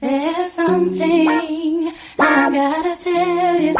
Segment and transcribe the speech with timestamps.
[0.00, 3.74] There's something I gotta tell you.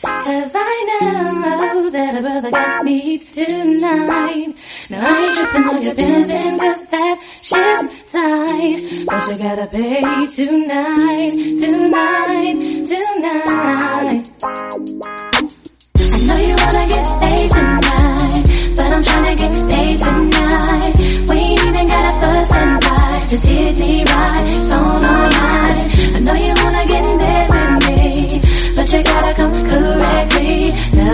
[0.00, 4.54] Cause I know that a brother got needs tonight.
[4.90, 9.06] Now I ain't tripping on your pimpin' cause that shit's tight.
[9.06, 12.54] But you gotta pay tonight, tonight,
[12.88, 14.24] tonight.
[16.00, 18.44] I know you wanna get paid tonight,
[18.76, 20.94] but I'm tryna get paid tonight.
[21.28, 24.07] We ain't even gotta fuss and fight, just hit me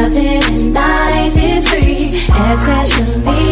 [0.05, 2.13] 1993,
[2.53, 3.44] especially.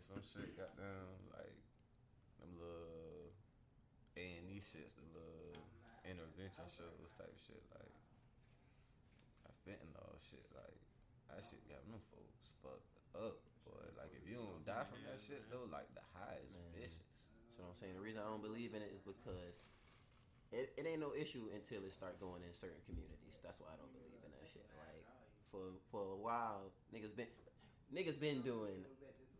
[0.00, 1.56] Some shit goddamn like
[2.40, 3.30] them little
[4.16, 5.60] A and E shits, the little
[6.08, 7.94] intervention shows type shit like
[9.44, 10.80] I fentanyl shit like
[11.30, 13.38] that shit got them folks fucked up.
[13.68, 16.80] Boy, like if you don't die from that shit though, like the high is Man.
[16.80, 17.06] vicious.
[17.54, 19.60] So what I'm saying the reason I don't believe in it is because
[20.50, 23.38] it, it ain't no issue until it start going in certain communities.
[23.44, 24.66] That's why I don't believe in that shit.
[24.74, 25.04] Like
[25.52, 27.30] for for a while, niggas been
[27.94, 28.82] niggas been doing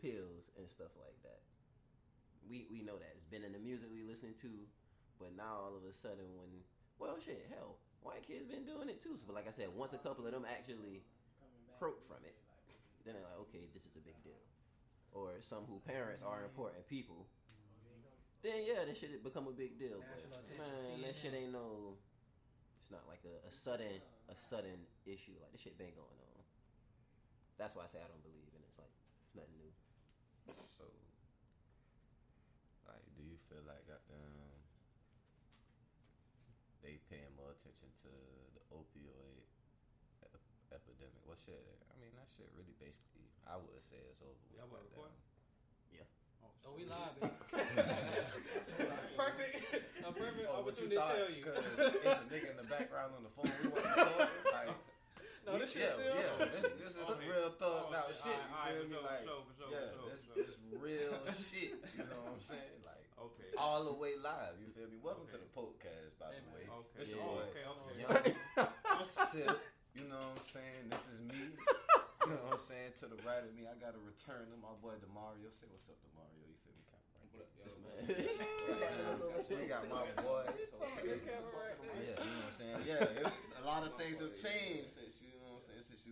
[0.00, 1.44] pills and stuff like that.
[2.48, 4.52] We we know that it's been in the music we listen to,
[5.20, 6.50] but now all of a sudden when
[6.98, 9.14] well shit hell white kids been doing it too.
[9.14, 11.04] So but like I said, once a couple of them actually
[11.78, 12.34] croak from it,
[13.04, 14.40] then they're like okay this is a big deal.
[15.12, 17.26] Or some who parents are important people
[18.42, 20.00] then yeah, that shit become a big deal.
[20.00, 20.24] But
[20.56, 21.96] man, that shit ain't no.
[22.80, 24.00] It's not like a, a sudden
[24.32, 25.36] a sudden issue.
[25.40, 26.40] Like this shit been going on.
[27.60, 28.64] That's why I say I don't believe and.
[28.64, 28.92] It's like
[29.28, 29.69] it's nothing new.
[30.76, 30.84] So
[32.88, 34.34] like do you feel like goddamn
[36.82, 38.10] they paying more attention to
[38.56, 39.44] the opioid
[40.24, 40.40] ep-
[40.72, 41.20] epidemic?
[41.28, 41.60] What shit?
[41.92, 44.56] I mean that shit really basically I would say it's over with.
[44.58, 45.10] Y'all what, goddamn.
[45.10, 45.20] recording?
[46.40, 47.12] Oh, oh we live.
[47.20, 47.36] baby.
[49.20, 49.60] perfect.
[50.00, 51.42] A perfect Oh, what opportunity to thought, tell you.
[51.44, 51.60] 'cause
[52.00, 53.52] it's a nigga in the background on the phone.
[53.60, 54.40] We wasn't talking.
[54.56, 54.72] Like,
[55.50, 56.14] No, this shit yeah, still.
[56.14, 56.46] yeah.
[56.46, 57.26] This, this is Okay.
[57.26, 58.22] real oh, thug Oh, out shit.
[58.30, 58.38] shit.
[58.54, 58.94] Alright, You feel me?
[58.94, 60.46] for Like, sure, sure, yeah, for this for sure.
[60.46, 61.14] this real
[61.50, 61.74] shit.
[61.98, 62.78] You know what I'm saying?
[62.86, 63.50] Like, Okay.
[63.58, 64.56] all the way live.
[64.62, 64.96] You feel me?
[65.02, 66.64] Welcome to the podcast, by the way.
[66.70, 66.94] Okay.
[67.02, 67.18] This Yeah.
[67.18, 67.98] your Oh, boy, okay, okay.
[68.00, 69.02] Young
[69.34, 69.58] Sip.
[69.98, 70.82] You know what I'm saying?
[70.88, 71.42] This is me.
[71.50, 72.94] You know what I'm saying?
[73.02, 75.50] To the right of me, I got to return to my boy Demario.
[75.50, 76.46] Say what's up, Demario.
[76.46, 76.84] You feel me?
[76.86, 77.02] Kind
[77.58, 78.06] This of man.
[79.50, 80.44] we got my boy.
[80.46, 82.80] Yeah, you know what I'm saying?
[82.86, 83.26] Yeah, it,
[83.60, 85.09] a lot of things have changed since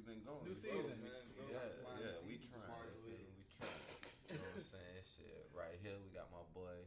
[0.06, 0.94] you know what I'm saying since you've been gone.
[0.94, 0.94] New season.
[1.02, 1.10] me?
[1.50, 2.70] Yeah, yeah, we trying.
[2.86, 3.34] you feel me?
[3.34, 3.82] We trying.
[4.30, 5.02] You know what I'm saying?
[5.18, 6.86] Shit, right here we got my boy.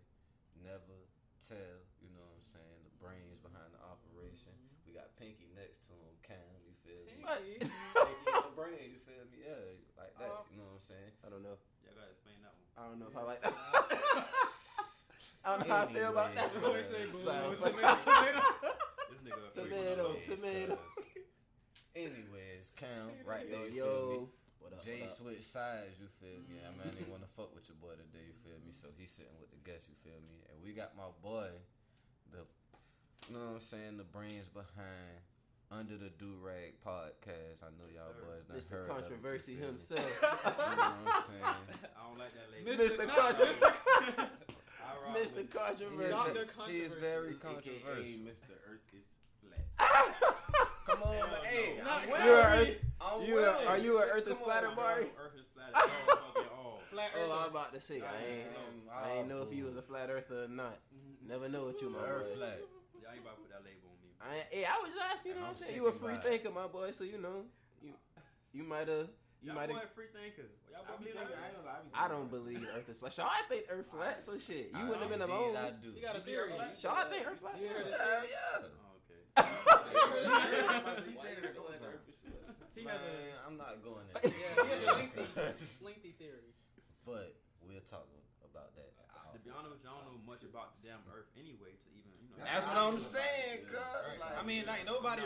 [0.61, 1.09] Never
[1.43, 1.81] tell.
[1.99, 2.79] You know what I'm saying?
[2.87, 4.53] The brains behind the operation.
[4.55, 4.87] Mm-hmm.
[4.87, 6.13] We got Pinky next to him.
[6.23, 7.19] Cam, you feel me?
[7.19, 7.67] Pinky?
[7.67, 8.87] Pinky the brain.
[8.95, 9.43] You feel me?
[9.43, 10.31] Yeah, like that.
[10.31, 11.11] Uh, you know what I'm saying?
[11.25, 11.57] I don't know.
[11.83, 12.69] Y'all gotta explain that one.
[12.77, 13.41] I don't know if I like.
[15.43, 16.53] I don't know how I feel about that.
[16.53, 17.19] Anyway, Always say boo.
[17.19, 18.41] Tomato, tomato.
[19.11, 19.51] This nigga.
[19.51, 20.77] Tomato, tomato.
[21.93, 23.67] Cuz- Anyways, Cam, right there.
[23.67, 23.83] yo.
[23.83, 24.29] feel?
[24.59, 24.85] What up?
[24.85, 25.17] Jay what up?
[25.17, 26.63] switch sides, you feel me?
[26.63, 27.19] I mean, I didn't mm-hmm.
[27.19, 28.71] want to fuck with your boy today, you feel me?
[28.71, 30.39] So he's sitting with the guest, you feel me?
[30.47, 31.51] And we got my boy,
[32.31, 32.47] the,
[33.27, 35.19] you know what I'm saying, the brains behind
[35.67, 37.59] Under the Durag podcast.
[37.59, 38.23] I know y'all sir.
[38.23, 38.71] boys done Mr.
[38.71, 40.07] heard of it, you Controversy himself.
[40.07, 41.43] You know what I'm saying?
[41.97, 42.71] I don't like that lady.
[42.71, 43.03] Mr.
[43.11, 43.67] Controversy.
[45.11, 45.43] Mr.
[45.59, 46.15] Controversy.
[46.15, 46.47] Dr.
[46.71, 48.23] He is very AKA controversial.
[48.23, 48.55] Mr.
[48.69, 49.11] Earth is
[49.43, 49.67] flat.
[51.01, 51.77] Come on, Hell man.
[51.77, 51.83] no.
[51.83, 52.09] Not I'm.
[52.09, 52.69] You are willing.
[52.69, 53.67] Earth- I'm You are, willing.
[53.67, 55.05] are you an Earth is Come flatter, on, Barry?
[55.17, 55.69] Earth is flat.
[55.73, 56.79] It's all fucking all.
[56.91, 58.47] Flat flat Oh, I'm about to say, I ain't,
[58.93, 60.77] I ain't know if you was a flat earther or not.
[60.93, 61.27] Mhm.
[61.27, 62.35] Never know what you, my Earth boy.
[62.37, 62.59] flat.
[63.01, 64.13] Y'all ain't about to put that label on me.
[64.21, 65.33] I, hey, I was just asking.
[65.33, 65.75] You know I'm what I'm saying?
[65.75, 66.91] You a free thinker, my boy.
[66.93, 67.49] So you know,
[67.81, 67.93] you
[68.53, 69.09] you might have,
[69.41, 69.89] you might have.
[69.97, 70.45] free thinker.
[70.69, 71.41] Y'all I be believe thinking.
[71.41, 73.13] I ain't gonna lie, I don't thinking- believe Earth is flat.
[73.17, 74.21] Shaw, I think Earth flat.
[74.21, 75.57] So shit, you I- wouldn't have been indeed alone.
[75.57, 75.89] I do.
[75.97, 76.53] You got a theory.
[76.53, 77.57] think Shaw, I think Earth flat.
[77.57, 78.61] You heard this Hell yeah.
[78.61, 79.21] Oh, okay.
[81.07, 82.05] He said it a couple times.
[82.75, 84.21] He has a- Man, I'm not going there.
[84.31, 85.25] Yeah, he has a lengthy,
[85.83, 86.51] lengthy theory.
[87.05, 87.35] but
[87.67, 88.07] we'll talk
[88.47, 88.91] about that.
[89.33, 91.87] To be honest with you, I don't know much about the damn Earth anyway to
[91.95, 92.43] even, you know.
[92.43, 93.79] That's what I'm saying, cuz.
[94.19, 94.67] Like, I mean,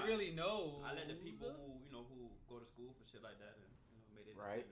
[0.05, 0.85] like nobody really knows.
[0.85, 3.57] I let the people who, you know, who go to school for shit like that
[3.57, 4.37] and, you know, made it.
[4.37, 4.67] Right.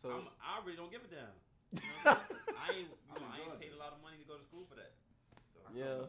[0.00, 1.28] So So I'm, I really don't give a damn.
[1.72, 2.56] You know I'm saying?
[2.58, 4.64] I ain't, you know, I ain't paid a lot of money to go to school
[4.68, 4.92] for that.
[5.52, 6.04] So, Yeah.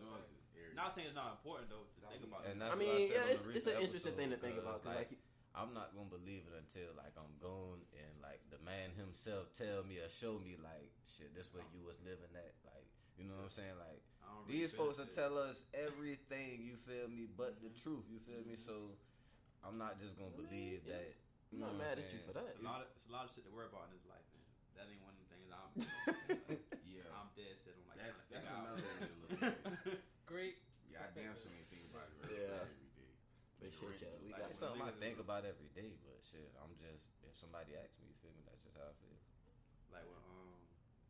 [0.74, 2.66] Not saying it's not important though to think about And it.
[2.66, 4.82] that's I mean, said yeah, it's, the it's an recent interesting thing to think about.
[4.82, 5.22] cuz, 'cause, like, like,
[5.54, 9.86] I'm not gonna believe it until like I'm gone and like the man himself tell
[9.86, 11.30] me or show me like shit.
[11.38, 12.90] This way you was living that like
[13.22, 16.66] you know what I'm saying like I don't really these folks will tell us everything
[16.66, 18.98] you feel me but the truth you feel me so
[19.64, 21.00] I'm not just gonna believe yeah.
[21.00, 21.16] that.
[21.56, 22.52] I'm not mad at you for that.
[22.52, 24.26] It's a lot of it's a lot of shit to worry about in this life.
[24.36, 24.44] Man.
[24.76, 25.72] That ain't one of the things I'm.
[26.94, 27.08] Yeah.
[27.16, 29.00] I'm dead set on like That's that's another out.
[29.00, 29.56] way to look at
[29.88, 30.02] it.
[30.34, 30.60] Great.
[30.92, 32.66] Yeah, I damn sure ain't think about it right Yeah.
[32.68, 33.14] every day.
[33.62, 36.74] But shit, yeah, we Like, got something I think about every day, but shit, I'm
[36.82, 38.44] just if somebody asks me, you feel me?
[38.50, 39.16] That's just how I feel.
[39.94, 40.60] like when um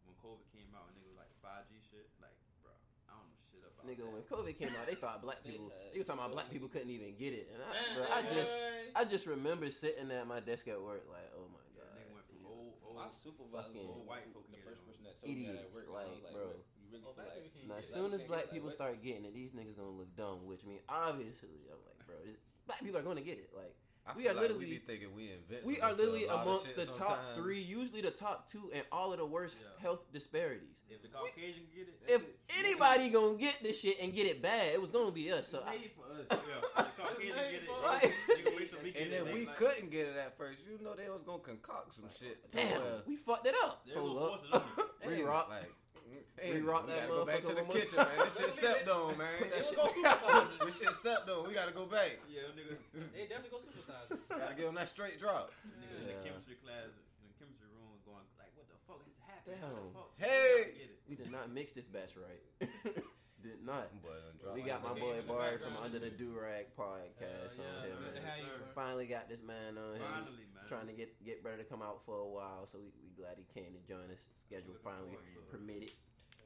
[0.05, 2.75] when COVID came out and niggas like 5G shit, like bro,
[3.09, 5.67] I don't know shit about Nigga, when COVID came out, they thought black people.
[5.69, 8.21] had They was talking about black people couldn't even get it, and I, bro, I
[8.33, 8.53] just.
[8.95, 12.25] I just remember sitting at my desk at work, like, oh my Yeah, god, went
[12.29, 12.95] from old old.
[12.95, 15.73] My supervisor, Fucking was white folk the first person that told me that at idiots,
[15.73, 15.89] work.
[15.89, 16.45] like, like, bro.
[16.77, 17.41] you really Oh, like?
[17.65, 20.13] Now, as soon as Black black people people start getting it, these niggas gonna look
[20.13, 20.45] dumb.
[20.45, 22.37] Which I mean, obviously, I'm like, bro, this,
[22.69, 23.49] black people are gonna get it.
[23.49, 23.73] Like,
[24.05, 25.65] I We feel are like literally- we be thinking we invented.
[25.65, 29.25] we are literally amongst the top three, usually the top two, and all of the
[29.25, 29.67] worst Yeah.
[29.81, 30.75] health disparities.
[30.89, 32.25] If the Caucasian get it, If
[32.59, 35.47] anybody gonna get this shit and get it bad, it was gonna be us.
[35.47, 36.25] So I, made for us.
[36.29, 38.01] yeah, the Caucasian get it, for us.
[38.03, 39.27] nigga wait till we get And it.
[39.27, 42.09] if we like- couldn't get it at first, you know they was gonna concoct some
[42.09, 42.51] shit.
[42.51, 43.85] to damn, where- we fucked it up.
[43.85, 44.43] They gonna Hold up.
[44.45, 44.89] it on you.
[45.01, 45.49] Damn, Re-rock.
[45.49, 45.71] like,
[46.13, 46.53] Mm-hmm.
[46.53, 48.09] Re-rock we that gotta go back to the one more kitchen, man.
[48.25, 49.27] This shit stepped on, man.
[49.39, 50.65] Put that They shit- would go supersize it.
[50.65, 51.47] this shit stepped on.
[51.47, 52.11] We gotta go back.
[52.29, 52.75] Yeah, nigga.
[53.15, 54.19] They definitely go supersize it.
[54.29, 55.51] Gotta give them that straight drop.
[55.63, 59.15] Niggas in the chemistry class, in the chemistry room, going like, "What the fuck is
[59.23, 59.57] happening?
[59.61, 59.71] Damn.
[59.71, 60.09] What the fuck?
[60.19, 60.91] Hey!
[61.07, 62.41] We did not mix this batch right.
[63.43, 63.91] did not.
[63.99, 64.15] Boy,
[64.55, 65.75] We got my boy in the Bard background.
[65.75, 68.13] from Under the Durag podcast Hell on yeah, here, man.
[68.15, 68.23] Man.
[68.23, 68.63] have you, sir.
[68.63, 68.71] bro.
[68.73, 70.07] Finally got this man on here.
[70.07, 70.63] Finally, man.
[70.71, 73.35] Trying to get get ready to come out for a while, so we, we glad
[73.35, 74.23] he came to join us.
[74.39, 75.91] Schedule finally forward permitted.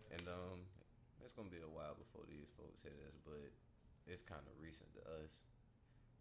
[0.10, 0.66] And um,
[1.22, 3.38] it's gonna be a while before these folks hit us, but
[4.10, 5.46] it's kind of recent to us.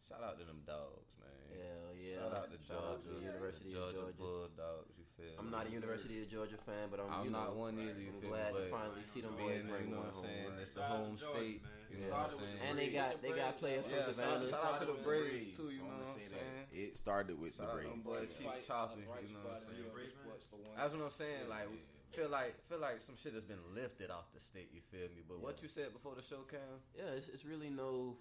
[0.05, 1.57] Shout out to them dogs, man.
[1.57, 2.21] Hell yeah!
[2.21, 4.21] Shout out to Shout out Georgia, to the University Georgia, of Georgia.
[4.55, 4.95] Bulldogs.
[5.01, 5.35] You feel?
[5.41, 7.99] I'm not a University of Georgia fan, but I'm, I'm you not know, one either.
[8.01, 10.17] You I'm feel glad to finally see them being, boys you bring know one what
[10.17, 10.29] I'm home.
[10.29, 10.63] saying?
[10.63, 11.61] It's the home Georgia, state.
[11.65, 11.73] man.
[11.87, 12.59] You know what I'm saying?
[12.67, 14.51] And they got they got players from Yeah, shout out, Savannah.
[14.51, 15.71] shout out to the Braves too.
[15.73, 16.35] You So know I'ma what I'm saying?
[16.37, 16.77] that.
[16.77, 18.29] It started with the out to them Braves.
[18.29, 18.37] boys.
[18.37, 19.81] Keep like chopping, you know what I'm saying?
[19.81, 20.45] New York sports.
[20.77, 21.45] That's what I'm saying.
[21.49, 21.69] Like,
[22.13, 24.69] feel like feel like some shit has been lifted off the state.
[24.75, 25.23] You feel me?
[25.25, 26.61] But what you said before the show, Cam,
[26.97, 28.17] Yeah, it's, it's really no,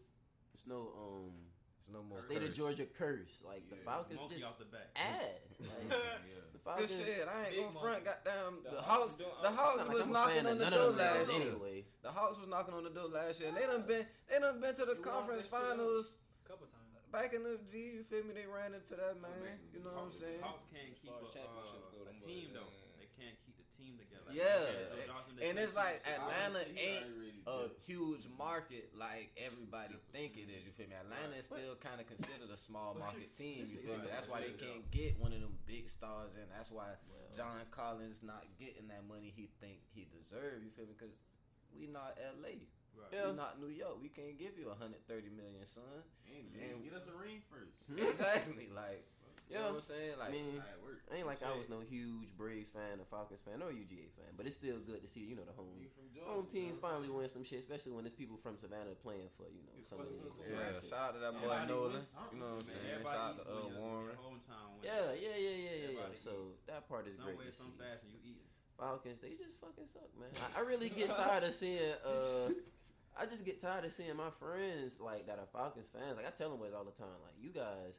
[0.54, 1.34] it's no um
[1.86, 2.54] it's no more state of.
[2.54, 3.38] Georgia curse.
[3.46, 4.90] Like the Falcons Monkey just off the back.
[4.98, 5.22] ass.
[5.62, 6.42] Like, Yeah.
[6.52, 6.90] the Good Falcons.
[6.98, 7.28] shit.
[7.30, 8.02] I ain't gonna front.
[8.02, 8.10] monkey.
[8.26, 9.16] Goddamn, The the Hawks Hawks.
[9.22, 11.42] doing- The Hawks was like knocking on the door last year.
[11.46, 11.78] anyway.
[12.02, 13.50] The Hawks was knocking on the door last year.
[13.54, 14.06] And they done been.
[14.26, 15.78] They done been to the They conference walked that shit up.
[15.78, 16.06] finals.
[16.50, 16.82] couple times.
[17.14, 18.34] Back in the G, you feel me?
[18.34, 19.30] They ran into that man.
[19.46, 19.62] man.
[19.72, 20.42] You know what I'm saying?
[20.42, 22.66] Hawks can't keep a, championship uh, a team though.
[22.66, 22.98] man.
[22.98, 24.25] They can't keep the team together.
[24.25, 24.44] Like, Yeah.
[24.44, 30.34] Joe Johnson, they And it's like Atlanta ain't already a huge market like everybody think
[30.36, 30.66] it is.
[30.66, 30.98] You feel me?
[30.98, 33.70] Atlanta is still kind of considered a small market team.
[33.70, 34.10] You feel me?
[34.10, 36.46] That's why they can't get one of them big stars in.
[36.50, 36.98] That's why
[37.38, 40.64] John Collins not getting that money he think he deserve.
[40.64, 40.96] You feel me?
[40.98, 41.14] Because
[41.76, 42.66] we not L.A.
[42.96, 43.12] Right.
[43.12, 43.32] Yeah.
[43.32, 44.00] We not New York.
[44.00, 45.04] We can't give you 130
[45.36, 45.84] million, son.
[46.32, 47.76] And, And- get us a ring first.
[47.92, 48.72] exactly.
[48.72, 49.04] Like,
[49.50, 49.70] you Yeah.
[49.70, 50.16] know what I'm saying?
[50.18, 51.02] Like, I mean, work.
[51.14, 54.46] ain't like I was no huge Braves fan or Falcons fan or UGA fan, but
[54.50, 56.88] it's still good to see you know the home You Georgia, home teams you know?
[56.90, 59.90] finally win some shit, especially when there's people from Savannah playing for you know It's
[59.90, 60.50] some of fucking these.
[60.50, 60.82] yeah.
[60.90, 62.04] Shout out to that boy Somebody Nolan.
[62.34, 62.90] You know what I'm saying?
[62.90, 64.18] Everybody Shout out to uh, Warren.
[64.18, 64.86] hometown wins.
[64.86, 65.84] Yeah, yeah, yeah, yeah, yeah, yeah.
[66.10, 66.34] Everybody So
[66.66, 67.82] that part is Some great way, to some see.
[67.86, 68.50] fashion, you eating.
[68.76, 70.28] Falcons, they just fucking suck, man.
[70.36, 71.96] I, I really get tired of seeing.
[72.06, 72.50] uh
[73.16, 76.18] I just get tired of seeing my friends like that are Falcons fans.
[76.18, 77.96] Like I tell them boys all the time, like you guys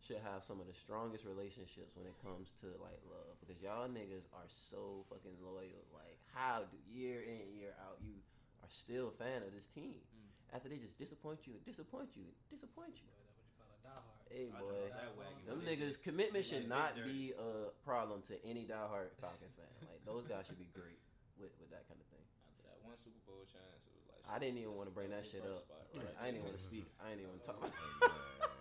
[0.00, 3.84] should have some of the strongest relationships when it comes to like love because y'all
[3.88, 5.84] niggas are so fucking loyal.
[5.92, 8.16] Like how do year in year out you
[8.64, 10.56] are still a fan of this team Mm.
[10.56, 13.08] after they just disappoint you, disappoint you, disappoint you.
[13.12, 14.24] That's what you call a diehard.
[14.32, 15.44] Hey boy, jumped that wagon.
[15.46, 19.68] them niggas commitment should not be a problem to any diehard Falcons fan.
[19.86, 20.98] Like those guys should be great
[21.38, 22.24] with with that kind of thing.
[22.48, 25.12] After that one Super Bowl chance, it was like I didn't even want to bring
[25.12, 25.64] that shit up.
[25.68, 25.84] spot.
[25.92, 26.86] Right I didn't even want to speak.
[27.04, 27.60] I didn't even want to talk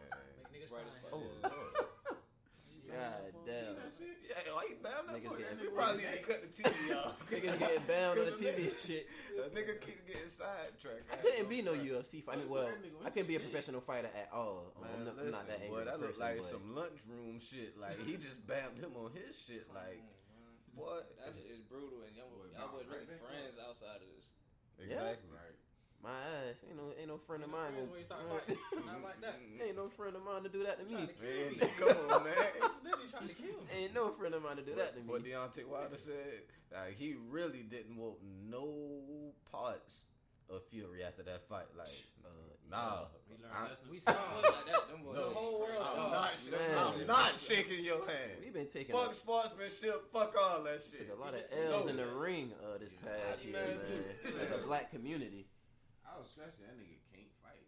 [0.69, 0.85] about.
[0.85, 1.25] Make niggas Brightest crying.
[1.49, 2.15] Oh,
[2.89, 3.21] Yeah.
[3.21, 3.77] God damn.
[4.25, 5.37] Yeah, why you bam that Niggas for?
[5.37, 7.13] getting- We probably need to cut the TV off.
[7.29, 9.05] Niggas getting bound on the TV and shit.
[9.37, 11.05] A nigga keep getting sidetracked.
[11.13, 12.49] I couldn't be no UFC fighter.
[12.49, 12.65] Well,
[13.05, 14.73] I couldn't be a professional fighter at all.
[14.81, 15.69] Man, I'm, not, I'm listen, not that angry.
[15.69, 17.77] boy, that person, looked like but some lunchroom shit.
[17.77, 19.69] Like he just bammed him on his shit.
[19.69, 20.01] Mm, like,
[20.73, 21.13] what?
[21.21, 24.25] That's it's brutal, and y'all, Boy, y'all bounce wasn't really friends outside of this.
[24.81, 25.29] exactly.
[25.29, 25.57] Right.
[26.03, 26.11] My
[26.49, 27.75] ass ain't no ain't no friend of mine.
[27.75, 28.57] When you start gonna- fighting.
[28.85, 29.35] Not like that.
[29.67, 31.07] ain't no friend of mine to do that to me.
[31.07, 31.57] To kill Man, me.
[31.79, 32.33] come on, man.
[32.83, 33.83] Literally trying to kill me.
[33.83, 35.07] Ain't no friend of mine to do that to me.
[35.07, 35.23] What.
[35.23, 38.15] Deontay Wilder said, like he really didn't want
[38.49, 40.05] no parts
[40.49, 41.67] of Fury after that fight.
[41.77, 41.89] Like,
[42.25, 42.29] Uh,
[42.71, 43.89] nah, We learned I- lessons.
[43.91, 44.87] We saw like that.
[44.89, 45.15] Them boys.
[45.15, 45.29] No.
[45.29, 46.11] the whole world I'm saw.
[46.11, 46.77] not, Man.
[47.01, 48.39] I'm not shaking your hand.
[48.41, 50.11] We've been taking Fuck a, sportsmanship.
[50.13, 51.07] Fuck all that shit.
[51.09, 51.89] took a lot of L's No.
[51.91, 53.85] in the ring uh, this past year, Man, man.
[53.85, 54.37] too.
[54.39, 55.45] Like a black community.
[56.09, 57.63] I was stressing that nigga can't fight.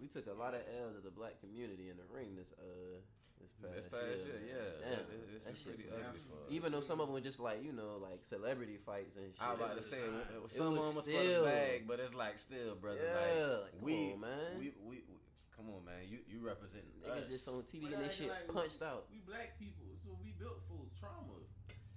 [0.00, 3.00] We took a lot of L's as a black community in the ring this uh
[3.40, 4.46] this past, This past year, man.
[4.46, 6.48] yeah, Damn, it, it's that been shit pretty ugly for us.
[6.54, 9.42] Even though some of them were just like you know like celebrity fights and shit.
[9.42, 11.12] I was about to It say was- it was, it some of them was for
[11.12, 13.00] still- the bag, but it's like still, brother.
[13.02, 14.52] Yeah, like, like, we, on, man.
[14.60, 15.16] we, we, we,
[15.56, 16.06] come on, man.
[16.06, 17.32] You, you represent Niggas us.
[17.32, 19.02] just on TV But getting their acting shit like we- punched out.
[19.10, 21.42] We black people, so we built for trauma.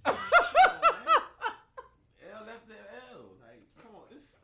[0.07, 1.05] Come on, man.
[2.33, 2.75] L after
[3.13, 3.37] L.
[3.43, 4.35] Like, come on, it's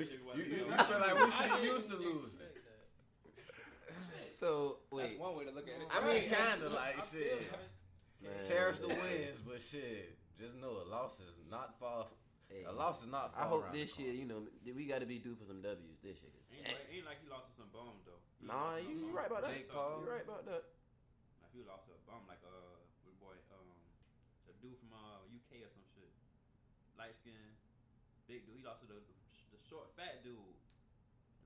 [0.00, 2.40] We, Nigga you, you, you feel like we should be used to losing.
[4.32, 5.88] So That's wait, one way to look at it.
[5.92, 7.44] I mean, kind of like I shit.
[8.24, 12.08] man, Cherish the wins, but shit, just know a loss is not far.
[12.48, 13.44] Hey, A loss is not far.
[13.44, 16.00] I hope this the year, you know, we got to be due for some W's
[16.00, 16.32] this year.
[16.56, 18.16] Ain't, like, ain't like he lost to some bum though.
[18.40, 19.52] He Nah, lost you, you right about that.
[19.52, 20.00] Jake Paul.
[20.00, 20.64] You right about that.
[21.44, 23.68] Like he lost to a bum, like uh, what boy, um,
[24.48, 26.08] the dude from uh UK or some shit,
[26.96, 27.36] light skin,
[28.24, 28.56] big dude.
[28.56, 29.19] He lost to the the
[29.70, 30.34] short fat dude.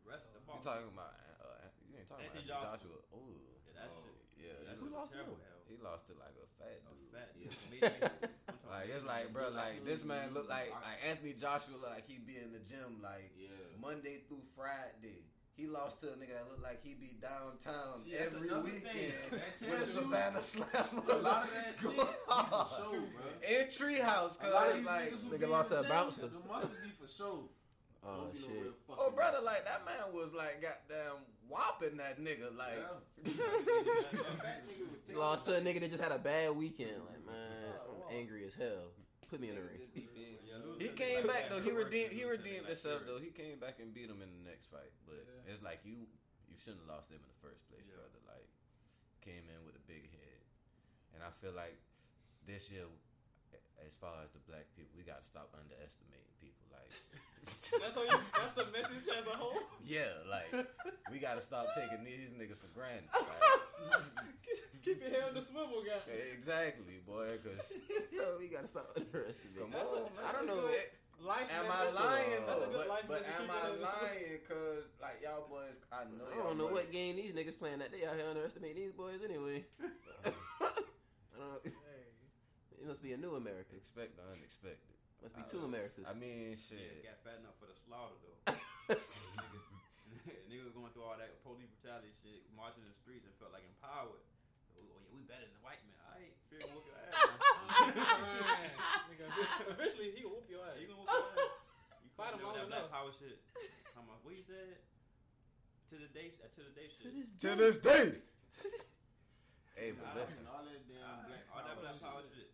[0.04, 1.12] The rest of the You talking about?
[1.40, 2.97] Uh, you ain't talking Anthony about Joshua.
[2.97, 3.21] Anthony Joshua.
[3.21, 3.37] Ooh,
[3.69, 4.16] Yeah, that oh, shit.
[4.40, 5.52] Yeah, that that Who lost was him?
[5.69, 7.12] He lost to like a fat A dude.
[7.12, 7.49] fat Yeah.
[7.73, 7.93] medium.
[8.49, 11.76] I'm talking Like it's like, bro, like like this man look like like Anthony Joshua
[11.81, 13.49] look like he be in the gym like Yeah.
[13.81, 15.25] Monday through Friday.
[15.57, 19.12] He lost to a nigga that looked like he be downtown See, every weekend thing.
[19.31, 20.66] That with a tells Savannah Slam.
[20.75, 23.31] a lot of that shit for show, bro.
[23.47, 25.83] in Treehouse, A lot of cause these like, niggas who Nigga be lost to a
[25.85, 26.21] the bouncer.
[26.23, 27.49] gym, Them must be for show.
[28.07, 28.73] Oh Don't uh, no shit.
[28.91, 29.45] oh brother, boxer.
[29.49, 32.77] like that man was like goddamn whopping that nigga, like.
[32.77, 33.33] Yeah.
[34.15, 36.53] That fat nigga was taking Lost to a the- nigga that just had a bad
[36.53, 37.01] weekend.
[37.09, 38.93] Like man, I'm angry as hell.
[39.33, 39.81] Put me in the ring.
[40.79, 41.61] He came back though.
[41.65, 42.13] He redeemed.
[42.13, 43.17] He redeemed himself though.
[43.23, 44.93] He came back and beat him in the next fight.
[45.09, 45.53] But Yeah.
[45.55, 46.05] it's like you,
[46.51, 47.97] you shouldn't have lost him in the first place, Yeah.
[48.05, 48.21] brother.
[48.29, 48.45] Like
[49.25, 50.41] came in with a big head,
[51.17, 51.81] and I feel like
[52.45, 52.85] this year,
[53.81, 56.34] as far as the black people, we got to stop underestimating people.
[56.34, 56.34] Like
[57.81, 58.19] That's how you.
[58.39, 59.61] That's the message as a whole.
[59.85, 60.67] yeah, like
[61.11, 63.09] we got to stop taking these niggas for granted.
[63.13, 64.03] Like,
[64.85, 65.97] Keep your head on the swivel, guy.
[66.37, 67.39] exactly, boy.
[67.43, 67.73] Because
[68.13, 69.63] so we gotta stop underestimating.
[69.63, 70.25] come That's on, a- man.
[70.29, 70.59] I don't know.
[70.67, 70.93] a good-
[71.25, 71.95] Life Am I message.
[71.95, 72.67] lying That's a though?
[72.67, 73.39] good But, life but message.
[73.39, 74.11] am I your head on the swivel.
[74.13, 74.41] lying?
[74.51, 76.27] Cause like y'all boys, I know.
[76.27, 78.83] I y'all don't know boys- what game these niggas playing that they out here underestimating
[78.83, 79.65] these boys anyway.
[80.27, 80.33] I
[81.39, 82.05] don't, Hey.
[82.83, 83.73] it must be a new America.
[83.79, 84.95] Expect the unexpected.
[85.25, 86.04] Must be I two was- Americas.
[86.04, 87.00] I mean, Yeah, shit.
[87.02, 88.52] got fat enough for the slaughter though.
[88.93, 89.09] niggas,
[90.52, 93.64] niggas going through all that police brutality shit, marching in the streets and felt like
[93.64, 94.21] empowered.
[94.76, 95.97] Oh, oh, yeah, we better than the white man.
[96.12, 97.16] I ain't fear whoop your ass.
[99.09, 100.76] Nigga, eventually- eventually he will whoop your ass.
[100.76, 101.57] He gonna whoop your ass.
[102.04, 102.95] You Fight him fucking long with black enough.
[102.95, 103.38] power shit.
[103.99, 104.76] I'm like, what you said?
[105.90, 107.11] To the day, uh, to the day shit.
[107.43, 108.07] To this day.
[109.75, 110.47] hey, but listen.
[110.47, 112.54] all that damn black all that power black power shit.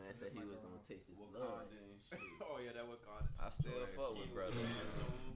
[0.00, 0.08] Shit.
[0.08, 1.68] Man said he was gonna taste his blood.
[1.68, 2.18] And shit.
[2.48, 3.28] Oh yeah, that was called.
[3.38, 4.34] I still Your fuck with shit.
[4.34, 4.56] brother.
[4.56, 5.30] Oh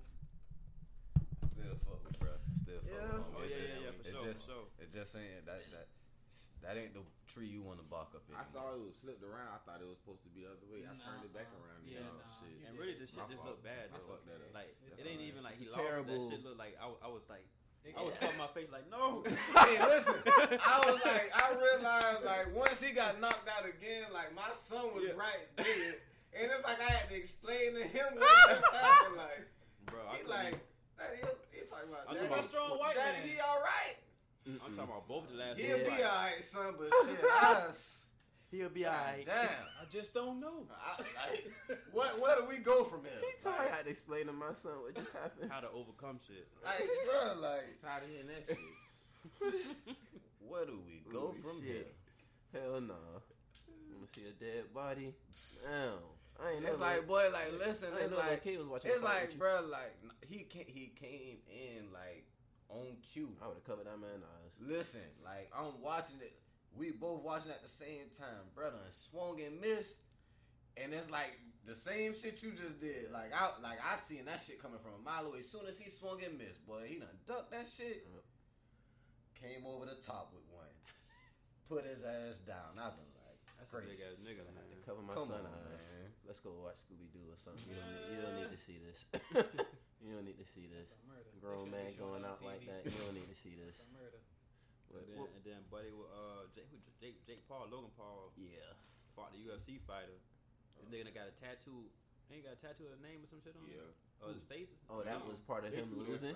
[1.53, 2.43] Still fuck with brother.
[2.65, 3.13] Still fuck Yeah.
[3.13, 3.45] with homie.
[3.45, 4.67] yeah, It oh, yeah, just- yeah, for it sure, just, for sure.
[4.83, 5.87] It just saying that that
[6.65, 8.33] that ain't the tree you want to bark up in.
[8.33, 9.53] I saw it was flipped around.
[9.53, 10.81] I thought it was supposed to be the other way.
[10.89, 11.61] I turned it back Nah.
[11.61, 11.85] around.
[11.85, 12.25] Yeah, Yeah, nah.
[12.41, 12.57] shit.
[12.65, 13.61] And really, the shit My just fault.
[13.61, 13.93] looked bad.
[13.93, 14.49] I fucked that up.
[14.57, 15.29] Like it ain't alright.
[15.29, 15.85] even like It's he a lost.
[15.85, 17.53] terrible- That shit looked like I, I was like It-
[17.93, 19.23] I was covering my face like no.
[19.29, 20.15] hey, listen.
[20.25, 24.89] I was like, I realized like once he got knocked out again, like my son
[24.95, 25.13] was Yeah.
[25.21, 26.01] right there,
[26.33, 29.17] and it's like I had to explain to him what just happened.
[29.17, 29.45] Like
[29.87, 30.61] Bro, I he like, even-
[30.99, 31.17] Daddy,
[31.53, 33.29] he, he talking about I'm Daddy, talking about strong white Daddy, man.
[33.29, 33.97] he all right.
[34.47, 35.59] I'm talking about both the last.
[35.61, 36.03] He'll be fights.
[36.05, 37.69] alright, son, but shit, I,
[38.55, 39.27] He'll be God alright.
[39.27, 39.49] damn.
[39.81, 40.67] I just don't know.
[40.71, 41.53] I, like,
[41.93, 43.13] what, where do we go from here?
[43.41, 45.51] So I had to explain to my son what just happened.
[45.51, 46.47] How to overcome shit.
[46.65, 49.77] Like, bro, like, Tired of hearing that shit.
[50.47, 51.95] Where do we go Holy from shit.
[52.53, 52.63] here?
[52.63, 52.95] Hell no.
[53.93, 55.15] Wanna see a dead body?
[55.65, 55.99] Damn.
[56.39, 58.67] I ain't It's never- like, boy, like listen, I it's know that like kid was
[58.69, 58.91] watching.
[58.93, 59.97] it's like, with bro, like
[60.29, 62.27] he can he came in like
[62.69, 63.31] on cue.
[63.43, 64.51] I would have covered that man's eyes.
[64.61, 66.37] Listen, like I'm watching it.
[66.77, 68.83] We both watching at the same time, brother.
[68.85, 70.03] And swung and missed,
[70.77, 73.11] and it's like the same shit you just did.
[73.13, 75.41] Like I, like I seen that shit coming from a mile away.
[75.41, 78.07] As soon as he swung and missed, boy, he done ducked that shit.
[79.39, 80.73] Came over the top with one,
[81.69, 82.81] put his ass down.
[82.81, 85.45] I've been like, That's a big ass nigga, I had to cover my Come son
[85.45, 85.85] on, eyes.
[85.85, 86.11] man.
[86.25, 87.61] Let's go watch Scooby Doo or something.
[87.69, 88.99] You don't, need, you don't need to see this.
[90.03, 90.89] you don't need to see this.
[90.91, 91.31] That's a murder.
[91.45, 92.83] Grown man shouldn't be showing going on out like that.
[92.89, 93.77] You don't need to see this.
[94.91, 95.05] That's a murder.
[95.05, 97.91] What- And then, what- and then buddy with uh Jake, who, Jake Jake Paul, Logan
[97.97, 98.75] Paul yeah.
[99.17, 100.19] fought the UFC fighter.
[100.79, 101.89] This nigga got a tattoo.
[102.33, 103.77] Ain't got a tattoo of a name or some shit on it?
[103.79, 104.25] Yeah.
[104.25, 104.73] Oh, his face.
[104.89, 106.33] Oh, that was part of They him losing.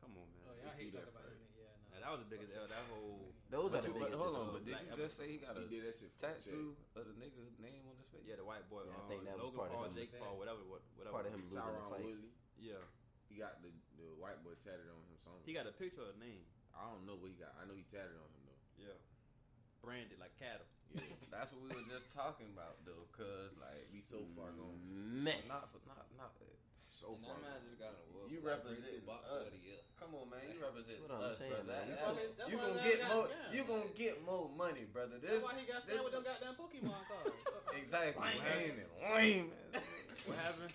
[0.00, 0.44] Come on, man.
[0.48, 1.36] Oh yeah, I hate talking that about fight.
[1.36, 1.52] it.
[1.60, 1.86] Yeah, no.
[1.92, 2.50] Now, that was the biggest.
[2.56, 2.66] L.
[2.68, 3.20] That whole.
[3.52, 4.20] Those are the you- but biggest.
[4.20, 6.10] hold on, dis- but did you just say he got He a did that shit
[6.16, 8.24] for tattoo of the nigga name on his face?
[8.26, 8.84] Yeah, the white boy.
[8.88, 9.94] Yeah, I uh, think that was Logan part of Paul, him.
[9.96, 11.12] Jake Paul, whatever, whatever.
[11.12, 12.04] part of him losing the fight.
[12.04, 12.32] Woodley.
[12.58, 12.80] Yeah,
[13.28, 15.44] He got the, the white boy tatted on him something.
[15.44, 16.44] he got a picture of the name.
[16.76, 17.52] I don't know what he got.
[17.58, 18.62] I know he tatted on him though.
[18.92, 18.98] Yeah,
[19.82, 20.68] branded like cattle.
[20.94, 21.02] Yeah,
[21.34, 24.76] that's what we were just talking about though, cause like We so far gone.
[24.86, 25.24] Mm-hmm.
[25.26, 25.42] Man.
[25.50, 26.46] not for not not uh,
[26.94, 27.36] So And far.
[27.36, 27.66] that man gone.
[27.68, 28.26] just got an award.
[28.30, 29.46] you represent breakthrough boxer us.
[29.50, 29.80] of the year.
[29.98, 31.66] Come on, man, you represent That's what I'm us, saying, brother.
[31.72, 31.84] man.
[31.90, 33.26] That- That's that's- you gonna get more.
[33.26, 33.50] yeah.
[33.56, 35.16] You gonna get more money, brother.
[35.18, 37.40] This That's why he got this- stabbed with them goddamn Pokemon cards.
[37.82, 38.22] Exactly.
[38.22, 38.40] Lame.
[38.40, 38.78] Lame
[39.12, 39.48] lame.
[40.24, 40.72] What happened?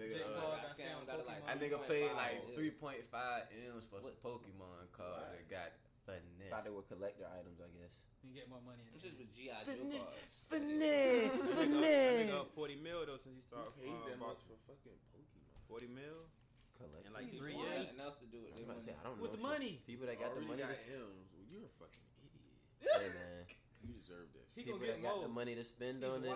[0.00, 2.08] That nigga, Jake uh, Paul got got scammed, scammed got it like- That nigga paid
[2.16, 5.36] like three point five m's for some Pokemon cards What?
[5.36, 5.76] and got
[6.08, 6.64] Thought finesse.
[6.64, 7.92] they were collector items, I guess.
[8.24, 8.80] You get more money.
[8.88, 9.20] Them In shits it.
[9.20, 10.32] with GI Joe cards.
[10.48, 13.76] Finesse, That nigga up forty mil though since he he started.
[13.76, 15.52] pays Uh, that much for fucking Pokemon.
[15.68, 16.24] Forty mil
[16.80, 17.04] Collector.
[17.04, 17.92] in like Easy three for years.
[17.92, 18.64] Nothing else to do with I was it.
[18.72, 19.24] about to say, I don't know.
[19.28, 19.84] With the money.
[19.84, 20.64] People that got the money.
[20.64, 21.28] got To, M's.
[21.36, 22.56] Well, you're a fucking idiot.
[23.04, 23.44] hey man.
[23.84, 24.48] You deserve that.
[24.56, 26.32] He People gonna that get got the money to spend He's on it.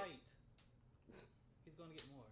[1.64, 2.23] He's gonna get more.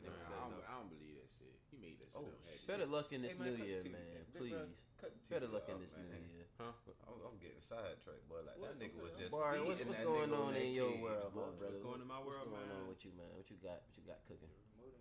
[0.00, 0.10] Yeah.
[0.10, 0.64] Yeah, Nah, I, don't.
[0.66, 1.52] I don't believe that shit.
[1.70, 2.40] He made that shit Oh, up.
[2.44, 3.92] had better luck in this Hey, man, new year, man.
[3.94, 4.24] man.
[4.34, 4.56] Please.
[4.56, 6.08] bro, Better TV luck in this man.
[6.12, 6.46] new year.
[6.60, 6.76] I'm,
[7.24, 8.44] I'm getting sidetracked, boy.
[8.44, 8.76] Like What?
[8.76, 9.32] that nigga was just.
[9.32, 11.40] Barry, what's, beating what's that going nigga on in your cage, world, boy.
[11.56, 11.72] brother?
[11.72, 12.84] What's going on in my world, What's going man?
[12.84, 13.30] on with you, man?
[13.32, 13.80] What you got?
[13.80, 14.52] What you got cooking?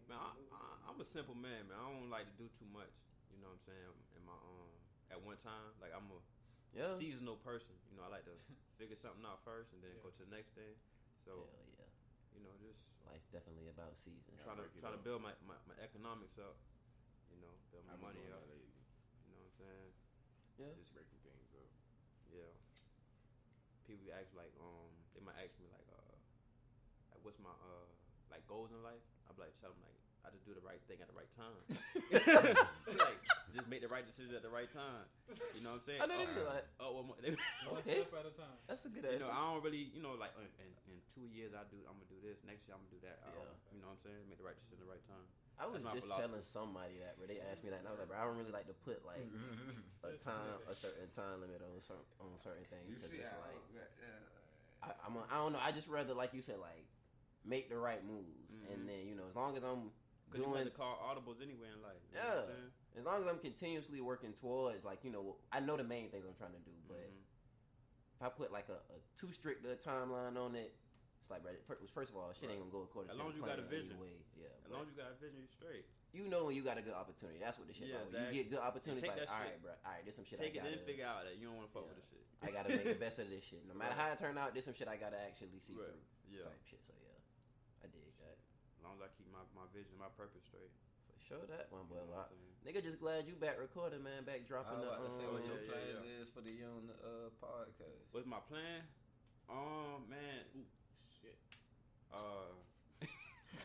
[0.08, 1.76] Man, I, I, I'm a simple man, man.
[1.76, 2.90] I don't like to do too much.
[3.36, 3.94] You know what I'm saying?
[4.18, 4.72] In my um,
[5.12, 6.20] at one time, like I'm a
[6.74, 6.96] Yeah.
[6.96, 7.76] seasonal person.
[7.92, 8.36] You know, I like to
[8.80, 10.74] figure something out first and then go to the next thing.
[11.28, 11.79] So Hell yeah.
[12.40, 14.38] You know, just Life definitely about seasons.
[14.40, 14.46] Yeah.
[14.48, 16.56] trying to break it trying to build my, my, my economics up.
[17.34, 18.42] You know, build my I've money up.
[18.48, 18.70] lately.
[19.26, 19.90] You know what I'm saying?
[20.62, 20.74] Yeah.
[20.80, 21.70] Just Breaking things up.
[22.32, 22.54] yeah.
[23.86, 26.14] People be ask like um they might ask me like uh
[27.12, 27.90] like what's my uh
[28.30, 29.02] like goals in life?
[29.26, 31.58] I'm like tell them like I just do the right thing at the right time.
[33.02, 33.22] like
[33.60, 35.06] just make the right decision at the right time.
[35.54, 36.00] You know what I'm saying?
[36.02, 36.64] I know they oh, do that.
[36.80, 37.06] Oh, well,
[37.84, 38.02] okay.
[38.08, 38.58] step at a time.
[38.66, 39.20] That's a good answer.
[39.20, 41.78] You know, I don't really, you know, like in, in, in two years I do,
[41.86, 42.40] I'm gonna do this.
[42.48, 43.20] Next year I'm gonna do that.
[43.28, 43.76] I don't- Yeah.
[43.76, 44.24] you know what I'm saying?
[44.32, 45.28] Make the right decision at the right time.
[45.60, 48.08] I was just telling somebody that where they asked me that, and I was like,
[48.08, 49.20] bro, I don't really like to put like
[50.08, 53.28] a time, a certain time limit on certain on certain things You because see it's
[53.28, 53.44] how?
[53.44, 53.60] like.
[54.80, 55.60] I, I'm a, I don't know.
[55.60, 56.88] I just rather like you said, like
[57.44, 58.72] make the right moves, Mhm.
[58.72, 58.88] and mm-hmm.
[58.88, 59.92] then you know, as long as I'm
[60.32, 62.00] Cause you doing, got to call audibles anywhere in life.
[62.08, 62.79] You know Yeah.
[63.04, 63.24] What I'm saying?
[63.24, 66.26] as long as I'm continuously working towards, like you know, I know the main things
[66.28, 67.24] I'm trying to do, but Mhm.
[68.16, 70.74] if I put like a, a too strict a timeline on it,
[71.22, 73.38] it's like, fir- first of all, shit ain't gonna go according As to long as
[73.38, 73.96] you got a plan vision.
[74.00, 74.18] Anyway.
[74.40, 75.86] Yeah, As long as you got a vision, you straight.
[76.16, 77.38] you know when you got a good opportunity.
[77.40, 78.16] That's what the shit Yeah, about.
[78.16, 78.38] Exactly.
[78.38, 79.62] You get good opportunities, like, all right, shit.
[79.62, 81.46] bro, all right, this some shit Take I it gotta, then figure out that you
[81.52, 81.94] don't want to fuck Yeah.
[81.94, 82.24] with the shit.
[82.40, 83.62] I gotta make the best of this shit.
[83.68, 85.92] No matter how it turn out, this some shit I gotta actually see Right.
[85.92, 86.40] through.
[86.40, 86.48] Yeah.
[86.48, 86.80] Type shit.
[86.88, 87.20] So yeah,
[87.84, 88.40] I dig that.
[88.80, 90.72] As long as I keep my, my vision, my purpose straight.
[91.20, 92.02] For sure, that one, You boy.
[92.02, 92.48] know what I'm I- saying?
[92.60, 94.28] Nigga, just glad you back recording, man.
[94.28, 94.92] Back I dropping was the.
[94.92, 96.20] about to say what um, your yeah, plans yeah.
[96.22, 98.04] is for the young uh, podcast.
[98.12, 98.84] What's my plan?
[99.48, 100.68] Um, man, Ooh,
[101.24, 101.40] shit.
[102.12, 102.52] uh,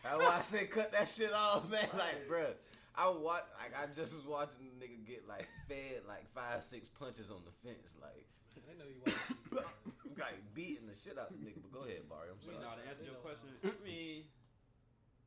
[0.01, 1.85] That's why I said cut that shit off, man.
[1.91, 2.55] Like, bruh,
[2.95, 6.87] I watch like I just was watching the nigga get like fed like five, six
[6.87, 8.25] punches on the fence, like
[8.63, 9.19] I know you want
[9.51, 11.59] to like beating the shit out of the nigga.
[11.67, 12.31] But go ahead, Barry.
[12.31, 12.57] I'm I sorry.
[12.57, 14.23] mean, now to answer your question, I mean,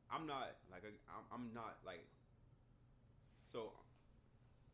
[0.09, 2.03] I'm not like a, I'm, I'm not like.
[3.49, 3.73] So,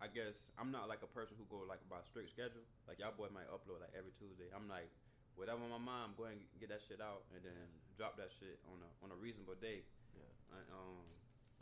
[0.03, 2.67] I guess I'm not like a person who go like by a strict schedule.
[2.87, 4.51] Like y'all boy might upload like every Tuesday.
[4.51, 4.91] I'm like,
[5.39, 7.55] whatever my mind, go ahead and get that shit out, and then
[7.95, 9.87] drop that shit on a on a reasonable day.
[10.11, 10.59] Yeah.
[10.59, 10.99] And, um,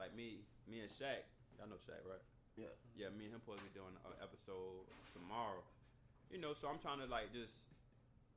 [0.02, 1.26] like me, me and Shaq,
[1.58, 2.22] y'all know Shaq, right?
[2.58, 2.74] Yeah.
[2.94, 5.62] Yeah, me and him supposed to be doing an episode tomorrow.
[6.30, 7.73] You know, so I'm trying to like just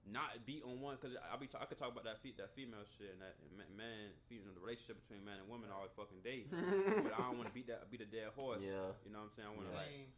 [0.06, 2.54] not be on one because I be t- I could talk about that fe- that
[2.54, 5.68] female shit and that and ma- man, you know, the relationship between man and woman
[5.74, 6.46] all fucking day.
[7.04, 8.62] but I don't want to beat that beat a dead horse.
[8.62, 8.94] Yeah.
[9.02, 9.48] You know what I'm saying?
[9.50, 9.90] I want to like.
[9.90, 10.10] Same.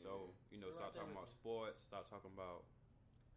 [0.00, 0.12] So So
[0.52, 1.78] you know, We're start right talking about sports.
[1.88, 2.64] Start talking about.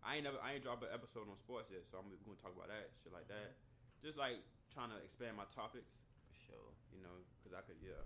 [0.06, 0.40] I ain't never.
[0.40, 3.12] I ain't dropped an episode on sports yet, so I'm gonna talk about that shit
[3.12, 3.60] like that.
[4.00, 4.40] Just like
[4.72, 5.90] trying to expand my topics,
[6.32, 6.70] For sure.
[6.94, 7.98] you know, because I could, yeah.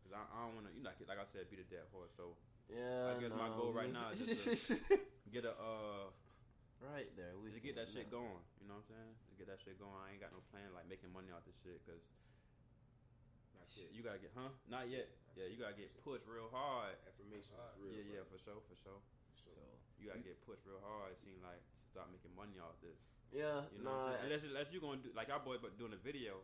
[0.00, 1.84] Because I, I don't want to, you know, like, like I said, beat a dead
[1.90, 2.14] horse.
[2.16, 2.38] So
[2.70, 3.10] Yeah.
[3.10, 4.78] I guess my goal right now is just to
[5.34, 6.14] get a, uh,
[6.80, 7.36] right there.
[7.36, 8.26] We to get that shit going.
[8.40, 8.44] going.
[8.60, 9.12] You know what I'm saying?
[9.30, 9.94] To get that shit going.
[10.00, 12.00] I ain't got no plan like making money off this shit because
[13.56, 13.88] Not yet.
[13.92, 14.50] you gotta get, huh?
[14.68, 15.08] Not yet.
[15.38, 16.96] Yeah, you gotta get pushed real hard.
[17.06, 17.92] Affirmation is real.
[17.94, 18.34] Yeah, yeah, bro.
[18.34, 19.00] for sure, for sure.
[19.36, 19.50] So, So
[20.00, 21.12] You gotta get pushed real hard.
[21.14, 22.96] It seems like to start making money off this.
[23.30, 24.24] yeah, You know, no, what I'm saying?
[24.26, 26.42] unless, unless you gonna do like our boy, but doing a video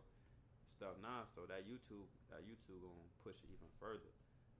[0.77, 4.13] stuff now, so that YouTube, that YouTube gonna push it even further.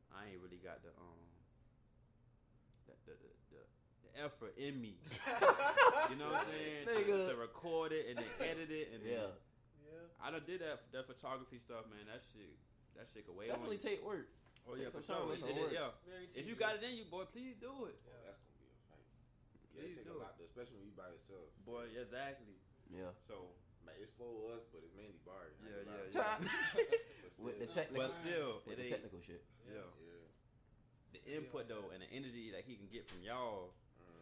[0.10, 1.22] I ain't really got the um,
[2.90, 3.77] the the the, the, the
[4.24, 4.98] effort in me.
[6.10, 6.84] you know what I'm saying?
[6.86, 7.20] To, Nigga.
[7.30, 9.30] to record it and then edit it and yeah, then
[9.88, 10.24] Yeah.
[10.24, 12.06] I done did that that photography stuff, man.
[12.10, 12.54] That shit,
[12.98, 13.90] that shit could weigh definitely on you.
[13.94, 14.28] take work.
[14.66, 15.34] oh yeah, take for some time, sure.
[15.38, 15.92] it's It- it- yeah.
[16.36, 17.98] If you got it in you, boy, please do it.
[18.10, 19.06] oh, that's gonna be a fight.
[19.74, 20.26] Yeah, Please it take do a it.
[20.26, 21.48] lot, though, especially when you by yourself.
[21.66, 22.58] Boy, exactly.
[22.90, 23.52] Yeah, So
[23.86, 25.48] Man, it's for us, but it's mainly Bari.
[25.48, 25.80] I Yeah,
[26.12, 26.44] yeah, lie.
[26.44, 26.84] yeah.
[27.38, 28.94] But with the technical, but still, with it the ain't.
[28.98, 29.44] technical shit.
[29.70, 29.86] Yeah.
[30.02, 30.26] Yeah.
[31.16, 33.72] The input though, and the energy that he can get from y'all.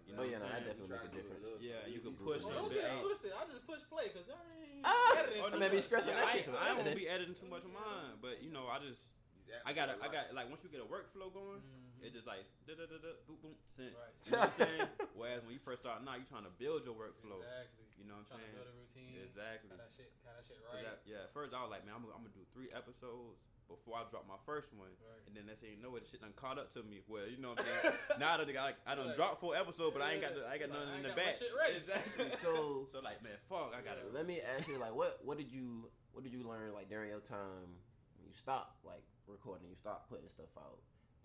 [0.06, 1.42] You Oh know yeah, no, I'm that definitely make a difference.
[1.44, 1.94] little Yeah, something.
[1.94, 3.32] you can push some Well, don't get it twisted.
[3.34, 5.18] I just push play because I ain't Ah!
[5.18, 5.90] editing Oh, too be much.
[5.90, 7.74] stressing Yeah, that I, shit ain't- to I edit won't be editing too much of
[7.74, 9.02] mine, but you know, I just
[9.46, 11.62] These apps I got are I like- got like once you get a workflow going,
[11.62, 12.06] Mhm.
[12.06, 13.94] it just like da da da da boom boom sent.
[13.94, 14.14] Right.
[14.26, 14.88] You know what I'm saying?
[15.14, 17.40] Whereas when you first start now, you're trying to build your workflow.
[17.46, 17.86] Exactly.
[18.02, 18.58] You know what I'm Trying to saying?
[18.58, 19.14] build a routine.
[19.22, 19.70] Exactly.
[19.72, 20.84] How that shit, how that shit right.
[20.84, 23.40] that- yeah, at first I was like, man, I'm, gonna- I'm gonna do three episodes
[23.66, 25.26] before I drop my first one, Right.
[25.26, 27.02] and then that's ain't know what the shit done caught up to me.
[27.10, 27.98] Well, you know what I'm saying?
[28.22, 30.46] now that I, like, I done Like- dropped four episodes, but I ain't got the,
[30.46, 31.34] I ain't got Like, nothing I in ain't the back.
[31.42, 31.78] shit ready.
[31.82, 32.30] Exactly.
[32.46, 34.06] So so like, man, fuck, I gotta.
[34.14, 37.10] let me ask you, like, what what did you what did you learn like during
[37.10, 37.82] your time
[38.22, 40.80] when you stopped like recording, you stopped putting stuff out,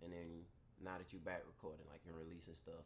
[0.05, 0.45] and then
[0.81, 2.85] now that you back recording, like you're releasing stuff,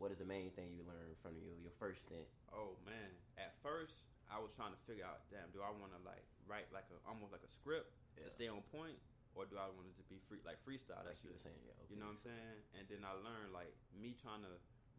[0.00, 2.26] what is the main thing you learned from your your first stint?
[2.50, 4.00] Oh man, at first
[4.32, 6.98] I was trying to figure out, damn, do I want to like write like a
[7.04, 8.26] almost like a script Yeah.
[8.26, 8.96] to stay on point,
[9.36, 11.04] or do I want it to be free like freestyle?
[11.04, 11.76] Like you were saying, yeah.
[11.84, 11.92] Okay.
[11.94, 12.58] You know what I'm saying?
[12.80, 14.54] And then I learned like me trying to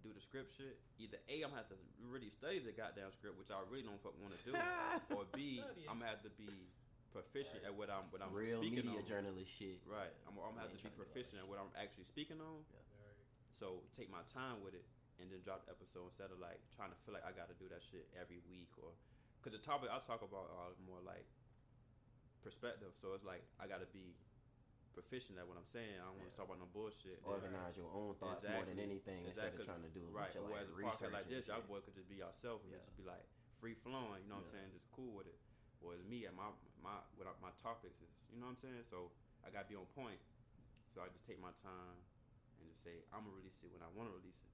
[0.05, 0.77] do the script shit.
[1.01, 3.97] Either A, I'm gonna have to really study the goddamn script, which I really don't
[4.05, 4.53] fuck want to do,
[5.17, 5.65] or B.
[5.89, 6.69] I'm gonna have to be
[7.15, 9.07] proficient at what I'm what I'm Real speaking media on.
[9.07, 9.79] journalist shit.
[9.87, 12.03] Right, I'm, I'm gonna have to ain't trying to be proficient at what I'm actually
[12.11, 12.67] speaking on.
[12.67, 12.83] Yeah.
[12.99, 13.19] Right.
[13.55, 14.83] So take my time with it
[15.23, 17.55] and then drop the episode instead of like trying to feel like I got to
[17.55, 18.91] do that shit every week or
[19.39, 21.23] because the topic I talk about are more like
[22.43, 22.91] perspective.
[22.99, 24.13] So it's like I got to be
[24.91, 25.99] proficient at what I'm saying.
[25.99, 27.19] I don't want to talk about no bullshit.
[27.23, 28.87] Organize your own thoughts more than Exactly.
[28.87, 30.31] anything instead of trying to do a Right.
[30.35, 32.71] Or like as a research podcast like this, y'all boy could just be yourself and
[32.75, 32.83] Yeah.
[32.83, 33.23] just be like
[33.59, 34.23] free flowing.
[34.23, 34.69] You know what I'm saying?
[34.75, 35.39] Just cool with it.
[35.85, 36.49] Whereas me and my
[36.81, 38.83] my what I- my topics is, you know what I'm saying?
[38.89, 39.13] So
[39.45, 40.17] I gotta be on point.
[40.97, 41.97] So I just take my time
[42.57, 44.53] and just say I'm gonna release it when I want to release it.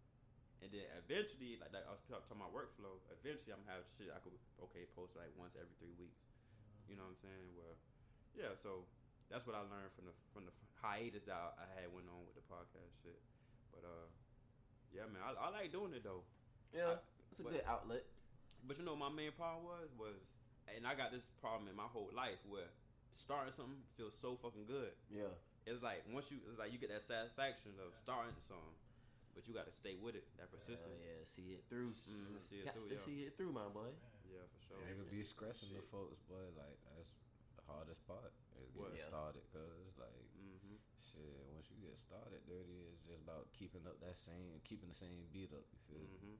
[0.62, 3.00] And then eventually, like that, I was talking about my workflow.
[3.10, 4.36] Eventually, I'm gonna have shit I could
[4.70, 6.20] okay post like once every three weeks.
[6.92, 7.48] You know what I'm saying?
[7.58, 7.76] Well,
[8.36, 8.52] yeah.
[8.62, 8.86] So
[9.32, 12.26] that's what I learned from the from the hiatus that I, I had went on
[12.28, 13.18] with the podcast shit.
[13.74, 14.08] But uh,
[14.94, 16.26] yeah, man, I, I like doing it though.
[16.76, 17.00] Yeah,
[17.32, 18.06] it's a but- good outlet.
[18.66, 20.22] But you know, my main problem was was,
[20.76, 22.70] and I got this problem in my whole life where
[23.12, 24.94] starting something feels so fucking good.
[25.12, 25.32] Yeah,
[25.68, 28.76] It's like once you, it's like you get that satisfaction of starting something,
[29.36, 30.26] but you got to stay with it.
[30.40, 31.02] That Hell persistence.
[31.04, 31.92] yeah, see it through.
[32.08, 33.06] Mhm, see it Got through, to yeah.
[33.08, 33.92] see it through, my boy.
[34.28, 34.80] Yeah, for sure.
[34.80, 35.92] Yeah, Nigga be scratching the Shit.
[35.92, 36.48] folks, boy.
[36.56, 37.12] Like that's
[37.60, 38.32] the hardest part
[38.64, 39.12] is getting Yeah.
[39.12, 39.44] started.
[39.52, 43.04] Cause like hmm shit, once you get started, there it is.
[43.04, 45.68] Just about keeping up that same, keeping the same beat up.
[45.76, 46.00] You feel?
[46.08, 46.40] me?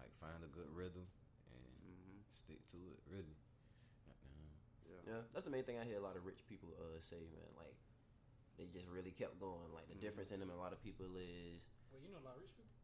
[0.00, 1.04] Like find a good rhythm
[1.52, 3.00] and hmm stick to it.
[3.04, 3.36] Really.
[5.06, 5.14] Goddamn.
[5.14, 5.22] Yeah.
[5.22, 7.46] Yeah, that's the main thing I hear a lot of rich people uh, say, man.
[7.56, 7.74] Like
[8.58, 9.70] they just really kept going.
[9.74, 10.00] Like the Mhm.
[10.02, 12.42] difference in them, and a lot of people is Well, you know a lot of
[12.42, 12.74] rich people.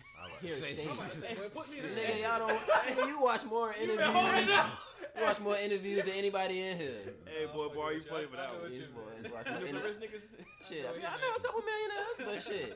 [0.20, 2.18] I was Here, say- I'm about to say, well, put me in nigga, there.
[2.26, 2.60] y'all don't.
[2.90, 4.50] nigga, you watch more interviews.
[5.16, 7.02] You watch more interviews than anybody in here.
[7.26, 8.70] Hey, Nah, boy, I'm boy, you fucking funny with for that one.
[8.70, 9.32] These you boys mean.
[9.32, 10.24] watch You more know inter- the rich niggas.
[10.62, 11.44] Shit, I, know mean, what I you know a mean.
[11.44, 12.72] couple millionaires, but shit,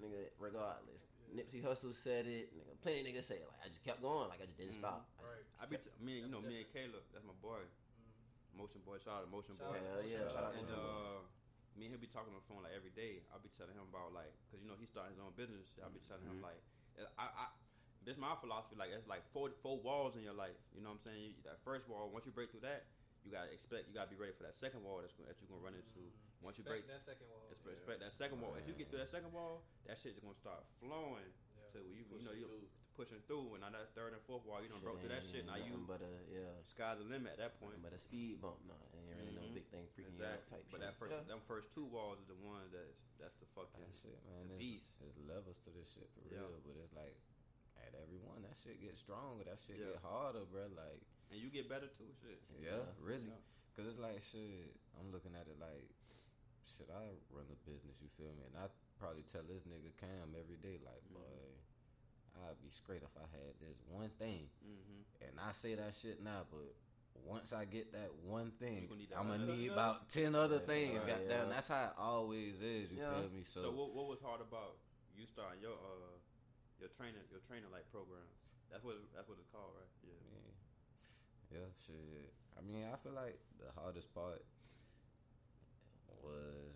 [0.00, 1.02] nigga, regardless.
[1.34, 2.46] Nipsey Hussle said it.
[2.54, 3.48] Nigga, plenty of niggas say it.
[3.50, 4.28] Like I just kept going.
[4.30, 4.86] Like I just didn't Mhm.
[4.86, 5.08] stop.
[5.18, 5.44] I Right.
[5.60, 7.58] I be, t- me and you know, me and Caleb, that's my boy.
[8.56, 9.74] Motion boy, shout out to Motion boy.
[9.74, 10.78] out Hell to yeah, shout out to and him.
[10.78, 11.20] uh,
[11.74, 13.22] me and him be talking on the phone like every day.
[13.34, 15.74] I'll be telling him about like, cause you know he started his own business.
[15.82, 16.46] I'll be telling him Mhm.
[16.46, 16.60] like,
[17.18, 17.46] I, I,
[18.06, 18.78] this my philosophy.
[18.78, 20.54] Like it's like four four walls in your life.
[20.70, 21.20] You know what I'm saying?
[21.24, 22.86] You, that first wall, once you break through that,
[23.26, 25.50] you gotta expect, you gotta be ready for that second wall that's gonna, that you're
[25.50, 26.04] gonna run into.
[26.44, 27.48] Once you break, that second wall.
[27.50, 28.52] expect, expect that second wall.
[28.60, 31.24] If you get through that second wall, that shit is gonna start flowing
[31.56, 31.72] Yeah.
[31.74, 32.04] to you.
[32.06, 32.68] You know it you through.
[32.96, 35.44] Pushing through, and now that third and fourth wall, you don't broke through that shit.
[35.44, 37.74] ain't Now you but a yeah, sky's the limit at that point.
[37.78, 38.58] nothing but a speed bump.
[38.66, 39.54] Nah, it ain't really no Mhm.
[39.58, 40.80] big thing freaking you out type But shit.
[40.86, 41.22] that first, Yeah.
[41.26, 44.48] them first two walls is the ones that's that's the fucking That shit, man.
[44.48, 44.90] the beast.
[45.00, 46.40] there's levels to this shit for Yeah.
[46.46, 47.16] real, but it's like
[47.82, 49.44] at every one, that shit gets stronger.
[49.44, 49.92] That shit Yeah.
[49.98, 50.66] get harder, bro.
[50.68, 52.12] Like, and you get better too.
[52.22, 52.40] Shit.
[52.60, 52.92] yeah, Yeah.
[53.00, 53.28] really.
[53.28, 53.40] Yeah.
[53.76, 54.76] Cause it's like shit.
[54.98, 55.90] I'm looking at it like,
[56.64, 58.00] should I run a business.
[58.00, 58.44] You feel me?
[58.46, 61.14] And I probably tell this nigga Cam every day, like, Mhm.
[61.14, 61.58] boy,
[62.36, 64.50] I'd be straight if I had this one thing.
[64.64, 65.28] Mm-hmm.
[65.28, 66.74] And I say that shit now, but
[67.24, 70.98] once I get that one thing, that I'm gonna need about ten other Yeah, things.
[70.98, 71.54] right, goddamn, yeah.
[71.54, 72.90] that's how it always is.
[72.90, 73.14] You Yeah.
[73.22, 73.42] feel me?
[73.46, 74.76] So, what, what was hard about
[75.16, 76.18] you starting your uh
[76.80, 78.26] your training your trainer like program?
[78.70, 79.88] That's what that's what it's called, right?
[80.02, 80.20] Yeah.
[81.54, 82.34] Yeah, yeah, shit.
[82.58, 84.42] I mean, I feel like the hardest part
[86.22, 86.74] was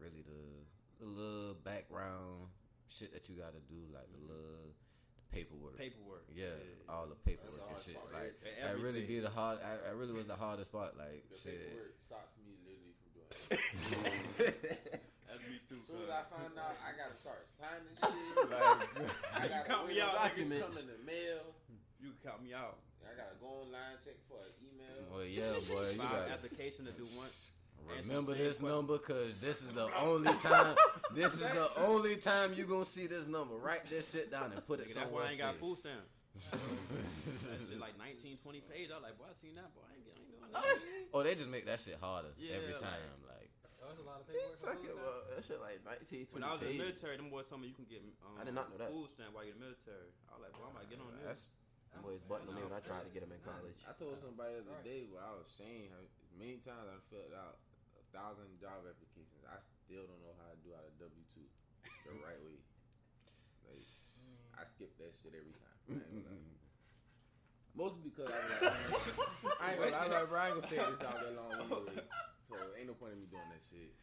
[0.00, 0.64] really the
[1.00, 2.48] the little background
[2.88, 4.32] shit that you got to do, like the mm-hmm.
[4.32, 4.72] little
[5.32, 5.76] paperwork.
[5.76, 6.24] Paperwork.
[6.32, 6.56] yeah,
[6.88, 7.96] all the paperwork That's and shit.
[8.00, 8.56] hardest Like part.
[8.56, 9.58] And that really be the hard.
[9.60, 10.96] I, I really was the hardest part.
[10.96, 11.60] Like The shit.
[11.68, 14.80] paperwork stops me literally from doing it.
[15.28, 15.78] That's me too.
[15.78, 16.10] As soon as.
[16.10, 18.48] I find out, I gotta start signing shit.
[18.48, 20.64] like, I You gotta count wait me out, documents nigga.
[20.64, 21.44] come in the mail.
[22.00, 22.80] You can count me out.
[23.04, 25.00] I gotta go online check for an email.
[25.12, 27.28] Well, yeah, boy, you File got application to do one.
[27.96, 30.76] Remember this same number because this is the only time.
[31.14, 33.54] This is the only time you gonna see this number.
[33.56, 35.60] Write this shit down and put it Nigga, that's somewhere why I ain't got safe.
[35.60, 36.10] food stamps.
[36.52, 38.90] that shit like 19, 20 pages.
[38.92, 39.82] I was like, boy, I seen that, boy.
[39.88, 40.78] I ain't, I ain't doing that.
[41.16, 43.00] Oh, they just make that shit harder Yeah, every time.
[43.24, 43.48] Like,
[43.80, 44.60] Oh, that's a lot of paperwork.
[44.60, 47.48] Talking about that shit like 19, 20 When I was in the military, them boys
[47.48, 48.92] told me you can get um, I did not know that.
[48.92, 50.12] food stamp while you're in the military.
[50.28, 51.24] I was like, boy, I might get on this.
[51.24, 51.44] that's
[51.96, 53.80] Them boys buttoned me when I tried to get them in college.
[53.88, 56.04] I told somebody the other day where I was ashamed how
[56.36, 57.67] many times I filled out a
[58.18, 59.46] thousand job applications.
[59.46, 61.46] I still don't know how to do out a W two
[62.02, 62.58] the right way.
[63.70, 63.86] Like
[64.58, 65.78] I skip that shit every time.
[65.86, 66.58] I ain't gonna lie.
[67.78, 68.58] Mostly because I, was
[69.46, 71.14] like, I ain't gonna lie, I'm like, bro, I ain't gonna stay at this job
[71.14, 72.02] that long anyway.
[72.50, 73.94] So ain't no point in me doing that shit.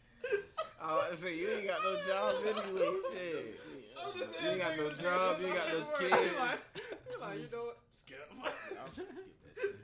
[0.79, 2.87] Oh, I was to say you ain't got no job anyway.
[3.11, 5.43] Shit, you ain't got no job.
[5.43, 6.31] You ain't got no kids.
[7.11, 7.83] You're like, you know what?
[7.91, 8.31] Skip.
[8.31, 9.27] I'll skip that
[9.59, 9.75] shit.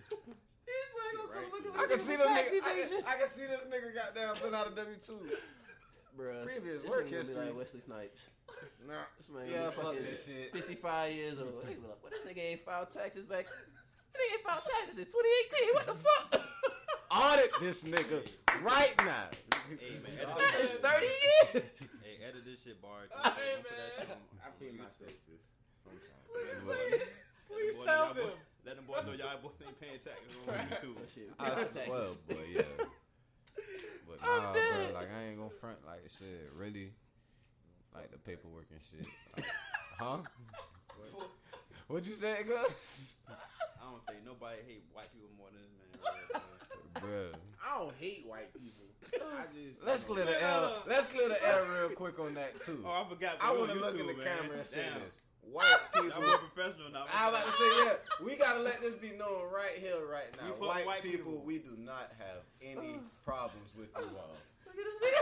[1.31, 1.83] Right.
[1.83, 2.31] I can see this nigga.
[2.31, 5.19] I can, I can see this nigga got down fill out a W two.
[6.19, 7.35] Bruh, Previous work nigga be history.
[7.37, 8.19] like Wesley Snipes.
[8.85, 10.51] Nah, This man yeah, gonna be fuck this shit.
[10.51, 11.63] 55 years old.
[11.65, 13.45] They be like, well, this nigga ain't filed taxes back.
[13.47, 15.73] This nigga ain't filed taxes since 2018.
[15.73, 16.47] What the fuck?
[17.11, 18.27] Audit this nigga
[18.61, 19.31] right now.
[19.79, 21.63] Hey, man, edit it's this, 30 years.
[22.03, 23.07] hey, edit this shit, Bart.
[23.09, 25.07] Hey, Don't put that shit on- I pay my YouTube.
[25.07, 25.41] taxes.
[27.47, 28.29] Please Boy, tell them.
[28.79, 30.95] Boy- Let them boys know y'all boys ain't paying taxes on YouTube.
[30.99, 31.85] That shit, I taxes.
[31.85, 32.85] swear, boy, yeah.
[34.07, 36.51] But nah, bro, like I ain't gonna front like shit.
[36.55, 36.91] Really,
[37.93, 39.07] like the paperwork and shit.
[39.35, 39.45] Like,
[39.99, 40.17] huh?
[41.87, 42.65] What'd you say, girl?
[43.27, 46.41] I don't think nobody hate white people more than this man.
[46.95, 47.37] Right here, Bruh.
[47.65, 48.87] I don't hate white people.
[49.13, 50.69] I just Let's clear the air.
[50.87, 52.83] Let's clear the air real quick on that too.
[52.85, 53.37] Oh, I forgot.
[53.41, 54.23] I want to look in the man.
[54.23, 55.01] camera and say Damn.
[55.01, 55.19] this.
[55.41, 56.21] White Y'all people.
[56.21, 57.05] more professional now.
[57.13, 60.29] I was about to say, yeah, we gotta let this be known right here, right
[60.39, 60.53] now.
[60.65, 61.43] White, white people, people.
[61.43, 64.35] we do not have any problems with you all.
[64.65, 65.21] Look at this nigga.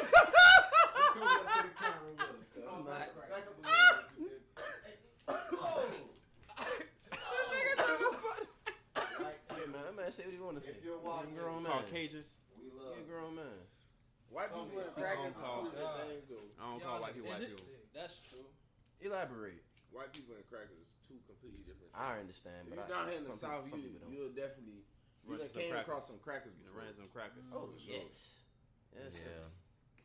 [2.70, 3.10] I'm not.
[5.28, 5.84] Oh.
[9.50, 10.72] Hey, man, that man say what he want to say.
[10.78, 11.72] If you're He a watching, grown man.
[11.84, 12.26] Caucasians.
[12.58, 13.60] we He love a grown man.
[14.30, 16.48] white people crackers are don't two different things though.
[16.62, 17.66] I don't call white people white people.
[17.94, 18.46] That's true.
[19.02, 19.64] Elaborate.
[19.90, 21.90] White people and crackers is two completely different.
[21.90, 21.98] things.
[21.98, 24.36] I understand, If but you're I, down here in the south, people, you people you'll
[24.38, 24.86] definitely
[25.26, 25.88] you Run done some came crackers.
[25.90, 27.46] across some crackers You know, ran some crackers.
[27.50, 28.06] Oh sure.
[28.06, 28.18] yes,
[28.94, 29.12] yes.
[29.18, 29.50] Yeah,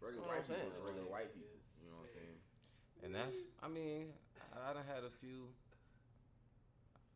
[0.01, 1.59] Regular Know white people, is regular white people.
[1.81, 2.39] You know what I'm saying?
[3.05, 3.39] and that's.
[3.61, 4.13] I mean,
[4.53, 5.53] I, I done had a few.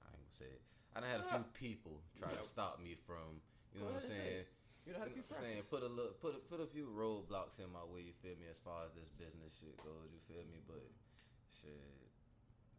[0.04, 0.62] I ain't gonna say it.
[0.96, 1.56] I done had a few ah.
[1.56, 3.40] people try to stop me from.
[3.72, 4.56] You know what I'm ahead and say saying?
[4.88, 5.64] You know how to You know what I'm saying?
[5.68, 8.08] Put a little, put a, put a few roadblocks in my way.
[8.08, 8.48] You feel me?
[8.48, 10.64] As far as this business shit goes, you feel me?
[10.64, 10.80] But
[11.52, 11.76] shit,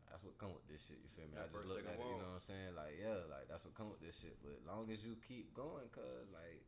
[0.10, 0.98] that's what come with this shit.
[1.02, 1.38] You feel me?
[1.38, 2.10] That I just look at second it.
[2.10, 2.72] You know what I'm saying?
[2.76, 4.36] Like yeah, like that's what come with this shit.
[4.42, 6.66] But long as you keep going, cause like.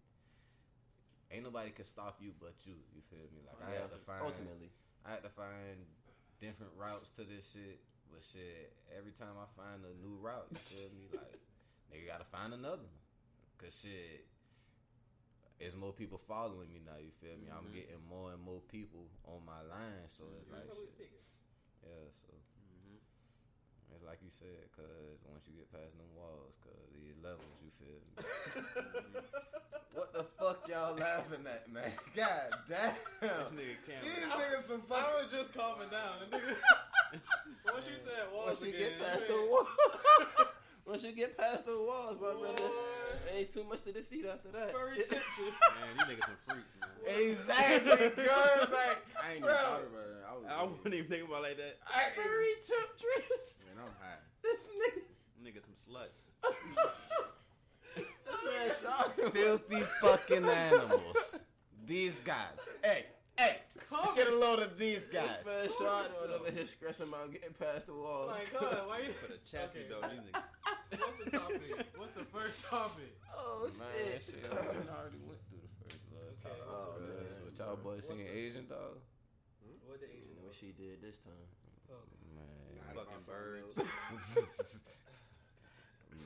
[1.32, 2.76] Ain't nobody can stop you but you.
[2.92, 3.40] You feel me?
[3.48, 4.68] Like I Yeah, had to find ultimately.
[5.08, 5.80] I had to find
[6.44, 7.80] different routes to this shit.
[8.12, 11.08] But shit, every time I find a new route, you feel me?
[11.16, 11.40] Like,
[11.88, 13.00] nigga gotta find another one.
[13.64, 14.28] Cause shit,
[15.56, 17.48] there's more people following me now, you feel me?
[17.48, 17.80] I'm Mhm.
[17.80, 20.68] getting more and more people on my line, so it's like
[21.00, 21.16] shit.
[21.88, 22.36] Yeah, so
[24.06, 28.00] Like you said, cause once you get past them walls, cause these levels, you feel
[28.12, 28.14] me?
[29.96, 31.92] what the fuck y'all laughing at, man?
[32.16, 32.94] God damn.
[33.22, 34.44] This nigga These camera.
[34.44, 36.28] niggas some I fucking was just calming down.
[36.30, 36.56] The nigga,
[37.72, 39.38] once Once you said walls Once you again, get past man.
[39.38, 39.68] the wall,
[40.92, 42.70] once you get past the walls, my brother,
[43.34, 44.72] ain't too much to defeat after that.
[44.72, 45.56] Furry It- temptress.
[45.72, 47.30] Man, these niggas some freaks, man.
[47.30, 49.56] Exactly, cuz like I ain't even Bro.
[49.56, 50.24] thought about it.
[50.30, 51.78] I was I wouldn't even think about it like that.
[51.88, 53.58] I, Furry temptress.
[53.66, 54.20] Man, I'm high.
[54.44, 55.02] This nigga.
[55.44, 56.20] Niggas some sluts.
[57.96, 59.32] Man, Sean.
[59.32, 61.40] filthy fucking animals.
[61.86, 62.58] These guys.
[62.84, 63.06] Hey,
[63.38, 63.58] hey,
[64.16, 65.30] get a load of these guys.
[65.44, 68.28] This man Sean was over here stressing about getting past the wall.
[68.28, 69.14] Like, God, why you?
[69.20, 69.90] For the chassis, Okay.
[69.92, 70.44] though, these niggas.
[71.00, 71.88] What's the topic?
[71.98, 73.12] What's the first topic?
[73.36, 74.24] oh Man, shit.
[74.26, 74.48] shit, we
[74.96, 76.44] already went through the first little Okay.
[76.44, 76.64] topic.
[76.68, 77.08] Oh, man.
[77.20, 77.40] man.
[77.44, 79.00] What y'all boys singing Asian dog?
[79.64, 79.76] Hmm?
[79.88, 80.40] What the Asian?
[80.44, 81.48] What she did this time.
[81.92, 81.96] Oh,
[82.36, 83.76] Man, Fucking birds.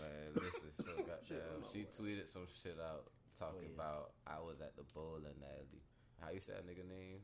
[0.01, 1.61] man, listen, so goddamn.
[1.71, 3.75] She tweeted some shit out oh, talking Oh, yeah.
[3.77, 5.81] about I was at the bowling alley.
[6.21, 7.21] How you say that nigga name?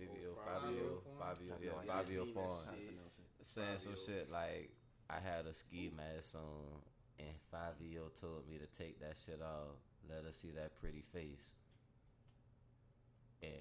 [0.00, 2.44] Vivio, Oh, Fabio, Fabio Fabio, yeah, know, I Fabio Fawn.
[2.64, 2.86] How to shit.
[2.86, 3.46] pronounce it.
[3.46, 4.70] saying some shit like
[5.10, 6.80] I had a ski mask on
[7.18, 9.74] and Fabio told me to take that shit off.
[10.08, 11.54] Let her see that pretty face.
[13.42, 13.52] And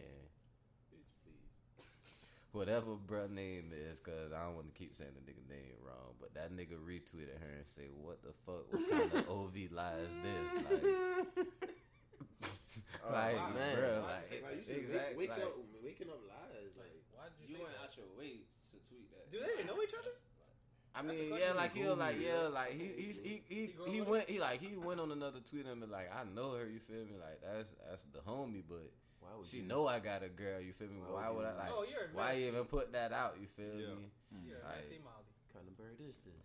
[2.52, 6.14] whatever bruh name is, cause I don't want to keep saying the nigga name wrong,
[6.20, 8.72] but that nigga retweeted her and say, "What the fuck?
[8.72, 11.48] What kind of OV lie is this?" Like,
[13.06, 13.50] Oh, like, wow.
[13.54, 13.74] man.
[13.78, 16.74] bruh, Like, like, you just exactly, wake, wake like, up, waking up lies.
[16.78, 18.34] Like, why did You you, went say out your way
[18.72, 19.26] to tweet that.
[19.26, 19.32] that?
[19.32, 20.14] Do they even know each other?
[20.98, 24.26] I mean, yeah, like he'll like, yeah, like he he he he, He he went
[24.30, 27.06] he like he went on another tweet and be like, I know her, you feel
[27.06, 27.22] me?
[27.22, 28.90] Like that's that's the homie, but
[29.22, 29.70] Why would she you?
[29.70, 30.98] know I got a girl, you feel me?
[31.06, 31.70] Why Why would would I like?
[31.70, 32.50] oh, you're a Why mess.
[32.50, 33.38] even put that out?
[33.38, 33.94] You feel Yeah.
[33.94, 34.10] me?
[34.34, 34.42] Hmm.
[34.50, 35.30] You're a Like- messy Molly.
[35.30, 36.44] What kind of bird is this?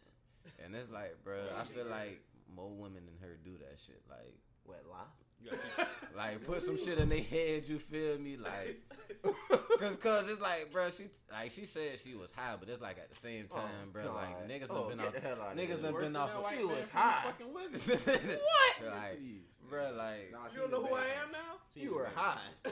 [0.60, 2.20] And it's like, bro, I feel like
[2.54, 4.02] more women than her do that shit.
[4.10, 4.36] Like,
[4.68, 5.08] What lie?
[5.44, 7.68] You gotta keep, like put some shit in their head.
[7.68, 8.36] You feel me?
[8.36, 8.80] Like,
[9.78, 12.98] cause, cause it's like, bro, she like she said she was high, but it's like
[12.98, 15.12] at the same Oh, time, bro, like niggas Oh, done been off.
[15.12, 15.76] the Niggas here.
[15.76, 16.28] done been off.
[16.30, 17.22] that of- white She was high.
[17.24, 18.40] Fucking Wizard.
[18.40, 18.94] what?
[18.94, 19.20] Like,
[19.68, 20.32] bro, like.
[20.32, 21.38] Nah, You don't know was who I am now?
[21.74, 22.38] She You were high.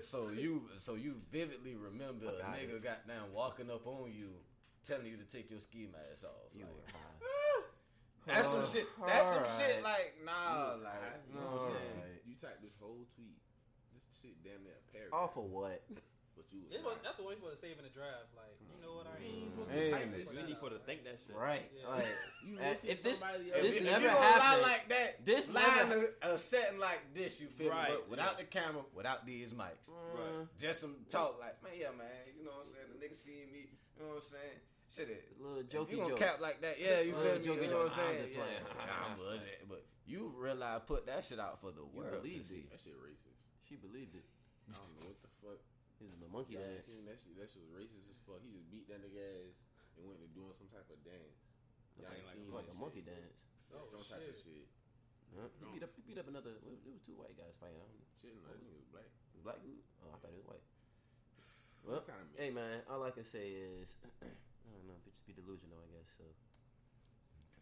[0.00, 4.28] So you, so you vividly remember a outta nigga got down walking up on you,
[4.86, 6.30] telling you to take your ski mask off.
[6.54, 7.66] You like, were high.
[8.32, 8.86] That's some shit.
[9.06, 9.82] That's some shit.
[9.82, 11.94] Like nah, like you know what I'm saying.
[11.98, 12.22] Alright.
[12.26, 13.36] You typed this whole tweet.
[13.92, 15.20] This shit damn near a paragraph.
[15.20, 15.82] Off of what?
[16.40, 18.32] But you was it was, that's the one you supposed to save in the drafts.
[18.32, 19.50] Like, you know what I You ain't mean?
[19.52, 20.16] supposed to Hey, type man.
[20.24, 20.72] this you need out.
[20.72, 21.36] to think that shit.
[21.36, 21.66] Right.
[21.68, 21.92] Yeah.
[21.92, 22.08] Like,
[22.48, 23.60] You Uh, if to this- somebody if else.
[23.68, 26.38] this If never you gonna lie happened- like that, this lie never- in a, a
[26.40, 27.92] setting like this, you feel Right.
[27.92, 27.96] me?
[28.00, 32.08] But without the camera, without these mics, Uh, just some talk like, man, yeah, man,
[32.32, 32.88] you know what I'm saying?
[32.88, 34.58] The nigga seeing me, you know what I'm saying?
[34.90, 35.22] Shit, it.
[35.38, 36.18] little If jokey you gonna joke.
[36.18, 37.46] cap like that, yeah, you feel me?
[37.46, 38.02] jokey You know what joke.
[38.02, 38.26] I'm I'm saying?
[38.26, 38.62] just playing.
[38.66, 39.60] Yeah, I'm bullshit.
[39.70, 42.66] But you realize put that shit out for the You world to believed see.
[42.66, 42.74] it.
[42.74, 43.38] That shit racist.
[43.70, 44.26] She believed it.
[44.66, 45.60] I don't know what the fuck.
[46.02, 47.38] He was a monkey Yeah, I that shit.
[47.38, 48.42] That shit was racist as fuck.
[48.42, 49.54] He just beat that nigga ass
[49.94, 51.38] and went to doing some type of dance.
[51.94, 52.82] Y'all ain't Like- seen Like that a shit.
[52.82, 53.36] monkey dance.
[53.70, 54.66] Oh, some type of oh, shit.
[54.66, 54.66] shit.
[55.38, 55.46] Huh?
[55.62, 55.94] He beat up.
[55.94, 56.58] He beat up another.
[56.66, 57.78] It was two white guys fighting.
[57.78, 58.10] I don't know.
[58.18, 59.06] Shit, no, that nigga was black.
[59.46, 59.78] Black dude?
[60.02, 60.66] Oh, I thought he was white.
[61.86, 63.94] Well, Kinda hey man, all I can say is,
[64.70, 66.06] I don't know, bitches be delusional, I guess.
[66.16, 66.24] So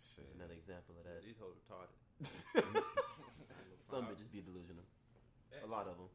[0.04, 0.28] Shit.
[0.36, 1.24] another example of that.
[1.24, 1.96] These hoes retarded.
[3.88, 4.84] Some bitches be delusional.
[5.64, 6.10] A lot of them,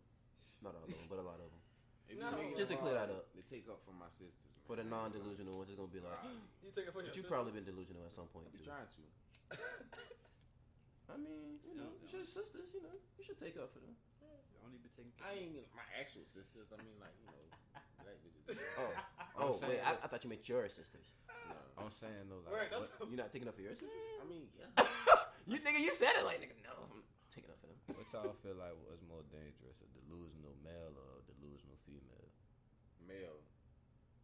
[0.62, 1.62] not all of them, but a lot of them.
[2.14, 2.30] No.
[2.30, 3.26] you take it Just to clear that up.
[3.34, 4.38] They take up for my sisters.
[4.46, 4.62] Man.
[4.70, 6.20] For the non-delusional ones, it's gonna be like,
[6.64, 7.34] You take it for but your you sister?
[7.34, 8.70] probably been delusional at some point I be too.
[8.70, 9.02] trying to.
[11.14, 12.70] I mean, you know, Yeah, it's your sisters.
[12.72, 13.98] You know, you should take up for them.
[14.24, 15.04] I don't need to.
[15.20, 16.70] I ain't my actual sisters.
[16.72, 17.44] I mean, like you know,
[18.04, 18.60] black bitches.
[19.34, 21.10] Oh, oh, saying wait, I, I thought you meant your sisters.
[21.26, 21.58] No.
[21.82, 23.90] I'm saying though, Right, like, that's what, You're not taking up for your sisters?
[24.22, 24.70] I mean, yeah.
[25.50, 26.54] you nigga, you said it like nigga.
[26.62, 27.02] No, I'm
[27.34, 27.80] taking up for them.
[27.98, 32.30] what y'all feel like was more dangerous, a delusional male or a delusional female?
[33.10, 33.42] Male.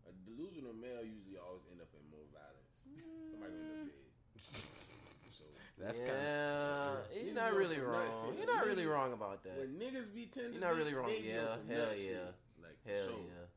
[0.05, 2.69] A delusional male usually always end up in more violence.
[3.33, 4.05] Somebody go in the bed.
[5.33, 5.43] So
[5.81, 8.13] That's yeah, kind of you're Niggas not on really some nut wrong.
[8.29, 8.33] shit.
[8.37, 9.57] You're not really Niggas- wrong about that.
[9.57, 11.09] when niggas be tending, You're not really wrong.
[11.09, 12.29] They be Yeah, hell yeah.
[12.61, 13.25] Like for Hell sure.
[13.25, 13.47] yeah.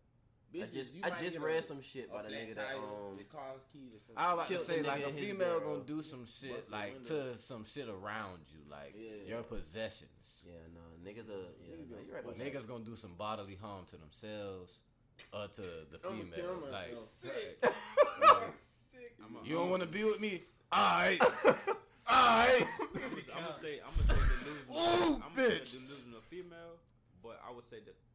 [0.54, 3.16] I just, I just read a- some shit by the flat nigga that tire, um.
[3.16, 5.74] the car's key to some I was about to say like a female girl.
[5.76, 9.28] gonna do some shit Bust like to some shit around you, like Yeah.
[9.36, 10.44] your possessions.
[10.46, 11.48] Yeah, no, niggas are.
[11.64, 12.24] Yeah, Niggas no, you're right.
[12.26, 12.46] on About.
[12.46, 14.80] Niggas gonna do some bodily harm to themselves
[15.32, 16.58] or to the I'ma female.
[16.70, 16.98] Like myself.
[16.98, 17.58] Sick.
[17.62, 17.72] Like,
[19.24, 20.42] I'm a- you don't want to be with me.
[20.74, 21.56] Alright, alright.
[22.10, 24.26] I'm gonna say I'm gonna say
[24.68, 24.76] delusional.
[24.76, 25.66] Ooh, I'm gonna bitch.
[25.68, 26.76] say delusional female,
[27.22, 28.11] but I would say that um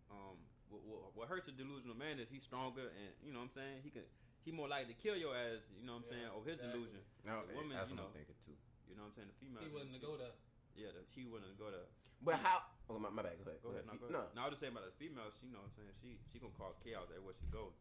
[1.18, 3.58] what, what, what hurts a delusional man is he's stronger and you know what I'm
[3.58, 4.06] saying he can
[4.46, 5.60] he more likely to kill your ass.
[5.76, 6.72] You know what I'm saying or his exactly.
[6.72, 7.02] delusion.
[7.28, 8.56] No, The woman, that's you what know, I'm thinking too.
[8.88, 9.60] You know what I'm saying the female.
[9.60, 10.32] He willing to go there.
[10.80, 11.84] Yeah, the, she willing to go there.
[12.24, 12.64] But how?
[12.88, 13.36] Oh my, my bad.
[13.44, 13.60] Go ahead.
[13.60, 13.84] Go ahead.
[13.84, 14.40] No, go No, ahead.
[14.40, 15.28] No, I was just saying about the female.
[15.36, 15.94] She you know what I'm saying.
[16.00, 17.76] She she gonna cause chaos everywhere she goes.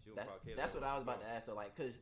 [0.00, 0.56] She gonna that, cause chaos.
[0.56, 1.44] that's what I was about to ask.
[1.44, 2.00] Though, like, cause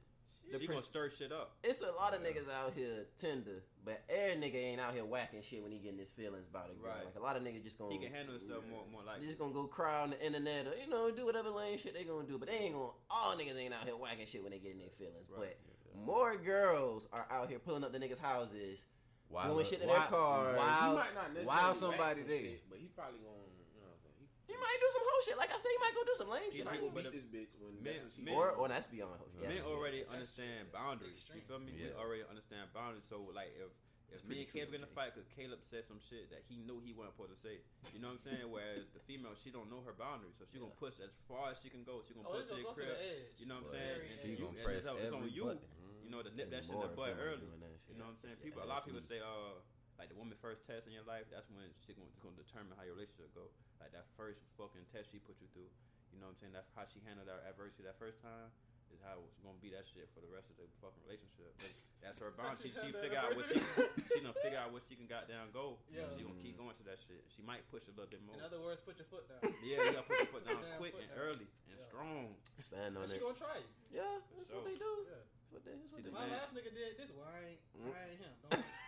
[0.53, 1.57] the she gonna stir shit up.
[1.65, 5.43] It's a lot of niggas out here tender, but every nigga ain't out here whacking
[5.43, 6.81] shit when he getting his feelings about it.
[6.81, 6.91] Girl.
[6.93, 7.05] Right.
[7.05, 9.21] Like a lot of niggas just gonna He can handle himself more, more like.
[9.23, 12.05] just gonna go cry on the internet or you know do whatever lame shit they
[12.05, 12.91] gonna do, but they ain't gonna.
[13.11, 15.27] All niggas ain't out here whacking shit when they getting their feelings.
[15.31, 15.57] Right.
[15.95, 18.85] But more girls are out here pulling up the niggas' houses.
[19.29, 20.55] Why Doing look- shit in why- their cars.
[20.55, 22.39] he While, might not while somebody some there.
[22.39, 23.43] shit, but he probably gonna,
[23.75, 24.65] you know what I'm saying?
[24.65, 25.37] He might do some whole shit.
[25.37, 26.65] Like I said, he might go do some lame shit.
[26.65, 29.21] he might go beat this bitch when men- that's what men- or or that's beyond.
[29.37, 29.53] Yes.
[29.53, 31.21] Men already That's understand just boundaries.
[31.29, 31.45] You extreme.
[31.47, 31.73] feel me?
[31.77, 33.05] We already understand boundaries.
[33.13, 33.69] So like if
[34.07, 36.47] if That's me and Caleb true, in a fight because Caleb said some shit that
[36.47, 37.59] he knew he wasn't supposed to say.
[37.91, 38.47] You know what I'm saying?
[38.47, 41.59] Whereas the female, she don't know her boundaries, so she gonna push as far as
[41.59, 42.07] she can go.
[42.07, 43.35] She gonna Oh, push it's to gonna your go to the edge.
[43.43, 43.99] You know what I'm saying?
[43.99, 44.39] Very And she edge.
[44.47, 45.45] gonna and press it's, on- it's on you.
[45.51, 45.67] button.
[46.07, 47.43] You know to nip that shit in the if butt early.
[47.51, 47.91] doing that shit.
[47.91, 48.39] You know what I'm saying?
[48.47, 49.59] People, a lot of people say, uh,
[49.97, 51.25] like the woman first test in your life.
[51.33, 53.49] That's when she's gonna, it's gonna determine how your relationship go.
[53.81, 55.69] Like that first fucking test she put you through.
[56.15, 56.55] You know what I'm saying?
[56.57, 58.49] That's how she handled that adversity that first time.
[58.95, 61.51] Is how it's gonna be that shit for the rest of the fucking relationship.
[61.59, 62.55] But that's her bound.
[62.63, 63.59] She, she she figure out what she
[64.15, 65.75] she done figure out what she can goddamn go.
[65.91, 66.07] Yeah.
[66.15, 67.19] She gonna keep going to that shit.
[67.35, 68.39] She might push a little bit more.
[68.39, 69.43] In other words, put your foot down.
[69.59, 71.19] Yeah, you gotta put your foot down Damn quick foot and down.
[71.19, 71.91] early and Yeah.
[71.91, 72.39] strong.
[72.63, 73.27] Stand on And she it.
[73.27, 73.71] gonna try you.
[73.91, 74.93] Yeah, that's what they do.
[75.03, 75.19] Yeah.
[75.19, 75.75] That's what they.
[75.83, 76.39] That's what they My do.
[76.39, 77.11] last nigga did this.
[77.11, 77.91] Well, I ain't, Mm.
[77.91, 78.35] I ain't him.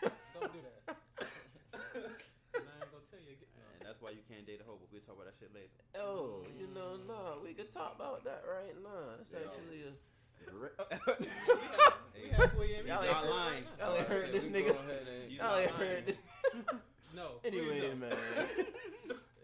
[0.41, 0.97] Don't, don't that.
[2.55, 3.35] and I ain't gonna tell you.
[3.39, 3.49] Get,
[3.81, 4.79] And that's why you can't date a hoe.
[4.79, 5.71] But we'll talk about that shit later.
[5.99, 9.19] Oh, you know, no, we could talk about that right now.
[9.19, 9.47] That's Yeah.
[9.51, 9.93] actually a.
[12.19, 12.87] We halfway in.
[12.87, 13.65] Y'all ain't lying.
[13.79, 14.73] y'all ain't heard this nigga.
[14.75, 16.19] go ahead and- You Y'all ain't heard this.
[17.17, 17.41] No.
[17.45, 18.01] Anyway, don't.
[18.01, 18.13] man.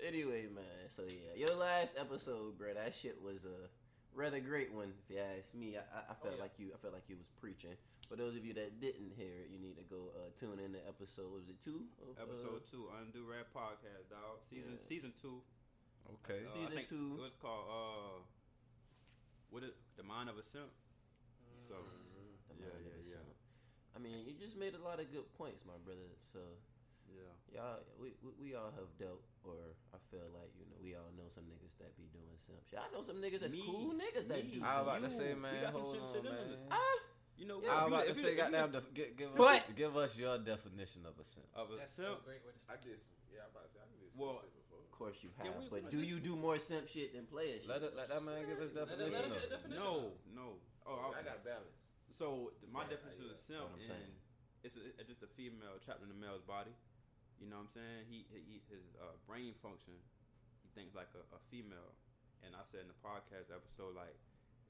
[0.06, 0.64] anyway, man.
[0.88, 2.74] So yeah, your last episode, bro.
[2.74, 3.68] That shit was a
[4.14, 5.76] rather great one, if you ask me.
[5.76, 6.42] I, I, I felt oh, yeah.
[6.42, 6.66] like you.
[6.74, 7.74] I felt like you was preaching.
[8.08, 10.76] For those of you that didn't hear it, you need to go uh, tune in
[10.76, 11.32] to episode.
[11.32, 11.88] Was it two?
[12.04, 14.44] Of, uh, Episode two, Under Durag Podcast, dog.
[14.44, 14.84] Season Yeah.
[14.86, 15.40] season two.
[16.20, 16.44] Okay.
[16.44, 17.16] Uh, Season two.
[17.16, 18.20] It was called uh,
[19.48, 20.68] what is the mind of a simp?
[21.64, 21.80] So
[22.52, 23.24] The yeah, Mind of yeah, a yeah.
[23.24, 23.96] Simp.
[23.96, 26.12] I mean, you just made a lot of good points, my brother.
[26.28, 26.44] So
[27.08, 27.32] yeah.
[27.56, 29.56] y'all, we, we we all have dealt, or
[29.96, 32.84] I feel like you know, we all know some niggas that be doing simp shit.
[32.84, 33.64] I know some niggas that's Me.
[33.64, 34.60] cool niggas that Me.
[34.60, 34.60] do.
[34.60, 36.68] I was about to You- say, man, hold on, man.
[36.68, 37.02] us.
[37.36, 39.74] You know, I was about to say, if you- goddamn, def- give, give, But- us,
[39.74, 41.46] give us your definition of a simp.
[41.54, 42.22] of a That's simp.
[42.22, 43.18] a great way to I did some.
[43.34, 44.78] Yeah, I'm about to say I did some Well, shit before.
[44.86, 45.50] of course you have.
[45.58, 47.66] we- but do you do more simp shit than player shit?
[47.66, 49.74] Let, it, let that man give his Let- let- let definition of get it.
[49.74, 50.60] No, no.
[50.86, 51.24] Oh, I okay.
[51.34, 51.90] got balance.
[52.14, 54.02] So my Yeah, definition yeah, of simp what I'm saying.
[54.06, 54.14] and
[54.62, 56.70] it's, a, it's just a female trapped in a male's body.
[57.42, 58.06] You know what I'm saying?
[58.06, 59.98] He, he his uh, brain function,
[60.62, 61.98] he thinks like a, a female.
[62.46, 64.14] And I said in the podcast episode, like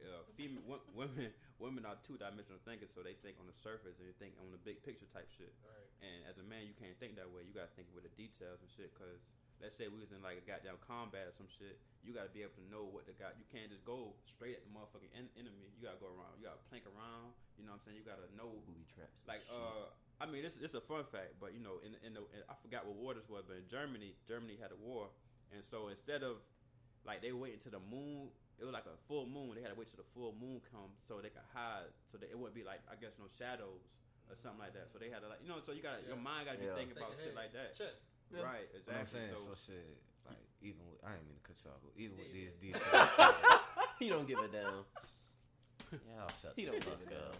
[0.02, 1.30] uh, female wo- women
[1.62, 4.50] women are two dimensional thinkers, so they think on the surface and they think on
[4.50, 5.54] the big picture type shit.
[5.62, 5.88] Right.
[6.02, 7.46] And as a man, you can't think that way.
[7.46, 8.90] You gotta think with the details and shit.
[8.98, 9.22] Cause
[9.62, 12.42] let's say we was in like a goddamn combat or some shit, you gotta be
[12.42, 13.32] able to know what the guy.
[13.38, 15.70] You can't just go straight at the motherfucking en- enemy.
[15.78, 16.36] You gotta go around.
[16.36, 17.32] You gotta plank around.
[17.56, 17.96] You know what I'm saying?
[18.02, 18.60] You gotta know.
[18.66, 19.14] booby traps.
[19.24, 19.54] Like shit.
[19.54, 19.88] uh,
[20.20, 22.54] I mean, this it's a fun fact, but you know, in in the in, I
[22.60, 25.08] forgot what war this was, but in Germany, Germany had a war,
[25.54, 26.42] and so instead of
[27.06, 28.28] like they waiting to the moon.
[28.60, 29.54] It was like a full moon.
[29.58, 32.30] They had to wait till the full moon come so they could hide, so that
[32.30, 33.82] it wouldn't be like I guess no shadows
[34.30, 34.88] or something like that.
[34.94, 35.58] So they had to like you know.
[35.64, 36.78] So you got to your mind got to be Yeah.
[36.78, 37.74] thinking Think about shit like that.
[37.76, 37.98] Chess.
[38.32, 38.40] Yeah.
[38.40, 39.20] Right, You know what I'm exactly.
[39.20, 39.36] saying?
[39.36, 39.94] So, So, shit,
[40.26, 42.56] like, even with, I ain't mean to cut you off, but even with Yeah, these
[42.56, 43.10] details,
[44.00, 44.80] he don't give a damn.
[45.92, 47.36] y'all shut He the don't fuck give a up.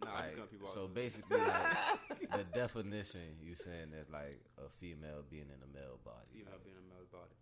[0.00, 5.52] nah, Like, people so basically, like, the definition you saying is like a female being
[5.52, 6.24] in a male body.
[6.32, 7.36] female like, being a male body,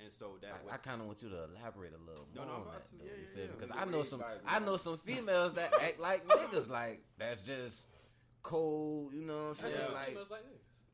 [0.00, 2.44] and so that Like, way, I kind of want you to elaborate a little more
[2.46, 3.04] no, I'm on that, though.
[3.04, 3.48] Yeah, you yeah, feel me?
[3.48, 3.56] yeah.
[3.58, 6.68] Because We I know some, I know some females that act like niggas.
[6.68, 7.86] Like that's just
[8.42, 9.12] cold.
[9.14, 9.74] You know what I'm saying?
[9.74, 10.44] know Like, like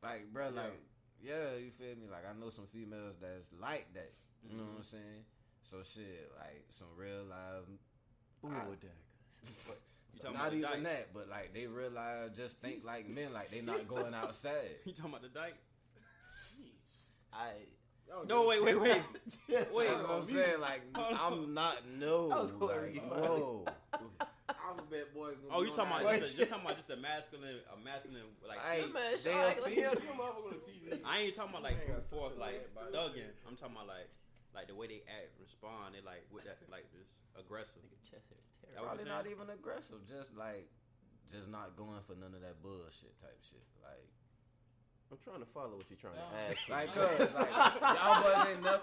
[0.03, 0.61] like, bro, Yeah.
[0.61, 0.81] like,
[1.21, 2.07] yeah, you feel me?
[2.11, 4.11] Like, I know some females that's like that.
[4.43, 4.67] You know Mhm.
[4.69, 5.25] what I'm saying?
[5.63, 7.67] So shit, like some real live.
[8.43, 9.79] Ooh, daggers.
[10.23, 10.83] you Not even dyke?
[10.83, 14.77] that, but like they realize, just think like men, like they not going outside.
[14.85, 15.55] You talking about the dyke?
[17.33, 17.51] I.
[18.11, 18.81] Y'all No, get wait, wait,
[19.49, 19.67] wait.
[19.73, 20.59] Wait, That's what I'm saying.
[20.59, 22.27] Like I'm not no.
[22.29, 23.65] That was cool, like, Ricky whoa.
[24.51, 25.35] Alphabet boys.
[25.39, 27.77] gonna Oh, you on talking about just a, you're talking about just a masculine, a
[27.83, 28.59] masculine like.
[28.63, 30.83] Hey, That man, they like, like, female- he- You motherfucker on TV.
[31.07, 33.31] I ain't talking about like Man, brute got force, like thugging.
[33.47, 34.07] I'm talking about like,
[34.55, 35.95] like the way they act, respond.
[35.95, 37.07] They like with that, like this
[37.39, 37.79] aggressive.
[37.79, 38.91] Nigga, chest hair is terrible.
[38.91, 40.03] Probably not even aggressive.
[40.07, 40.67] Just like,
[41.31, 43.63] just not going for none of that bullshit type shit.
[43.79, 44.03] Like,
[45.11, 46.23] I'm trying to follow what you're trying No.
[46.31, 46.69] to ask.
[46.69, 48.81] like, cause like y'all boys ain't never,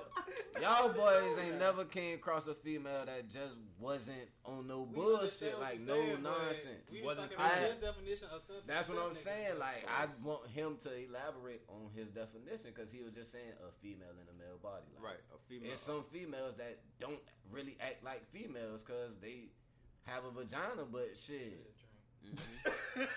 [0.60, 5.58] y'all boys ain't never came across a female that just wasn't on no We bullshit,
[5.58, 6.84] like no saying, nonsense.
[6.92, 8.66] We Wasn't was talking about I- his definition of simp.
[8.66, 9.24] That's what I'm nigga.
[9.24, 9.58] saying.
[9.58, 13.72] Like, I want him to elaborate on his definition because he was just saying a
[13.80, 14.84] female in a male body.
[15.00, 15.70] Like, Right, a female.
[15.70, 17.20] And some females that don't
[17.50, 19.48] really act like females because they
[20.04, 21.72] have a vagina, but shit.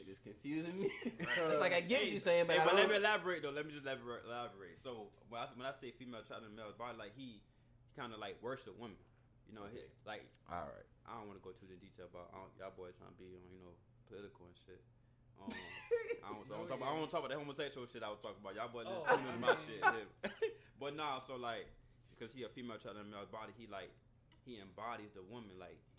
[0.00, 0.90] Niggas confusing me.
[1.04, 2.90] it's like I get what you're saying, but Hey, I but let don't.
[2.92, 3.54] me elaborate though.
[3.54, 4.26] Let me just elaborate.
[4.26, 4.76] elaborate.
[4.82, 8.10] So when I, when I say female child and male body, like he, he kind
[8.12, 8.98] of like worship women.
[9.46, 9.78] You know, he,
[10.08, 10.88] like All right.
[11.06, 13.18] I don't want to go too in detail about I don't, y'all boys trying to
[13.20, 13.76] be on you know
[14.08, 14.80] political and shit.
[15.38, 15.52] Um,
[16.24, 18.18] I don't, I don't talk about I don't talk about that homosexual shit I was
[18.24, 18.56] talking about.
[18.56, 19.14] Y'all boys just Oh.
[19.14, 19.78] tune my shit.
[19.84, 20.30] yeah.
[20.82, 21.68] but nah, so like
[22.16, 23.92] because he a female child and a male body, he like
[24.48, 25.54] he embodies the woman.
[25.60, 25.93] Like he he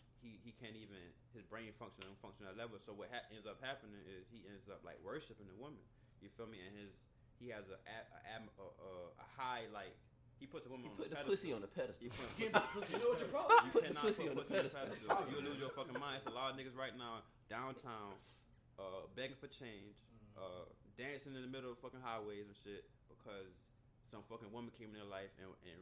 [0.65, 0.97] can't even
[1.37, 2.81] his brain function on function at level.
[2.81, 5.85] So what ha- ends up happening is he ends up like worshiping the woman.
[6.25, 6.57] You feel me?
[6.65, 6.97] And his
[7.37, 7.97] he has a a,
[8.33, 8.89] a, a, a,
[9.21, 9.93] a high like
[10.41, 11.31] he puts a woman He on put the pedestal.
[11.37, 12.01] pussy on the pedestal.
[12.01, 14.47] He put- You know what you call Stop you putting cannot pussy put on the
[14.49, 14.81] pedestal.
[14.89, 15.21] pedestal.
[15.29, 16.25] You'll lose your fucking mind.
[16.25, 18.17] It's a lot of niggas right now downtown,
[18.81, 19.95] uh, begging for change,
[20.35, 20.65] uh,
[20.97, 23.53] dancing in the middle of fucking highways and shit because
[24.11, 25.79] some fucking woman came in their life and, and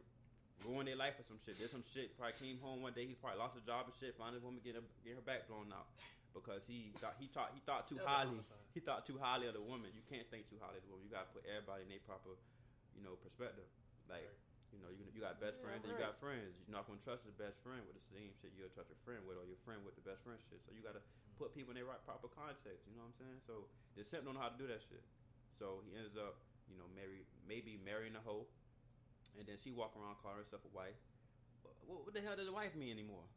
[0.66, 1.60] ruined their life for some shit.
[1.60, 2.16] Did some shit.
[2.16, 3.06] Probably came home one day.
[3.06, 4.16] He probably lost a job and shit.
[4.18, 5.92] Found a woman get her, get her back blown out
[6.34, 8.42] because he thought he thought he thought too highly.
[8.74, 9.94] He thought too highly of the woman.
[9.94, 11.06] You can't think too highly of the woman.
[11.06, 12.34] You gotta put everybody in their proper,
[12.98, 13.70] you know, perspective.
[14.10, 14.26] Like.
[14.74, 16.58] You know, you, you got best Yeah, friends, and you got friends.
[16.66, 19.22] You're not gonna trust your best friend with the same shit you'll trust your friend
[19.22, 20.66] with, or your friend with the best friend shit.
[20.66, 21.06] So you gotta
[21.38, 22.90] put people in their right proper context.
[22.90, 23.40] You know what I'm saying?
[23.46, 25.06] So the simp don't know how to do that shit.
[25.62, 28.50] So he ends up, you know, marry maybe marrying a hoe,
[29.40, 30.98] and then she walk around calling herself a wife.
[31.86, 33.28] What, what the hell does a wife mean anymore?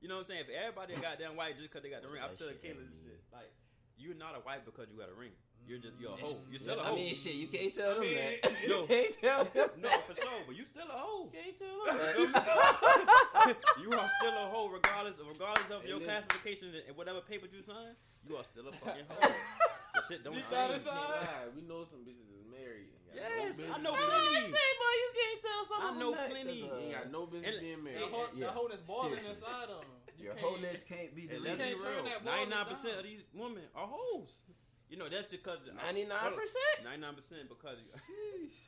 [0.00, 0.44] You know what I'm saying?
[0.48, 2.84] If everybody got damn wife just because they got the ring, I'm telling shit Kayla
[2.84, 3.20] this shit.
[3.32, 3.48] Like,
[3.96, 5.32] you're not a wife because you got a ring.
[5.64, 6.28] You're just you're a mm-hmm.
[6.28, 6.44] hoe.
[6.50, 6.92] You're still a hoe.
[6.92, 8.52] I mean, shit, you can't tell them I mean, that.
[8.68, 8.84] You yo.
[8.84, 10.04] can't tell them no, that.
[10.04, 11.24] for sure, but you still a hoe.
[11.24, 13.56] You can't tell them that.
[13.80, 17.62] you are still a hoe regardless regardless of Hey, your classification and whatever paper you
[17.62, 17.96] sign.
[18.28, 19.20] You are still a fucking hoe.
[19.24, 20.52] the shit don't You change.
[20.52, 22.92] found I this ain't lie, We know some bitches is married.
[23.16, 24.46] And got Yes, no I business know being- plenty.
[24.50, 26.60] say, boy, you can't tell some I know plenty.
[26.60, 28.10] There's a- Ain't got no business And- being That married.
[28.10, 28.46] whole, Yeah.
[28.46, 29.30] that whole that's boiling Seriously.
[29.30, 29.84] inside them.
[30.16, 31.58] You Your can't- wholeness can't be And deleted.
[31.58, 32.98] can't turn that Ninety-nine percent down.
[32.98, 34.42] of these women are hoes.
[34.88, 36.76] You know that's because Ninety-nine percent.
[36.80, 37.78] Oh, ninety-nine percent because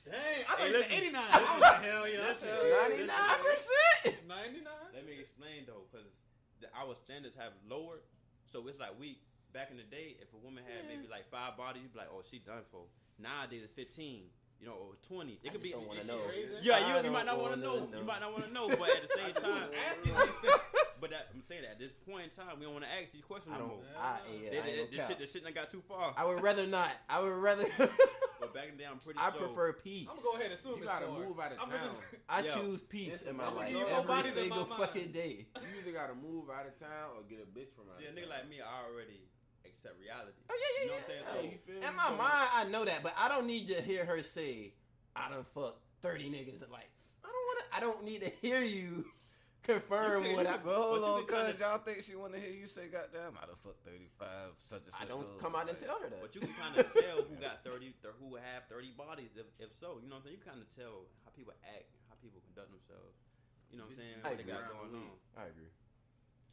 [0.05, 1.31] Dang, I thought Hey, you said 89.
[1.33, 1.63] Listen.
[1.63, 2.27] I hell yeah.
[2.27, 2.71] Listen.
[2.71, 4.27] Ninety-nine percent.
[4.27, 4.73] 99?
[4.95, 6.07] Let me explain though, because
[6.75, 8.01] our standards have lowered.
[8.51, 9.21] So it's like we
[9.53, 12.09] back in the day, if a woman had maybe like five bodies, you'd be like,
[12.11, 12.87] oh, she done for.
[13.19, 14.25] Nowadays, it's fifteen.
[14.59, 15.35] You know, or twenty.
[15.45, 15.71] It I could just be.
[15.73, 16.19] don't wanna it- know.
[16.63, 17.85] Yeah, you, you might not want to know.
[17.85, 17.99] know.
[17.99, 20.61] You might not want to know, but at the same time, asking these things.
[20.99, 23.13] but that, I'm saying that at this point in time, we don't want to ask
[23.13, 23.69] these questions I don't.
[23.69, 23.85] more.
[24.01, 25.19] I, They- I they- ain't this shit, cap.
[25.19, 26.15] this shit done got too far.
[26.17, 26.89] I would rather not.
[27.09, 27.65] I would rather.
[28.39, 29.49] But back in the day, I'm pretty I sure.
[29.49, 30.07] prefer peace.
[30.11, 31.21] I'm gonna go ahead and assume You it's gotta four.
[31.25, 31.71] move out of town.
[31.85, 32.53] just- I Yo.
[32.53, 35.47] choose peace in my life you every bodies in single fucking day.
[35.57, 38.13] You either gotta move out of town or get a bitch from out See, a
[38.13, 39.25] nigga like me, I already
[39.87, 40.39] accept reality.
[40.51, 41.23] Oh yeah, You know what I'm saying?
[41.27, 43.69] Yeah, So, you feel In my So- mind, I know that, but I don't need
[43.69, 44.75] to hear her say,
[45.15, 46.91] "I done fucked thirty niggas." And like,
[47.25, 47.67] I don't want to.
[47.77, 49.07] I don't need to hear you
[49.63, 50.55] confirm You what I.
[50.59, 53.35] can- But hold But on, cuz y'all think she want to hear you say, goddamn,
[53.39, 55.03] I done fucked 35, such and such.
[55.03, 56.21] I don't come out and tell her that.
[56.23, 59.47] But you can kind of tell who got 30, th- who have 30 bodies, if,
[59.59, 59.99] if so.
[60.03, 60.39] You know what I'm saying?
[60.39, 63.19] You kind of tell how people act, how people conduct themselves.
[63.71, 64.19] You know what I'm saying?
[64.23, 64.55] I What they agree.
[64.55, 65.11] got going on.
[65.35, 65.73] I agree.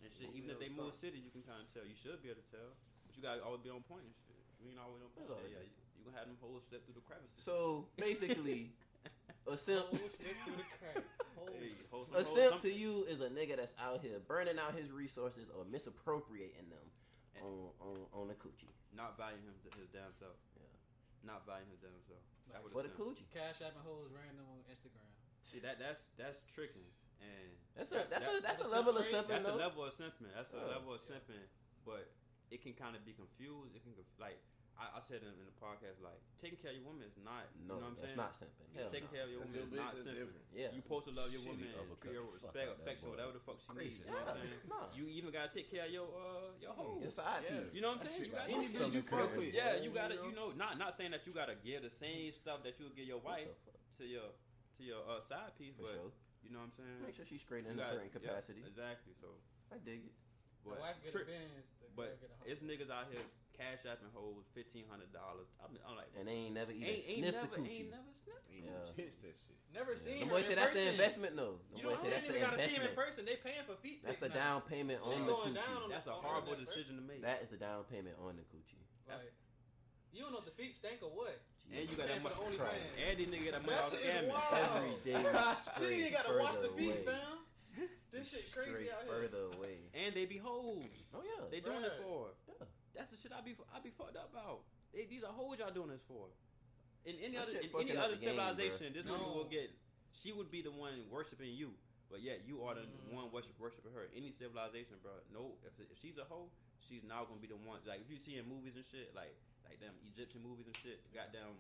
[0.04, 1.86] And shit, even if they move cities, you can kind of tell.
[1.86, 2.72] You should be able to tell.
[3.14, 4.42] But you got to always be on point and shit.
[4.58, 5.30] You ain't always on point.
[5.30, 5.70] Yeah, yeah.
[5.70, 7.38] You, you going to have them hoes slip through the crevices.
[7.38, 8.74] So basically,
[9.46, 11.06] a simp, Whole stick through the crack.
[11.38, 14.74] Whole- Hey, hoes- a simp to you is a nigga that's out here burning out
[14.74, 16.88] his resources or misappropriating them
[17.44, 18.72] on on on the coochie.
[18.96, 20.40] Not valuing him to his damn self.
[20.56, 20.72] Yeah.
[21.28, 22.24] Not valuing his damn self.
[22.50, 23.28] That what For the it's coochie.
[23.36, 25.04] Cash app and hoes random on Instagram.
[25.44, 26.88] See, that, that's, that's tricking.
[27.20, 29.60] And That's a that's that- a that's a that's level of a- simping That's a
[29.60, 30.32] level of simping.
[30.32, 30.74] That's a Yeah.
[30.80, 31.44] level of simping,
[31.84, 32.08] but
[32.54, 33.74] it can kind of be confused.
[33.74, 34.38] It can conf- like
[34.74, 37.46] I, I said in, in the podcast, like taking care of your woman is not.
[37.62, 38.26] No, you know what I'm that's saying?
[38.26, 38.70] not simping.
[38.74, 39.14] Hell taking no.
[39.14, 40.18] care of your woman is not bitch, simping.
[40.18, 40.46] different.
[40.54, 40.70] Yeah.
[40.74, 43.32] You supposed to love your Shitty woman and uppercut treat her with respect, affection, whatever
[43.38, 43.98] the fuck she needs.
[44.02, 44.66] You know what I'm saying?
[44.70, 44.82] No.
[44.98, 47.02] You even gotta take care of your uh your home.
[47.06, 47.54] Your side Yeah.
[47.66, 47.74] piece.
[47.78, 48.22] You know what I'm saying?
[48.26, 49.54] You got gotta any take care you of- fuck with.
[49.54, 50.16] Yeah, you gotta.
[50.18, 52.90] you You know, not not saying that you gotta give the same stuff that you
[52.90, 53.54] would give your wife
[54.02, 54.34] to your
[54.78, 56.12] to your uh, side piece, For but sure.
[56.42, 56.98] you know what I'm saying?
[57.06, 58.66] Make sure she's straight in You a certain capacity.
[58.66, 59.14] exactly.
[59.22, 59.38] So,
[59.70, 60.18] I dig it.
[60.64, 61.68] The but wife get trick- a Benz.
[61.80, 63.22] The but get a it's niggas out here
[63.54, 65.46] cash apping hoes fifteen hundred dollars.
[65.62, 67.80] I'm, I'm like, And they ain't never even ain't, ain't sniffed never, the coochie.
[67.86, 68.48] ain't never sniffed.
[68.50, 68.90] Ain't Yeah.
[68.90, 69.58] no Pitch that shit.
[69.74, 71.58] Never seen The her boy in said that's the investment though.
[71.70, 73.22] The You boy don't said that's even the gotta see him in person.
[73.30, 74.02] They paying for feet.
[74.02, 74.58] That's the now.
[74.58, 75.84] down payment Shit on the going down coochie.
[75.86, 77.22] on That's a on horrible that, decision to make.
[77.22, 78.82] That is the down payment on the coochie.
[79.10, 79.34] Like,
[80.14, 81.38] you don't know if the feet stink or what.
[81.74, 82.58] and you got that Paying for money.
[82.58, 82.90] the OnlyFans.
[83.06, 84.30] And these niggas got that money That off shit is scamming.
[84.30, 84.74] wild.
[84.74, 87.06] Every day She straight ain't gotta wash the feet, away.
[87.06, 87.38] fam.
[88.14, 89.26] This shit crazy Straight out here.
[89.26, 89.82] further away.
[89.98, 90.86] And they be hoes.
[91.18, 91.50] Oh yeah.
[91.50, 92.30] They doing it for.
[92.46, 92.70] Yeah.
[92.94, 94.62] That's the shit I be I be fucked up about.
[94.94, 96.30] They, these are hoes y'all doing this for.
[97.10, 99.18] In any That other shit in fucking any up other the game, civilization, this No.
[99.18, 99.74] woman will get.
[100.14, 101.74] She would be the one worshiping you,
[102.14, 103.18] But yeah, you are the mm.
[103.18, 104.06] one worship worshiping her.
[104.14, 105.18] Any civilization, bro.
[105.34, 106.54] No, if, if she's a hoe,
[106.86, 107.82] she's now gonna be the one.
[107.90, 109.34] Like if you see in movies and shit, like
[109.66, 111.58] like them Egyptian movies and shit, goddamn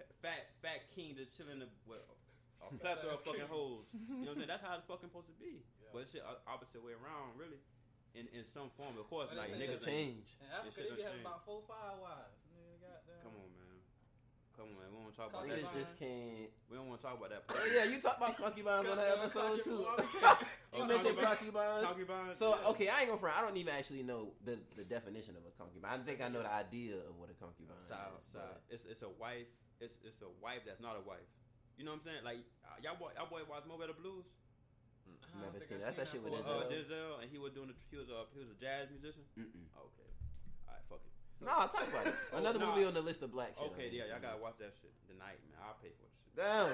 [0.00, 2.00] p- fat fat king just chilling the well,
[2.60, 3.88] a plethora of fucking hoes.
[3.94, 4.52] You know what I'm saying?
[4.52, 5.64] That's how it's fucking supposed to be.
[5.92, 7.58] But shit, o- opposite way around, really.
[8.14, 9.30] In in some form, of course.
[9.30, 10.26] But like niggas a ain't- change.
[10.42, 12.36] In Africa, they be having about four, five wives.
[12.50, 12.90] Nigga.
[13.22, 13.78] Come on, man.
[14.58, 14.88] Come on, man.
[14.90, 15.54] We don't want to talk about that.
[15.56, 16.50] Niggas just can't.
[16.68, 17.42] We don't want to talk about that.
[17.48, 19.86] Oh yeah, you talk about concubines on that episode too.
[20.70, 21.82] You Oh, mentioned concubine.
[21.82, 21.82] concubines.
[21.82, 22.38] Concubines.
[22.38, 22.70] So yeah.
[22.70, 23.34] okay, I ain't gonna front.
[23.34, 25.90] I don't even actually know the, the definition of a concubine.
[25.90, 28.30] I think I know the idea of what a concubine Side, is.
[28.30, 28.54] side.
[28.70, 29.50] It's it's a wife.
[29.82, 31.26] It's it's a wife that's not a wife.
[31.80, 32.24] You know what I'm saying?
[32.28, 34.28] Like uh, y'all boy, y'all boy watch Mo Better Blues.
[35.08, 35.96] I don't Never seen I've that.
[35.96, 36.92] That's that shit with for- Uh, Denzel.
[36.92, 39.24] Denzel, and he was doing the he was a he was a jazz musician.
[39.40, 39.64] Mm-mm.
[39.72, 40.10] Okay,
[40.68, 41.12] all right, fuck it.
[41.40, 42.14] No, talk about it.
[42.36, 42.68] Oh, Another nah.
[42.76, 43.64] movie on the list of black shit.
[43.72, 45.56] Okay, yeah, y'all gotta watch that shit tonight, man.
[45.64, 46.12] I'll pay for it.
[46.36, 46.44] Shit.
[46.46, 46.68] Damn.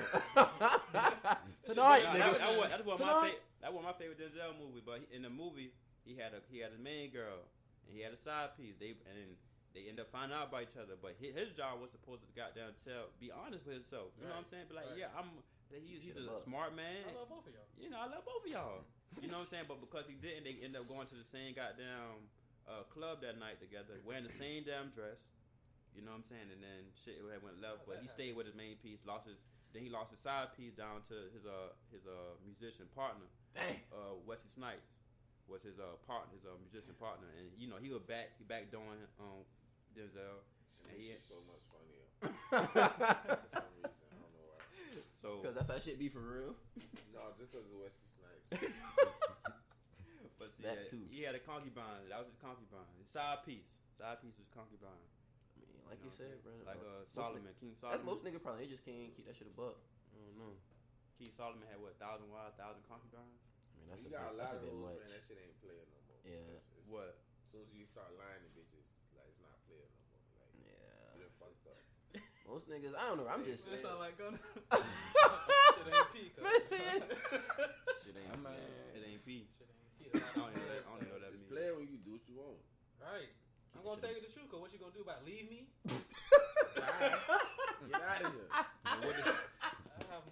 [1.64, 2.38] Tonight, that, nigga.
[2.38, 3.34] that, was, that was my Tonight.
[3.38, 4.82] fa- that was my favorite Denzel movie.
[4.84, 5.72] But in the movie,
[6.04, 7.46] he had a he had a main girl
[7.86, 8.74] and he had a side piece.
[8.78, 9.30] They and then
[9.76, 10.96] they end up finding out about each other.
[10.96, 14.16] But his, his job was supposed to goddamn tell, be honest with himself.
[14.16, 14.66] You know what I'm saying?
[14.72, 15.04] Be like, Right.
[15.04, 15.28] yeah, I'm.
[15.70, 16.40] that He's, he's a up.
[16.48, 17.04] smart man.
[17.04, 17.68] I love both of y'all.
[17.76, 18.82] You know, I love both of y'all.
[19.22, 19.64] You know what I'm saying?
[19.70, 22.28] But because he didn't, they end up going to the same goddamn
[22.68, 25.16] uh, club that night together, wearing the same damn dress.
[25.96, 26.48] You know what I'm saying?
[26.52, 29.00] And then shit went left, but he stayed with his main piece.
[29.08, 29.40] Lost his,
[29.72, 33.24] then he lost his side piece down to his uh his uh musician partner,
[33.56, 33.80] Dang.
[33.88, 34.84] uh Wesley Snipes,
[35.48, 38.44] was his uh partner, his uh musician partner, and you know he was back, he
[38.44, 39.48] back doing um
[39.96, 40.44] Denzel.
[40.84, 43.96] And And he- he's so much funnier for some reason.
[44.12, 44.60] I don't know why.
[45.20, 46.52] So, Because that's how shit be for real.
[47.16, 48.60] No, just because of Wesley Snipes.
[50.38, 51.04] but see, that yeah, too.
[51.08, 52.06] he had a concubine.
[52.12, 52.86] That was his concubine.
[53.00, 53.66] His side piece,
[53.96, 54.92] side piece was concubine.
[54.92, 56.68] I mean, like You you said, what bro.
[56.68, 59.48] Like uh, Solomon, nigg- King That's most niggas probably they just can't keep that shit
[59.48, 59.80] a buck.
[60.12, 60.54] I don't know.
[61.16, 63.40] King Solomon had what thousand wives, thousand concubines.
[63.72, 65.08] I mean, that's you a got bit, a lot that's of bit those, man.
[65.16, 66.20] That shit ain't playing no more.
[66.28, 66.56] Yeah.
[66.60, 67.16] It's, it's, What?
[67.16, 68.84] As soon as you start lying to bitches,
[69.16, 70.20] like it's not playing no more.
[70.44, 71.24] Like you Yeah.
[71.24, 71.80] done fucked up.
[72.46, 73.26] Most niggas, I don't know.
[73.28, 73.66] I'm just.
[73.68, 74.38] That sound like gonna.
[74.70, 76.30] Shit ain't P.
[76.30, 76.44] cuz.
[76.46, 77.02] Man, say it.
[78.06, 78.30] Shit ain't.
[78.32, 78.54] I'm, uh,
[78.94, 79.50] It ain't P.
[79.98, 80.16] Shit ain't P.
[80.22, 80.78] I don't even know.
[80.78, 81.50] I don't know that Just means.
[81.50, 82.54] play when you do what you want.
[83.02, 83.34] Right.
[83.74, 85.66] I'm gonna tell you the truth, cause what you gonna do about leave me?
[85.90, 86.00] Get
[88.00, 88.48] out of here.
[88.88, 89.28] And what do- I
[90.14, 90.22] have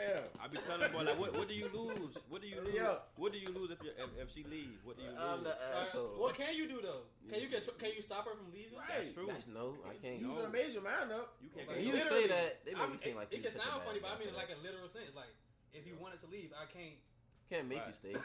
[0.00, 0.14] more.
[0.16, 0.24] Ram.
[0.40, 2.16] I be telling boy like, what, what do you lose?
[2.28, 2.80] What do you lose?
[2.80, 3.12] up.
[3.16, 4.80] What do you lose if, you if if she leave?
[4.84, 5.20] What do you lose?
[5.20, 6.16] I'm the asshole.
[6.16, 7.04] What can you do though?
[7.28, 8.74] Can you control, can you stop her from leaving?
[8.80, 9.28] That's true.
[9.28, 10.18] That's no, I can't.
[10.20, 10.42] You No.
[10.48, 11.36] done made your mind up.
[11.44, 11.68] You can't.
[11.68, 13.36] When Like, you literally, say that, they I make mean, me seem it- like it
[13.36, 15.12] you can sound funny, but I mean for in like a literal sense.
[15.14, 15.32] Like
[15.76, 16.98] if you wanted to leave, I can't.
[17.50, 18.16] Can't make you stay.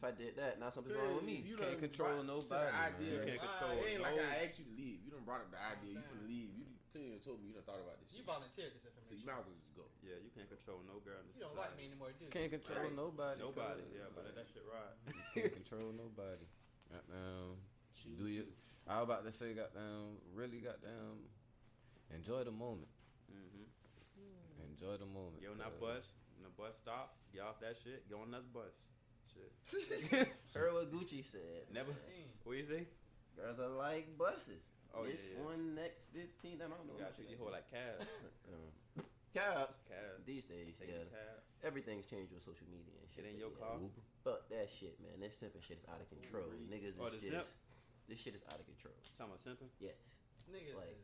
[0.00, 1.44] If I did that, now something's wrong with me.
[1.44, 2.88] You Can't control brought to nobody, the man.
[2.88, 3.12] idea.
[3.12, 3.72] You can't control.
[3.76, 4.08] It ain't no.
[4.08, 4.96] like I asked you to leave.
[5.04, 6.00] You done brought up the idea.
[6.00, 6.48] You can leave.
[6.56, 8.30] You clearly done told me you done thought about this You shit.
[8.30, 9.26] volunteered this So you information.
[9.30, 9.84] might as well just go.
[10.02, 11.18] Yeah, you can't control no girl.
[11.22, 12.30] In this You don't like me anymore, do you?
[12.34, 12.94] Can't control Right.
[12.98, 13.38] nobody.
[13.40, 13.82] Nobody.
[13.94, 14.94] Yeah, but that shit right.
[15.14, 16.46] You can't control nobody.
[16.90, 17.56] Goddamn.
[18.18, 18.44] Do you?
[18.88, 20.18] I was about to say, goddamn.
[20.34, 21.22] Really, goddamn.
[22.10, 22.90] Enjoy the moment.
[23.30, 24.66] Mm-hmm.
[24.74, 25.40] Enjoy the moment.
[25.40, 26.10] Get on that bus.
[26.34, 28.08] When the bus stop, get off that shit.
[28.08, 28.72] Get on another bus.
[29.30, 29.52] Shit.
[30.54, 31.70] Heard what Gucci said.
[31.72, 31.92] Never.
[32.42, 32.86] What you say?
[33.36, 34.64] Girls are like buses.
[34.94, 35.38] Oh this yeah.
[35.38, 35.46] yeah.
[35.46, 36.58] one next 15.
[36.58, 36.94] I don't know.
[36.96, 38.04] You got treat these whole like cabs.
[38.50, 39.78] Um, cabs.
[39.86, 40.26] Cabs.
[40.26, 41.06] These days, Take yeah.
[41.06, 41.36] a cab.
[41.62, 43.22] Everything's changed with social media and shit.
[43.22, 43.78] Get in your yeah, car.
[43.78, 44.02] Uber.
[44.26, 45.22] Fuck that shit, man.
[45.22, 46.50] This simping shit is out of control.
[46.66, 47.54] Niggas Oh, is the just.
[48.10, 48.96] This shit is out of control.
[49.14, 49.70] Talking about simping.
[49.78, 49.94] Yes.
[50.50, 50.98] Niggas Like-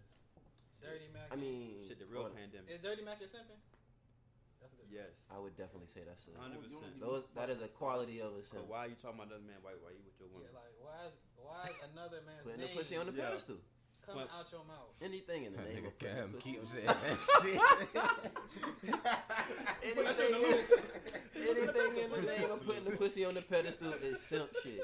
[0.83, 1.31] dirty Mac.
[1.31, 2.67] I mean, Shit, the real on- pandemic.
[2.73, 3.63] is dirty Mac your simping?
[4.59, 4.91] That's a good.
[4.91, 5.15] Yes.
[5.31, 6.35] I would definitely say that's a.
[6.35, 6.99] Hundred percent.
[6.99, 8.67] Those, that is a quality of a So simp.
[8.67, 9.63] why are you talking about another man?
[9.63, 10.51] Why, why you with your woman?
[10.51, 13.31] Yeah, like why is why is another man's Putting the pussy on the Yeah.
[13.31, 13.61] pedestal.
[14.07, 14.95] Coming Put- out your mouth?
[15.03, 17.61] Anything in the That name nigga of putting Cam the pussy on- saying that shit.
[19.83, 20.65] anything,
[21.37, 24.81] anything in the name of putting the pussy on the pedestal is simp shit.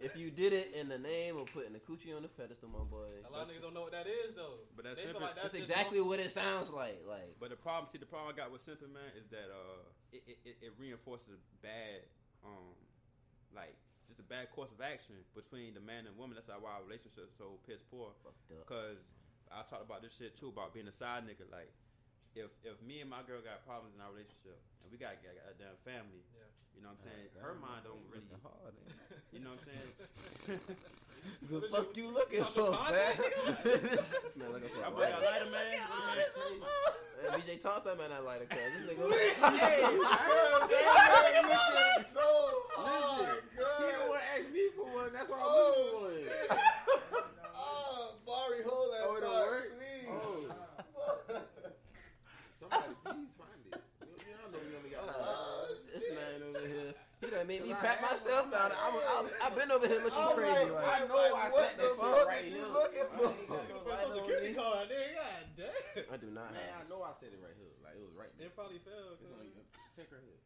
[0.00, 2.84] If you did it in the name of putting the coochie on the pedestal, my
[2.84, 4.60] boy, A lot of niggas don't know what that is though.
[4.76, 7.00] But that's simping- like that's, that's exactly what it sounds like.
[7.08, 9.80] Like, But the problem, see, the problem I got with simping, man, is that uh,
[10.12, 12.02] it, it, it, it reinforces bad,
[12.44, 12.76] um,
[13.54, 13.76] like
[14.14, 16.38] just a bad course of action between the man and woman.
[16.38, 18.14] That's why our relationship is so piss poor.
[18.22, 18.62] fucked up.
[18.70, 19.02] Cause
[19.50, 21.50] I talked about this shit too about being a side nigga.
[21.50, 21.74] Like,
[22.38, 25.34] if if me and my girl got problems in our relationship and we got, got,
[25.34, 26.46] a damn family, Yeah.
[26.76, 27.28] You know what I'm saying?
[27.40, 28.74] Her mind don't really, hard.
[28.78, 28.92] ain't
[29.32, 29.90] you know what I'm saying?
[31.50, 33.56] The fuck you looking for, contact, man?
[34.36, 35.22] Man, looking for Y'all a boy got lighter.
[35.22, 35.80] lighter, man.
[37.22, 39.08] Man BJ toss that man that lighter, cuz this nigga.
[42.12, 42.20] so,
[42.76, 43.58] oh, He
[43.92, 45.12] don't want to ask me for one.
[45.12, 46.28] That's why I'm Oh, looking for it.
[47.56, 49.70] Oh, Barry, hold that Oh, it don't work?
[49.78, 50.08] please.
[50.08, 50.54] Oh.
[52.58, 53.72] Somebody please find it.
[54.04, 55.12] You, you don't know we only got Uh,
[55.92, 56.40] this man
[57.44, 58.56] man made me Cause pat myself one.
[58.56, 58.70] down.
[58.72, 60.72] I'm, I'm, I've been over here looking I'm crazy.
[60.72, 62.72] like, Like, I know I what said the that fuck shit right you here.
[62.72, 63.28] looking I for?
[63.28, 64.56] ain't got no For light social on security it.
[64.56, 65.12] card, nigga.
[65.14, 66.08] God damn.
[66.08, 67.74] I do not Man, I know I said it right here.
[67.84, 68.48] Like it was right there.
[68.48, 69.20] It probably fell.
[69.20, 69.60] It's on you.
[69.92, 70.40] Check right here.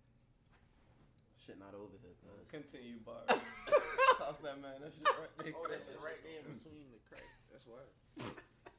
[1.39, 2.45] Shit not over here, cuz.
[2.51, 3.23] Continue, bar.
[4.21, 4.83] Toss that man.
[4.83, 5.55] That shit right there.
[5.57, 7.25] Oh, that shit right there in between the crack.
[7.55, 7.81] That's why.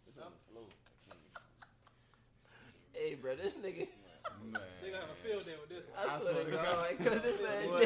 [0.09, 0.65] It's on the floor.
[2.93, 3.87] Hey, bro, this nigga.
[4.43, 4.61] Man.
[4.81, 5.99] They gonna have a field day with this one.
[5.99, 6.97] I swear to swear to God, God.
[7.05, 7.81] cause this man What?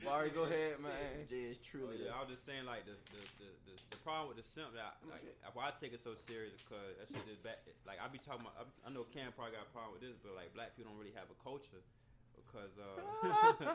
[0.00, 1.28] Jay, go ahead, man.
[1.28, 1.96] Jay is Oh, truly.
[2.02, 4.72] yeah, I was just saying like the the, the, the, the problem with the simp
[4.74, 7.60] that I, like why I take it so serious because that shit is bad.
[7.84, 10.16] Like I be talking about, I, I know Cam probably got a problem with this,
[10.24, 11.84] but like black people don't really have a culture
[12.40, 12.96] because uh,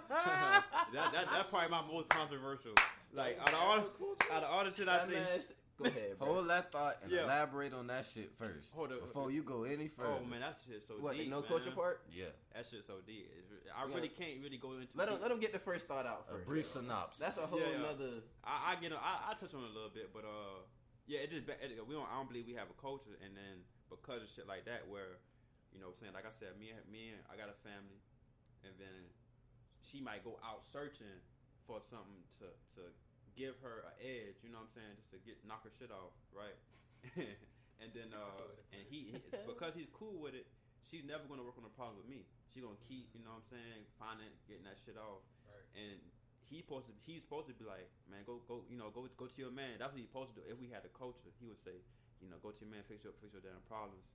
[0.98, 2.74] that, that that probably my most controversial.
[3.14, 3.80] Like out of all
[4.34, 6.28] out of all the shit I That see, man s- Go ahead, bro.
[6.34, 7.24] Hold that thought and Yeah.
[7.24, 8.72] elaborate on that shit first.
[8.74, 9.02] Hold up.
[9.02, 10.20] Before you go any further.
[10.22, 11.04] oh man, that shit so deep.
[11.04, 11.30] What deep.
[11.30, 11.50] no man.
[11.50, 12.02] culture part?
[12.10, 12.32] Yeah.
[12.54, 13.28] That shit so deep.
[13.76, 14.88] I really can't really go into.
[14.96, 15.24] Let him deep.
[15.24, 16.32] let him get the first thought out first.
[16.32, 16.48] A first.
[16.48, 17.20] brief synopsis.
[17.20, 17.84] That's a whole Yeah, yeah.
[17.92, 18.12] nother.
[18.44, 18.94] I, I get.
[18.94, 20.64] I, I touch on it a little bit, but uh,
[21.08, 22.08] yeah, it just it, we don't.
[22.08, 25.20] I don't believe we have a culture, and then because of shit like that, where
[25.76, 27.58] you know, what I'm saying like I said, me and me and I got a
[27.68, 28.00] family,
[28.64, 29.12] and then
[29.84, 31.20] she might go out searching
[31.68, 32.48] for something to
[32.80, 32.82] to
[33.36, 34.40] give her an edge.
[34.42, 34.94] You know what I'm saying?
[34.98, 36.56] Just to get knock her shit off, right?
[37.84, 39.14] and then uh, and he
[39.46, 40.48] because he's cool with it,
[40.90, 42.26] she's never gonna work on a problem with me.
[42.50, 45.68] She's gonna keep, you know what I'm saying, finding getting that shit off Right.
[45.76, 46.00] and
[46.48, 49.28] he supposed to he's supposed to be like, man, go go you know go go
[49.28, 49.78] to your man.
[49.78, 50.44] That's what he's supposed to do.
[50.48, 51.84] If we had a culture, he would say,
[52.24, 54.08] you know, go to your man, fix your fix your damn problems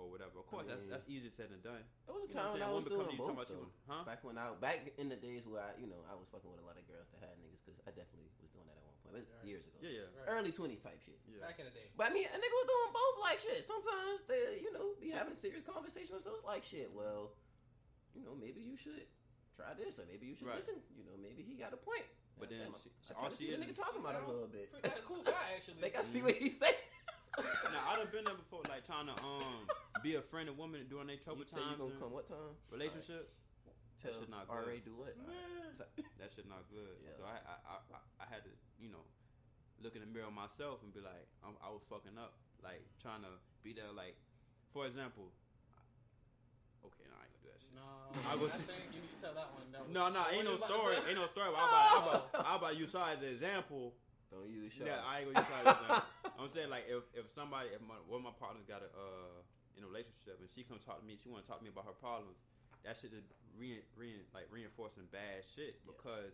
[0.00, 0.40] or whatever.
[0.40, 1.82] Of course, mean- that's that's easier said than done.
[2.08, 2.92] It was a You know time what when I'm was saying?
[2.92, 3.28] Woman come doing to you both.
[3.28, 3.66] talking about though.
[3.68, 4.02] you- huh?
[4.08, 6.60] Back when I back in the days where I you know I was fucking with
[6.62, 8.96] a lot of girls that had niggas because I definitely was doing that at one
[9.04, 9.12] point.
[9.12, 9.46] It was Right.
[9.52, 9.76] years ago.
[9.84, 10.28] Yeah, yeah, Right.
[10.38, 11.20] Early twenties type shit.
[11.28, 11.44] yeah.
[11.44, 11.88] Back in the day.
[11.96, 13.60] But I mean, a nigga was doing both like shit.
[13.64, 16.24] Sometimes they, you know, be having serious conversations.
[16.24, 16.88] So it's like shit.
[16.90, 17.36] Well,
[18.16, 19.04] you know, maybe you should
[19.56, 20.56] try this, or maybe you should Right.
[20.60, 20.80] listen.
[20.96, 22.04] You know, maybe he got a point.
[22.40, 24.16] But then Damn, she- I, I all to she see what is nigga talking about
[24.16, 24.72] a little bit.
[24.72, 25.78] Pretty cool guy, actually.
[25.80, 26.24] They got to see mm.
[26.24, 26.74] what he say.
[27.38, 29.64] Now I done been there before, like trying to um
[30.04, 32.28] be a friend of women during their trouble You say you times gonna come what
[32.28, 32.52] time?
[32.68, 33.32] relationships.
[34.02, 34.84] Tell shit not RA good.
[34.84, 35.14] do what?
[36.20, 36.98] That shit not good.
[37.02, 37.16] Yeah.
[37.18, 39.02] So I, I I I- I had to you know
[39.82, 43.22] look in the mirror myself and be like I'm, I was fucking up, like trying
[43.26, 43.32] to
[43.64, 43.90] be there.
[43.94, 44.14] Like
[44.74, 45.30] for example,
[46.84, 47.72] okay, no, I ain't gonna do that shit.
[47.74, 47.86] No,
[48.28, 49.66] I I, think you need to tell that one.
[49.72, 50.96] That No, no, ain't no what you about story.
[51.08, 51.48] Ain't no story.
[51.50, 53.94] I about, I about, I about to use Shaw as an example.
[54.32, 54.88] Don't use Shaw.
[54.88, 56.32] Yeah, I ain't gonna use Shaw as an example.
[56.40, 59.76] I'm saying like if if somebody, if my, one of my partners got a uh
[59.76, 61.70] in a relationship and she come talk to me, she want to talk to me
[61.72, 62.40] about her problems.
[62.82, 63.22] That shit is
[63.54, 65.92] re, re like reinforcing bad shit Yeah.
[65.92, 66.32] because.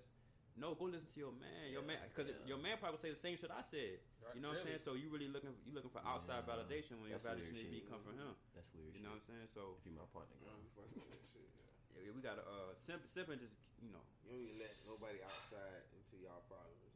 [0.59, 1.71] No, go listen to your man.
[1.71, 2.43] Your man, because yeah.
[2.51, 4.03] your man probably say the same shit I said.
[4.19, 4.83] Right, You know what I'm saying?
[4.83, 6.51] So you really looking, you looking for outside Yeah.
[6.51, 8.35] validation when your validation weird need to be come from him.
[8.59, 8.91] That's weird.
[8.91, 9.47] You know what I'm saying?
[9.55, 11.47] So If you my partner, I don't be fucking with that shit.
[11.95, 12.11] Yeah.
[12.11, 15.23] yeah, we got to uh, simp, simping just you know, You don't even let nobody
[15.23, 16.88] outside into y'all problems.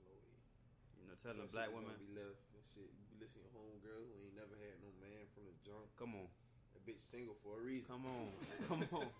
[1.13, 1.37] No way.
[1.37, 2.89] you know, telling a black shit woman, gonna be left and shit.
[2.89, 5.85] You be listening to your homegirl who ain't never had no man from the jump.
[6.01, 6.29] come on,
[6.77, 7.85] A bitch single for a reason.
[7.89, 8.33] come on,
[8.69, 9.07] come on.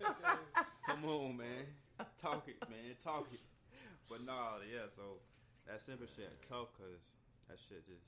[0.83, 1.63] Come on, man.
[2.19, 2.91] Talk it, man.
[2.99, 3.39] Talk it.
[4.11, 4.91] But nah, yeah.
[4.91, 5.23] So
[5.63, 6.99] that simple shit tough because
[7.47, 8.03] that shit just.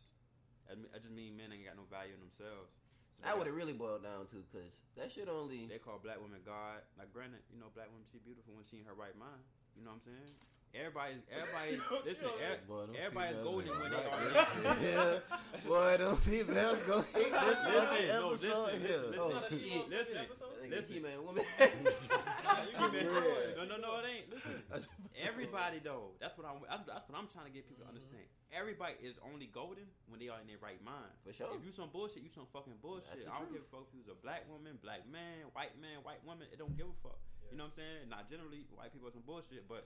[0.68, 2.74] I just mean men ain't got no value in themselves.
[3.16, 5.70] So That would got- it really boiled down to, cause that shit only.
[5.72, 6.84] They call black women God.
[7.00, 9.40] Like granted, you know, black women she beautiful when she in her right mind.
[9.78, 10.34] You know what I'm saying?
[10.76, 11.72] Everybody, everybody,
[12.06, 12.28] listen.
[12.44, 14.28] every- Everybody's golden ain't when they like are.
[14.28, 14.84] this.
[14.84, 15.38] yeah.
[15.68, 19.00] Boy, them females go hate this fucking no, episode listen, here.
[19.08, 20.26] listen, Oh, Not a Listen.
[20.68, 20.94] Listen.
[20.94, 21.46] He-Man woman.
[21.46, 24.28] You can be no, no, no, it ain't.
[24.36, 26.12] Listen, everybody though.
[26.20, 26.60] That's what I'm.
[26.68, 28.26] That's, that's what I'm trying to get people to understand.
[28.52, 31.12] Everybody is only golden when they are in their right mind.
[31.28, 31.52] For sure.
[31.56, 33.12] If you some bullshit, you some fucking bullshit.
[33.16, 33.64] That's the I don't truth.
[33.64, 36.48] give a fuck if you was a black woman, black man, white man, white woman.
[36.52, 37.20] It don't give a fuck.
[37.52, 38.08] You know what I'm saying?
[38.12, 39.86] Not generally white people are some bullshit, but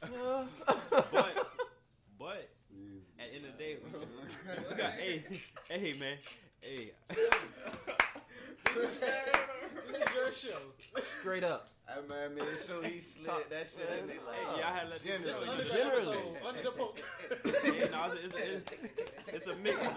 [0.00, 0.48] but
[2.18, 2.48] but
[3.18, 3.76] at the end of the day,
[4.70, 5.24] we got hey
[5.68, 6.16] hey man
[6.60, 6.92] hey.
[8.74, 9.00] This
[10.02, 10.58] is your show.
[11.20, 11.70] Straight up.
[11.88, 14.84] That man made sure he slid that shit in there Hey, like yeah, I had
[14.84, 15.64] to let This you the know.
[15.64, 16.18] Generally.
[16.46, 17.00] Under the post.
[17.64, 19.96] Yeah, no, it's, it's, it's, it's a mix, man.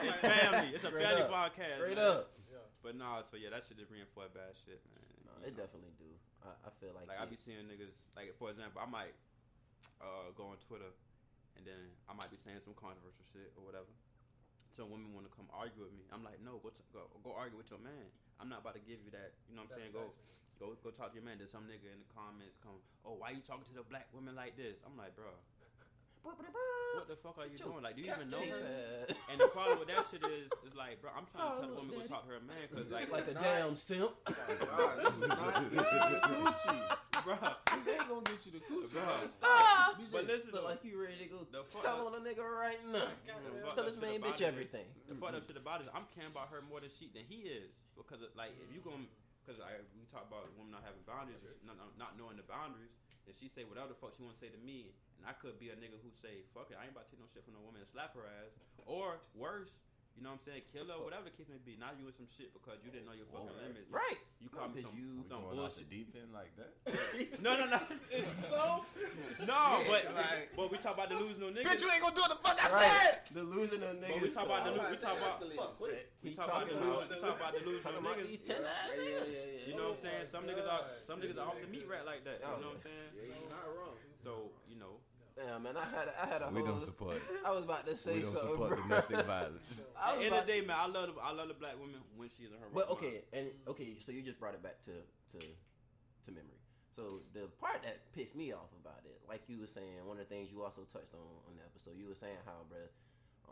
[0.00, 0.68] It's family.
[0.72, 1.30] It's a Straight family up.
[1.30, 1.76] podcast.
[1.76, 2.08] Straight man.
[2.08, 2.32] up.
[2.82, 5.04] But nah, so yeah, that shit just reinforce bad shit, man.
[5.28, 5.60] No, it know?
[5.60, 6.08] definitely do.
[6.46, 7.10] I, I feel like.
[7.10, 9.14] Like I it- be seeing niggas like for example, I might
[10.00, 10.90] uh, go on Twitter
[11.58, 13.90] and then I might be saying some controversial shit or whatever.
[14.76, 16.04] Some women want to come argue with me.
[16.12, 18.06] I'm like, no, go t- go go argue with your man.
[18.36, 19.32] I'm not about to give you that.
[19.48, 19.92] You know what I'm saying?
[19.96, 20.12] Go
[20.60, 21.40] go go talk to your man.
[21.40, 22.76] Then some nigga in the comments come,
[23.08, 24.76] oh, why you talking to the black women like this?
[24.84, 25.32] I'm like, bro,
[26.34, 27.82] what the fuck are you doing?
[27.82, 29.06] Like, do you even know her?
[29.30, 31.76] And the problem with that shit is, is like, bro, I'm trying to tell the
[31.76, 34.14] woman to go talk to her man because like, like a damn simp.
[34.24, 36.78] God, this was not Gucci.
[37.26, 37.36] bro.
[37.74, 38.90] This ain't gonna get you the coochie.
[38.96, 39.02] Bro.
[39.02, 39.28] man.
[39.42, 39.94] Ah!
[39.98, 42.18] BJ, But listen, Look though, like you ready to go The fuck tell up- on
[42.18, 43.10] a nigga right now.
[43.26, 44.86] the fuck Tell this shit main bitch everything.
[45.10, 47.26] The fucked up shit about it is I'm caring about her more than she than
[47.28, 49.04] he is because of, like if you gonna
[49.44, 52.90] because I we talk about women not having boundaries, not, not not knowing the boundaries.
[53.26, 55.58] Then she say whatever the fuck she want to say to me, and I could
[55.58, 57.58] be a nigga who say fuck it, I ain't about to take no shit from
[57.58, 58.54] no woman and slap her ass,
[58.86, 59.74] or worse.
[60.16, 60.64] You know what I'm saying?
[60.72, 61.76] Killer, whatever the case may be.
[61.76, 63.68] Now you in some shit because you didn't know your fucking Whoa.
[63.68, 63.92] limits.
[63.92, 64.16] Right.
[64.40, 65.92] You call me Because some, you- We some going off the bullshit.
[65.92, 66.72] deep end like that?
[67.44, 67.76] No, no, no.
[68.48, 68.80] so
[69.44, 71.68] no, but like- but we talk about the losing no niggas.
[71.68, 72.88] Bitch, you ain't gonna do what the fuck I right.
[72.88, 73.28] said.
[73.36, 74.16] The losing of niggas.
[74.16, 75.60] But we talk about the I'm lo- about we talk about escalate.
[75.60, 76.02] Fuck, quick.
[76.24, 78.24] we talk about the talking lo- about we talk about the losing no niggas.
[78.32, 79.28] these ten ass Yeah, yeah, niggas.
[79.36, 79.68] yeah, yeah.
[79.68, 80.24] You know what I'm saying?
[80.32, 82.40] Some niggas are some niggas are off the meat rat like that.
[82.40, 83.08] You oh, know what I'm saying?
[83.20, 83.96] Yeah, you're not wrong.
[84.24, 84.32] So
[84.64, 84.96] you know,
[85.36, 86.68] Damn, man, I had I had a We whole.
[86.72, 87.20] don't support.
[87.44, 88.80] I was about to say We don't something, support bro.
[88.80, 89.80] domestic violence.
[90.00, 92.00] At the end of the day, man, I love the, I love the black woman
[92.16, 92.68] when she's in her.
[92.72, 94.92] But right okay, and okay, so you just brought it back to
[95.36, 96.56] to to memory.
[96.96, 100.26] So the part that pissed me off about it, like you were saying, one of
[100.26, 102.88] the things you also touched on on the episode, you were saying how, bruh,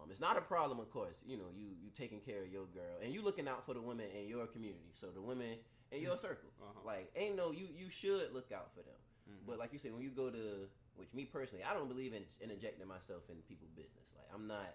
[0.00, 1.20] um, it's not a problem, of course.
[1.26, 3.82] You know, you you taking care of your girl and you looking out for the
[3.82, 4.88] women in your community.
[4.98, 5.60] So the women
[5.92, 6.80] in your circle, Uh-huh.
[6.86, 8.96] like, ain't no you you should look out for them.
[9.28, 9.44] Mhm.
[9.46, 10.64] But like you said, when you go to
[10.96, 14.08] which me personally, I don't believe in injecting myself in people's business.
[14.16, 14.74] Like I'm not,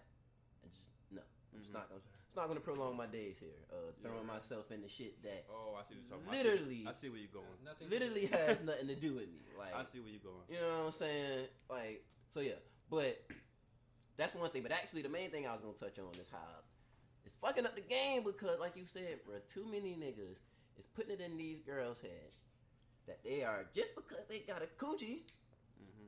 [0.63, 1.21] I just no,
[1.53, 1.73] I'm just Mhm.
[1.75, 2.01] not gonna.
[2.27, 3.57] It's not gonna prolong my days here.
[3.71, 4.33] Uh, throwing Yeah.
[4.37, 6.35] myself into shit that Oh, I see what you're talking about.
[6.45, 6.85] Literally.
[6.87, 7.57] I see where you're going.
[7.65, 7.89] Nothing.
[7.89, 9.41] literally has nothing to do with me.
[9.57, 10.45] Like I see where you're going.
[10.47, 11.47] you know what I'm saying?
[11.69, 12.59] Like so yeah.
[12.89, 13.25] But
[14.17, 14.61] that's one thing.
[14.63, 16.61] But actually, the main thing I was gonna touch on is how
[17.25, 20.37] it's fucking up the game because, like you said, bro, too many niggas
[20.77, 22.31] is putting it in these girls' head
[23.07, 25.21] that they are just because they got a coochie.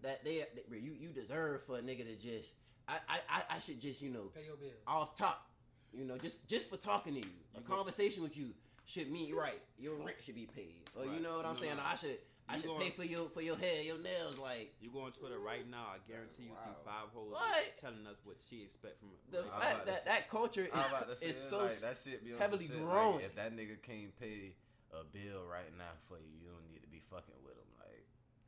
[0.03, 2.53] That they, that, bro, you you deserve for a nigga to just
[2.87, 4.69] I I I, I should just you know Pay your bill.
[4.87, 5.47] off top,
[5.93, 8.53] you know, just just for talking to you, a You conversation with you
[8.85, 9.61] should mean right.
[9.77, 11.77] Your rent should be paid, or you know what I'm No, saying.
[11.77, 11.83] no.
[11.85, 12.17] I should
[12.49, 14.73] I should going- pay for your for your hair, your nails, like.
[14.81, 15.85] You go on Twitter right now.
[15.95, 17.63] I guarantee you see five holes What?
[17.79, 20.67] telling us what she expect from a The I fact about that say- that culture
[20.73, 23.15] I was about to is, is so like that shit be heavily some shit, grown.
[23.15, 24.55] Like, if that nigga can't pay
[24.91, 27.61] a bill right now for you, you don't need to be fucking with him.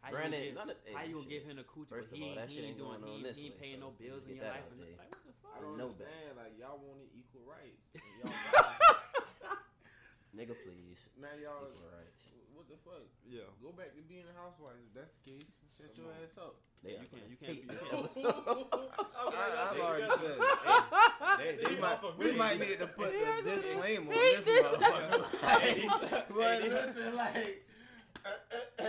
[0.03, 1.87] Like How Granted, you none gonna of- give, how you gonna give him a coochie?
[1.87, 2.99] First but of all, he, that he shit ain't ain't doing.
[2.99, 4.67] going on He, this he way, paying so no bills in your that life.
[4.67, 5.53] And like, what the fuck?
[5.55, 6.33] I don't know understand.
[6.35, 7.83] Like y'all wanted equal rights.
[7.95, 9.55] And y'all got,
[10.37, 10.99] nigga, please.
[11.15, 11.71] now y'all.
[11.71, 12.19] Equal rights.
[12.53, 13.07] What the fuck?
[13.25, 13.47] Yeah.
[13.63, 14.75] Go back to being a housewife.
[14.77, 15.47] If that's the case,
[15.79, 16.19] shut your on.
[16.21, 16.55] ass up.
[16.83, 18.67] They You can't- you can't be- this you can't-
[19.33, 20.35] I, I've already said.
[21.39, 24.67] They, We they might, we might need to put the disclaimer on hate this this.
[24.67, 26.23] motherfucker.
[26.29, 27.62] but listen, like,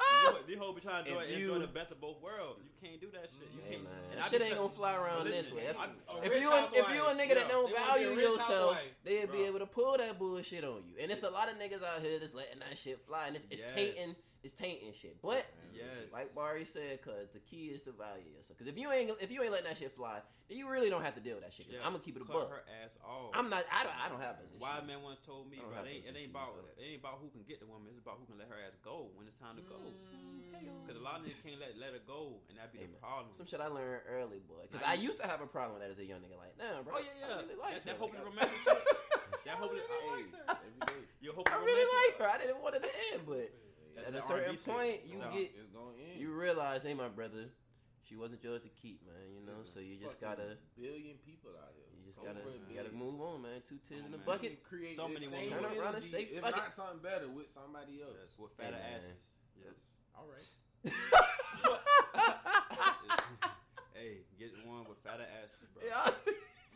[0.00, 0.34] Ah!
[0.46, 2.60] These hoes be trying to enjoy, If enjoy you- the best of both worlds.
[2.64, 3.48] You can't do that shit.
[3.52, 3.84] You hey can't.
[3.84, 5.62] man, and that I shit ain't gonna fly around Listen, this way.
[5.66, 7.74] That's, I- A if you a, if you a nigga that don't they wanna be
[7.74, 10.94] a value rich yourself, they'll be able to pull that bullshit on you.
[11.00, 13.46] And it's a lot of niggas out here that's letting that shit fly, and it's,
[13.50, 13.72] it's Yes.
[13.74, 15.16] tainting, it's tainting shit.
[15.22, 16.10] But Yes.
[16.12, 18.58] like Barry said, cause the key is to value yourself.
[18.58, 20.18] Cause if you ain't if you ain't letting that shit fly,
[20.50, 21.66] then you really don't have to deal with that shit.
[21.70, 22.50] Cause Yeah, I'm gonna keep it a buck.
[22.50, 23.30] her ass off.
[23.34, 23.62] I'm not.
[23.70, 23.94] I don't.
[23.94, 24.42] I don't have.
[24.58, 24.90] Wise issues.
[24.90, 26.66] man once told me, bro, it ain't, it ain't about so.
[26.66, 27.94] it ain't about who can get the woman.
[27.94, 29.78] It's about who can let her ass go when it's time to go.
[29.78, 30.82] Mm.
[30.82, 32.98] Because a lot of niggas can't let let her go, and that be Hey, the
[32.98, 33.30] problem.
[33.38, 34.66] Some shit I learned early, boy.
[34.74, 36.34] Cause I you- used to have a problem with that as a young nigga.
[36.38, 36.98] Like, nah, bro.
[36.98, 37.38] oh yeah, yeah.
[37.38, 38.10] I really like that, that her.
[38.10, 38.82] Like, romantic shit.
[39.46, 39.80] That hopeless.
[39.86, 40.44] Hey, I liked her.
[40.50, 41.08] every day.
[41.22, 42.28] You hopeless I really like her.
[42.28, 43.67] I didn't want it to end, but That-
[44.06, 44.64] at a certain R&B shit.
[44.66, 45.30] point, you Nah.
[45.32, 46.20] get It's going in.
[46.20, 47.50] you realize, hey, my brother,
[48.06, 49.14] she wasn't yours to keep, man.
[49.34, 51.84] You know, There's so you just gotta, billion people out here.
[51.92, 52.40] you just gotta,
[52.70, 53.60] you gotta move on, man.
[53.68, 54.62] Two tears Come in the bucket.
[54.64, 55.68] Create So many same women.
[55.70, 58.16] Turn around and say, if not something better with somebody else.
[58.16, 59.20] Yes, with fatter Hey, asses.
[59.60, 59.76] Yes.
[60.16, 60.48] All right.
[63.94, 65.82] hey, get one with fatter asses, bro.
[65.84, 66.10] Yeah.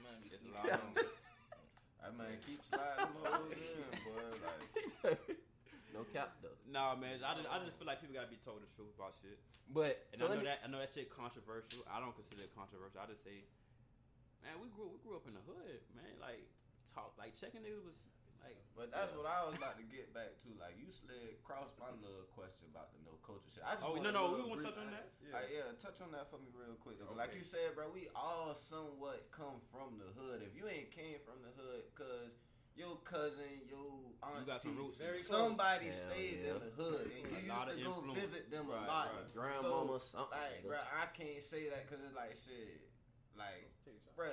[0.03, 0.69] Man, be It's a sneaky.
[0.69, 1.05] lot of them.
[2.03, 4.27] I man, keep sliding them hoes in, boy.
[4.43, 5.19] Like,
[5.93, 6.57] no cap though.
[6.69, 9.15] Nah, man, I just, I just feel like people gotta be told the truth about
[9.21, 9.37] shit.
[9.71, 11.85] But And so I know me, that I know that shit controversial.
[11.89, 13.01] I don't consider it controversial.
[13.01, 13.45] I just say,
[14.43, 16.13] man, we grew we grew up in the hood, man.
[16.21, 16.45] Like
[16.93, 17.97] talk like checking niggas was
[18.43, 20.49] like but that's what I was about to get back to.
[20.57, 23.61] Like, you slid cross my little question about the no culture shit.
[23.63, 25.13] I just Oh want no a no, we want to brief- touch on that.
[25.21, 25.37] Yeah.
[25.37, 26.97] Like, yeah, touch on that for me real quick.
[26.97, 27.13] Though.
[27.13, 30.41] Like you said, bro, we all somewhat come from the hood.
[30.41, 32.33] If you ain't came from the hood, cause
[32.77, 33.85] your cousin, your
[34.23, 34.97] auntie, You got some roots.
[34.99, 35.39] Very close.
[35.39, 36.51] somebody Hell stayed yeah.
[36.55, 38.19] in the hood, and you A used lot to go influence.
[38.21, 39.07] visit them Right, a lot.
[39.13, 39.35] right.
[39.35, 40.39] grandmama, So, something.
[40.39, 42.81] Like, bro, I can't say that because it's like shit.
[43.37, 44.17] Like, Take a shot.
[44.17, 44.31] bro,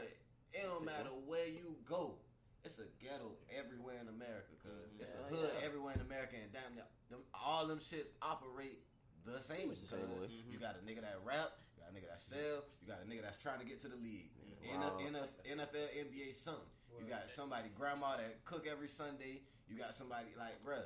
[0.54, 2.20] it don't matter where you go.
[2.64, 5.00] It's a ghetto everywhere in America, cause Mhm.
[5.02, 5.66] it's a hood yeah.
[5.66, 8.84] everywhere in America, and damn, near- them, all them shits operate
[9.26, 9.70] the same.
[9.70, 10.28] The same cause way.
[10.28, 10.52] Mhm.
[10.52, 13.06] You got a nigga that rap, you got a nigga that sell, you got a
[13.06, 14.32] nigga that's trying to get to the league.
[14.62, 14.98] In Wow.
[14.98, 15.02] a,
[15.48, 16.68] NFL, NBA, something.
[17.00, 19.42] You got somebody grandma that cook every Sunday.
[19.68, 20.84] You got somebody like, bruh,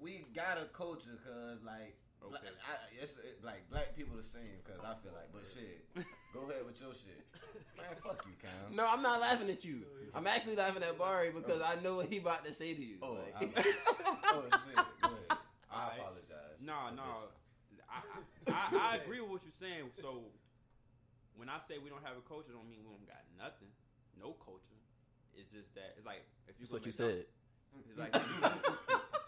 [0.00, 1.96] we got a culture, cause like.
[2.18, 2.30] Okay.
[2.30, 5.86] Black, I, it's it, like black people the same, cause I feel like, but shit,
[6.34, 7.22] go ahead with your shit,
[7.78, 7.94] man.
[8.02, 8.74] Fuck you, Cam.
[8.74, 9.86] No, I'm not laughing at you.
[10.16, 11.38] I'm actually laughing at Barry oh.
[11.38, 12.96] because I know what he about to say to you.
[13.02, 13.52] Oh, Like- I'm-
[14.34, 14.74] oh shit.
[14.74, 15.38] Go ahead.
[15.70, 16.00] I Alright.
[16.00, 16.58] apologize.
[16.58, 17.30] No, no.
[17.86, 18.02] I,
[18.50, 19.94] I, I agree with what you're saying.
[20.02, 20.26] So
[21.36, 23.70] when I say we don't have a culture, don't mean we don't got nothing.
[24.18, 24.77] No culture.
[25.38, 27.24] It's just that it's like if you That's go what you said.
[27.86, 28.12] It's like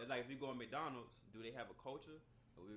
[0.02, 2.18] it's like if you go to McDonald's, do they have a culture?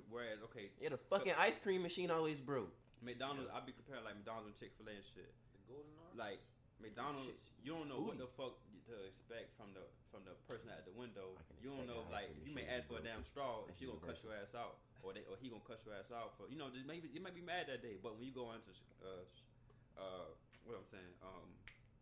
[0.07, 2.71] Whereas okay, Yeah, the fucking ice cream machine always broke.
[3.03, 5.27] McDonald's, I'd be comparing like McDonald's and Chick Fil A and shit.
[5.57, 6.15] The golden arches.
[6.15, 6.39] Like
[6.79, 7.41] McDonald's, Shit.
[7.67, 8.55] you don't know what the fuck
[8.87, 11.35] to expect from the from the person at the window.
[11.59, 14.19] You don't know like you may ask for a damn straw, That's she gonna cut
[14.23, 16.71] your ass out, or they or he gonna cut your ass out for you know
[16.71, 18.71] just maybe you might be mad that day, but when you go into
[19.03, 19.23] uh
[19.99, 20.27] uh
[20.67, 21.47] what I'm saying um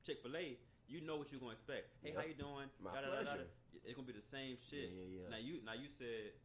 [0.05, 0.57] Chick Fil A.
[0.91, 1.87] You know what you're gonna expect.
[2.03, 2.67] Hey, how you doing?
[2.83, 3.47] My Da-da-da-da.
[3.47, 3.47] pleasure.
[3.87, 4.91] It's gonna be the same shit.
[4.91, 5.31] Yeah, yeah, yeah.
[5.31, 6.35] Now you now you said,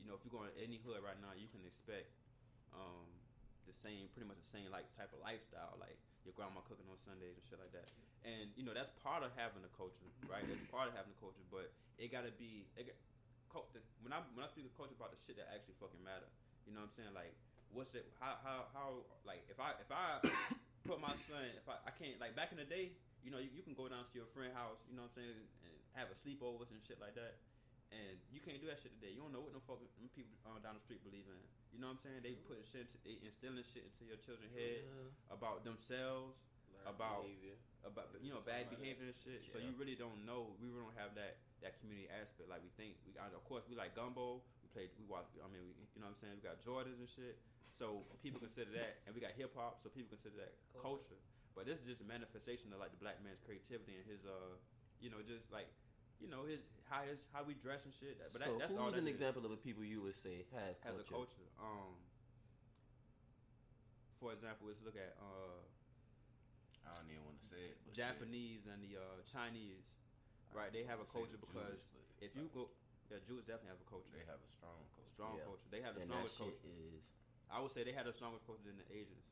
[0.00, 2.08] you know, if you're going to any hood right now, you can expect
[2.72, 3.04] um,
[3.68, 6.96] the same, pretty much the same like type of lifestyle, like your grandma cooking on
[7.04, 7.92] Sundays and shit like that.
[8.24, 10.48] And you know that's part of having a culture, right?
[10.48, 11.68] That's part of having a culture, but
[12.00, 12.64] it gotta be.
[12.80, 12.96] It
[13.52, 13.68] got,
[14.00, 16.24] when I when I speak of culture about the shit that actually fucking matter,
[16.64, 17.12] you know what I'm saying?
[17.12, 17.36] Like,
[17.68, 18.08] what's it?
[18.16, 19.04] How how how?
[19.28, 20.24] Like, if I if I
[20.88, 23.50] put my son, if I I can't like back in the day, you know, you,
[23.52, 26.08] you can go down to your friend house, you know what I'm saying, and have
[26.08, 27.40] a sleepovers and shit like that.
[27.90, 29.10] And you can't do that shit today.
[29.10, 31.42] You don't know what no fucking them people uh, down the street believe in.
[31.74, 32.22] You know what I'm saying?
[32.22, 34.86] They put shit, into, they instilling shit into your children's head
[35.26, 36.38] about themselves,
[36.70, 37.58] Learn about behavior.
[37.82, 39.42] about you know bad behavior and shit.
[39.50, 40.54] So you really don't know.
[40.62, 42.94] We really don't have that that community aspect like we think.
[43.02, 44.38] We got of course we like gumbo.
[44.62, 44.94] We played.
[44.94, 45.26] We watch.
[45.42, 46.38] I mean, we, you know what I'm saying.
[46.38, 47.42] We got Jordans and shit.
[47.74, 49.82] So people consider that, and we got hip hop.
[49.82, 51.18] So people consider that culture.
[51.54, 54.56] But this is just a manifestation of like the black man's creativity and his uh,
[55.02, 55.68] you know, just like
[56.20, 58.16] you know his how his how we dress and shit.
[58.32, 60.16] But that, so that's who's all that an is example of a people you would
[60.16, 61.04] say has as culture?
[61.04, 61.48] a culture.
[61.58, 61.96] Um,
[64.20, 65.64] for example, let's look at uh,
[66.84, 67.76] I don't even want to say it.
[67.84, 69.84] But Japanese and the uh, Chinese.
[70.52, 72.68] right, they have a culture because Jewish, If you go,
[73.08, 74.12] yeah, Jews definitely have a culture.
[74.12, 75.12] they have a strong culture.
[75.16, 75.48] strong Yeah.
[75.48, 75.68] culture.
[75.72, 76.76] They have the and that strongest shit culture.
[76.92, 77.02] is
[77.48, 79.24] I would say they have the strongest culture than the Asians.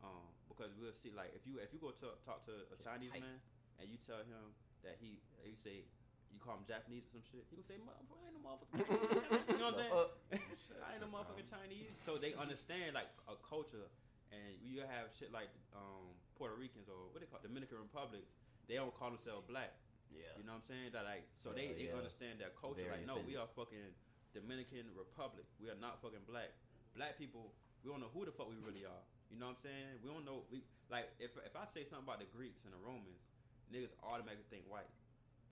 [0.00, 3.12] Um, because we'll see, like if you if you go to talk to a Chinese
[3.12, 3.24] tight.
[3.24, 3.38] man
[3.80, 4.52] and you tell him
[4.84, 5.84] that he you say
[6.32, 7.90] you call him Japanese or some shit, he gonna say, I
[8.30, 8.86] ain't no motherfucker."
[9.50, 9.92] you know what I'm saying?
[9.92, 11.90] Uh, I ain't a motherfucking Chinese.
[12.06, 13.90] So they understand like a culture,
[14.30, 18.30] and you have shit like um, Puerto Ricans or what they call Dominican Republics.
[18.70, 19.74] They don't call themselves black.
[20.14, 20.30] yeah.
[20.38, 20.88] You know what I'm saying?
[20.94, 21.98] That like so Yeah, they, they yeah.
[21.98, 22.86] understand their culture.
[22.86, 23.90] Very like no, we are fucking
[24.30, 25.44] Dominican Republic.
[25.58, 26.54] We are not fucking black.
[26.94, 27.50] Black people,
[27.82, 29.02] we don't know who the fuck we really are.
[29.30, 29.88] You know what I'm saying?
[30.02, 30.42] We don't know.
[30.50, 33.22] We like if if I say something about the Greeks and the Romans,
[33.70, 34.90] niggas automatically think white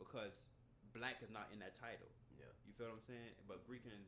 [0.03, 0.35] because
[0.91, 2.11] black is not in that title.
[2.35, 2.51] Yeah.
[2.67, 3.33] You feel what I'm saying?
[3.47, 4.03] But Greek and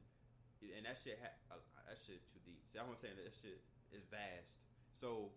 [0.75, 2.61] and that shit ha- uh, that shit too deep.
[2.75, 3.62] See, I'm saying that that shit
[3.95, 4.51] is vast.
[4.99, 5.31] So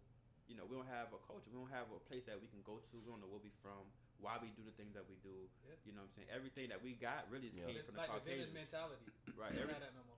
[0.50, 1.48] you know, we don't have a culture.
[1.54, 2.94] We don't have a place that we can go to.
[3.00, 3.88] We don't know where we from,
[4.20, 5.48] why we do the things that we do.
[5.64, 5.78] Yeah.
[5.88, 6.30] You know what I'm saying?
[6.36, 7.72] Everything that we got really just Yeah.
[7.72, 8.52] came It's from the like the Caucasian.
[8.52, 9.08] mentality.
[9.40, 9.56] Right.
[9.56, 10.13] We don't Every, no more.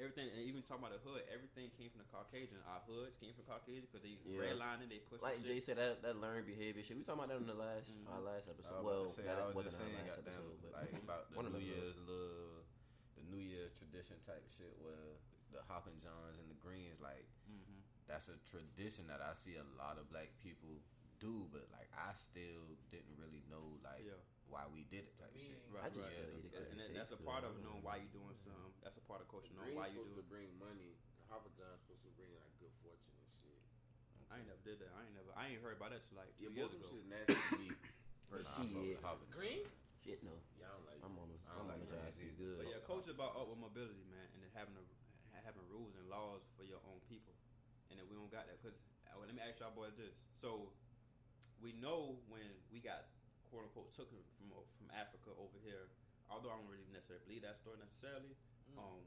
[0.00, 2.58] Everything, and even talking about the hood, everything came from the Caucasian.
[2.66, 4.54] Our hoods came from Caucasian because they Yeah.
[4.54, 5.20] redlining, they push.
[5.20, 5.74] Like Jay shit.
[5.74, 6.96] said, that that learned behavior shit.
[6.96, 8.08] We talking about that in the last Mhm.
[8.10, 8.82] our last episode.
[8.84, 11.46] Well, say, that was wasn't just our last goddamn, episode, but like about the one
[11.46, 12.64] of New them Year's little,
[13.18, 15.18] the New Year's tradition type shit, where
[15.52, 17.82] the Hoppin' Johns and the Greens, like Mhm.
[18.06, 20.80] that's a tradition that I see a lot of black people
[21.18, 24.20] do, but like I still didn't really know like Yeah.
[24.48, 25.60] Why we did it type Me- shit.
[25.68, 26.16] Right, I just right.
[26.16, 28.72] feel it because and that's a part of knowing why you're doing some.
[28.80, 30.24] That's a part of culture, knowing why you supposed do.
[30.24, 30.96] to bring money.
[31.28, 33.60] Hoppin' John's supposed to bring like good fortune and shit.
[34.32, 34.88] I ain't never did that.
[34.96, 35.28] I ain't never.
[35.36, 36.88] I ain't heard about that till like two Yeah, years both of ago.
[36.88, 37.80] them shit's naturally weak.
[38.28, 39.32] Nah, I fuck Shit.
[39.32, 39.68] Greens?
[40.04, 40.36] Shit, no.
[40.56, 41.00] Y'all don't like.
[41.04, 42.36] I'm on the I don't I'm on like the that either.
[42.40, 42.56] good.
[42.60, 44.84] But yeah, culture about upward mobility, man, and having a
[45.44, 47.32] having rules and laws for your own people,
[47.92, 48.60] and then we don't got that.
[48.64, 48.76] Cause
[49.08, 50.68] uh, let me ask y'all boys this: so
[51.64, 53.08] we know when we got
[53.50, 55.88] quote unquote took it from from Africa over here,
[56.28, 58.32] although I don't really necessarily believe that story necessarily,
[58.76, 59.02] um,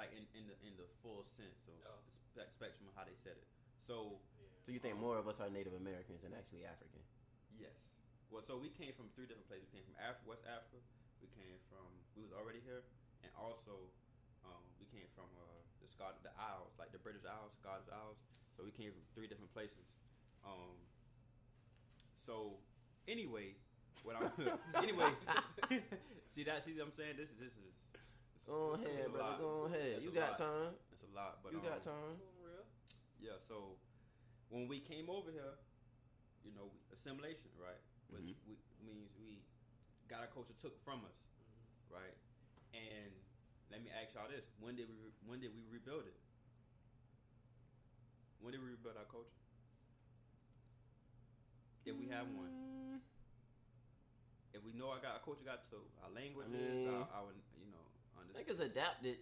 [0.00, 2.00] like in, in the in the full sense of Oh.
[2.08, 3.48] the that spectrum of how they said it.
[3.88, 4.20] So
[4.66, 7.00] So you think more of us are Native Americans than actually African?
[7.56, 7.72] Yes.
[8.28, 9.64] Well, so we came from three different places.
[9.70, 10.82] We came from Af- West Africa.
[11.22, 11.86] We came from
[12.18, 12.84] we was already here,
[13.24, 13.88] and also
[14.44, 18.18] um, we came from uh, the Scot the Isles, like the British Isles, Scottish Isles.
[18.58, 19.86] So we came from three different places.
[20.44, 20.76] Um,
[22.26, 22.58] so
[23.08, 23.54] anyway,
[24.06, 24.30] what I'm
[24.82, 25.10] anyway,
[26.34, 27.18] see that see what I'm saying?
[27.18, 27.74] This is this is.
[28.46, 29.30] Go this is ahead, a brother.
[29.34, 29.38] lot.
[29.42, 29.90] Go ahead.
[29.98, 30.38] That's You got lot.
[30.38, 30.72] time.
[30.94, 32.14] That's a lot, but You got um, time.
[32.38, 32.62] real?
[33.18, 33.74] yeah, so
[34.48, 35.58] when we came over here,
[36.46, 37.82] you know, assimilation, right?
[38.06, 38.46] Which Mhm.
[38.46, 38.54] we,
[38.86, 39.42] means we
[40.06, 41.18] got our culture took from us,
[41.90, 42.14] right?
[42.70, 43.10] And
[43.70, 46.14] let me ask y'all this: When did we re- when did we rebuild it?
[48.38, 49.34] When did we rebuild our culture?
[51.84, 52.50] If we have one,
[54.56, 57.30] if we know our, got, our culture got to our languages, mean- our, our
[57.60, 57.84] you know,
[58.18, 58.48] understand.
[58.48, 59.16] Niggas adapted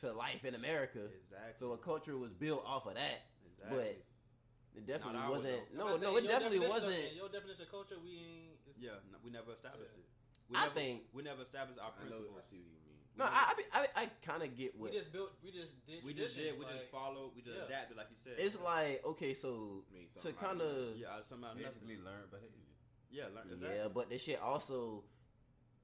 [0.00, 1.54] to life in America, Exactly.
[1.60, 3.20] so a culture was built off of that.
[3.44, 3.76] exactly.
[3.76, 5.60] But it definitely ours, wasn't.
[5.76, 5.84] though.
[5.84, 6.94] No, I'm no, it definitely wasn't.
[6.96, 8.56] in Your definition of culture, we ain't.
[8.80, 10.04] yeah, no, we never established Yeah.
[10.04, 10.08] it.
[10.48, 12.16] We I never, think- we never established our I know.
[12.26, 12.40] principles.
[12.40, 12.98] I see what you mean.
[13.18, 15.34] No, I, I, I, I kind of get what We just built.
[15.44, 16.00] We just did.
[16.06, 16.56] we just did.
[16.56, 17.34] We like, just followed.
[17.36, 17.66] We just Yeah.
[17.68, 18.38] adapted, like you said.
[18.38, 19.02] it's like.
[19.04, 19.84] Okay, so
[20.22, 22.06] to kind of of yeah, somehow Basically, nothing.
[22.06, 22.69] learned behavior.
[23.10, 23.76] Yeah, learn, exactly.
[23.78, 25.04] Yeah, but this shit also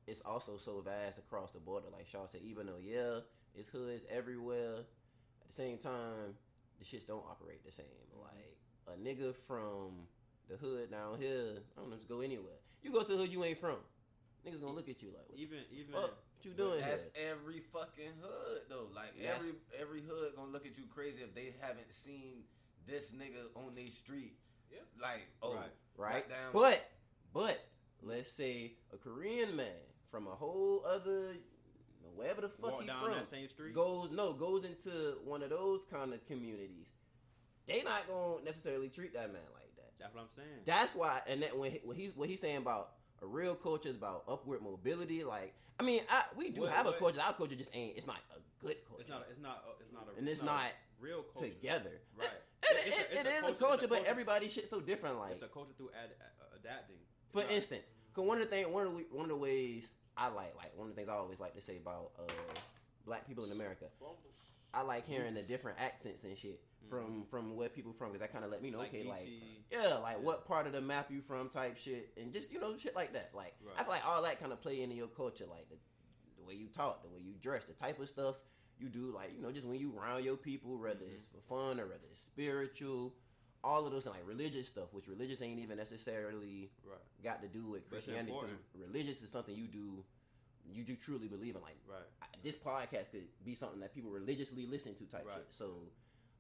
[0.07, 1.87] it's also so vast across the border.
[1.93, 3.21] Like Shaw said, even though yeah,
[3.55, 4.77] it's hoods everywhere.
[5.43, 6.35] At the same time,
[6.79, 7.87] the shits don't operate the same.
[7.87, 8.23] Mm-hmm.
[8.23, 10.07] Like a nigga from
[10.49, 12.59] the hood down here, I don't know, just go anywhere.
[12.83, 13.77] You go to the hood you ain't from,
[14.47, 17.31] niggas gonna look at you like, what Even even the fuck you doing That's here?
[17.33, 18.87] every fucking hood though.
[18.95, 19.39] Like Yes.
[19.39, 22.45] every every hood gonna look at you crazy if they haven't seen
[22.87, 24.37] this nigga on their street.
[24.71, 24.79] Yeah.
[25.03, 25.71] Like oh Right.
[25.97, 26.29] Right?
[26.29, 26.89] goddamn- But
[27.37, 27.67] but
[28.03, 29.67] let's say a Korean man
[30.11, 31.35] from a whole other
[32.15, 33.75] wherever the fuck walk he down from that same street.
[33.75, 36.87] goes no goes into one of those kind of communities.
[37.67, 39.93] They not gonna necessarily treat that man like that.
[39.99, 40.63] That's what I'm saying.
[40.65, 43.89] That's why, and that when he, what he's what he's saying about a real culture
[43.89, 45.25] is about upward mobility.
[45.25, 47.21] Like, I mean, I, we do What- have a culture.
[47.25, 47.97] Our culture just ain't.
[47.97, 49.01] It's not a good culture.
[49.03, 49.27] it's not.
[49.31, 49.65] It's not.
[49.67, 50.19] uh, It's not a.
[50.19, 50.71] and it's a not
[51.01, 51.49] real culture.
[51.51, 51.91] together.
[52.17, 52.29] Right.
[52.71, 54.11] A- it- it's it a is a culture- culture, but culture.
[54.11, 55.19] everybody's shit so different.
[55.19, 56.97] Like, It's a culture through ad, uh, adapting.
[57.37, 59.89] For not- instance, cause one of the thing, one of the one of the ways
[60.17, 62.33] I like, like one of the things I always like to say about uh,
[63.05, 63.87] black people in America,
[64.73, 68.33] I like hearing the different accents and shit from from where people from, cause that
[68.33, 69.29] kind of let me know, Like okay, like
[69.71, 72.77] yeah, like what part of the map you from, type shit, and just you know
[72.77, 73.31] shit like that.
[73.35, 75.77] Like I feel like all that kind of play into your culture, like the,
[76.39, 78.37] the way you talk, the way you dress, the type of stuff
[78.79, 81.15] you do, like you know, just when you around your people, whether Mm-hmm.
[81.15, 83.13] it's for fun or whether it's spiritual.
[83.67, 86.99] All of those things, like religious stuff, which religious ain't even necessarily Right.
[87.25, 90.05] got to do with Christianity because religious is something you do,
[90.73, 91.63] you do truly believe in.
[91.63, 92.07] Like Right.
[92.23, 95.39] I- this podcast could be something that people religiously listen to, type Right.
[95.39, 95.53] shit.
[95.53, 95.83] So,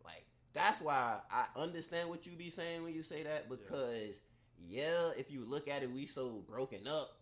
[0.04, 4.20] like that's why I understand what you be saying when you say that because
[4.68, 7.18] yeah, if you look at it, we so broken up.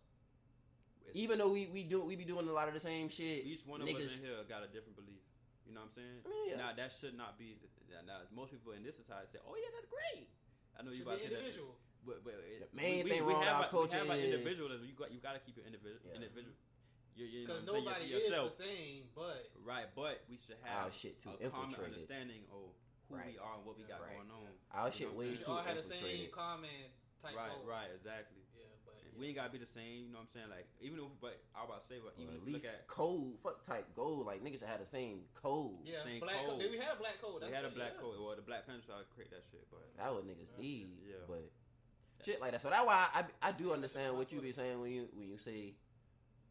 [1.00, 3.46] It's- Even though we we do we be doing a lot of the same shit.
[3.46, 5.22] each one of niggas, us in here got a different belief.
[5.64, 6.18] You know what I'm saying?
[6.24, 6.60] I mean, yeah.
[6.60, 7.56] Now that should not be.
[7.88, 10.28] Now, now most people in this society say, "Oh yeah, that's great."
[10.76, 12.04] I know you Should about be to say that.
[12.04, 14.04] But, but The main we, thing we, wrong we with have our our, culture we
[14.04, 14.84] have our is- individualism.
[14.84, 16.04] You got you got to keep it individual.
[16.12, 16.20] Yeah.
[16.20, 16.52] Individual.
[17.16, 18.28] You, you Because know, what I'm nobody saying?
[18.28, 21.70] is the same, but Right, but we should have Our have shit too a common
[21.72, 21.94] infiltrated.
[21.94, 22.74] understanding of
[23.08, 23.32] who Right.
[23.32, 24.18] we are and what we got Right.
[24.20, 24.50] going on.
[24.74, 25.56] Our You shit way I'm we too saying?
[25.56, 26.76] all had the same common
[27.24, 27.64] type Right, goal.
[27.64, 28.43] right, exactly.
[29.14, 29.20] Yeah, but And yeah.
[29.20, 30.10] We ain't gotta be the same.
[30.10, 30.50] You know what I'm saying?
[30.50, 32.52] Like even if, but I was about to say, but Or even at if you
[32.52, 34.26] least look at code, fuck type gold.
[34.26, 35.78] Like niggas should have the same code.
[35.86, 36.58] yeah, same black code.
[36.58, 36.70] code.
[36.70, 37.40] We had a black code?
[37.46, 38.02] we had a black yeah.
[38.02, 40.90] code, or the Black Panther tried to create that shit, but That what niggas need.
[41.06, 41.22] Yeah.
[41.30, 41.46] But
[42.24, 42.62] shit like that.
[42.62, 45.38] So that's why I, I do understand what you be saying when you when you
[45.38, 45.74] say,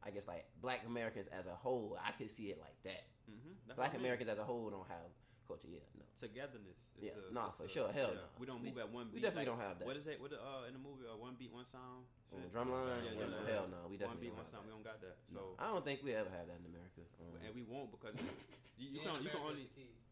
[0.04, 1.98] I guess like Black Americans as a whole.
[2.00, 3.06] I could see it like that.
[3.30, 3.76] mm-hmm.
[3.76, 5.12] Black Americans as a whole don't have
[5.54, 5.70] culture.
[5.70, 6.06] Yeah, no.
[6.18, 6.80] togetherness.
[6.98, 7.90] is Yeah, the- nah, is for the- sure.
[7.94, 8.26] Hell yeah.
[8.26, 8.28] no.
[8.42, 9.16] We don't We- move at one beat.
[9.16, 9.86] we definitely like, don't have that.
[9.86, 10.18] What is it?
[10.18, 11.06] What the, uh, in the movie?
[11.06, 12.08] Uh, one beat, one sound.
[12.34, 13.86] On the drum line, Yeah, yeah, yeah, hell no.
[13.86, 14.66] We definitely one beat, don't one have sound.
[14.66, 15.16] We don't got that.
[15.30, 17.06] So, No, I don't think we ever have that in America.
[17.22, 18.16] Um, and we won't because
[18.82, 19.66] you, you Yeah, can you can only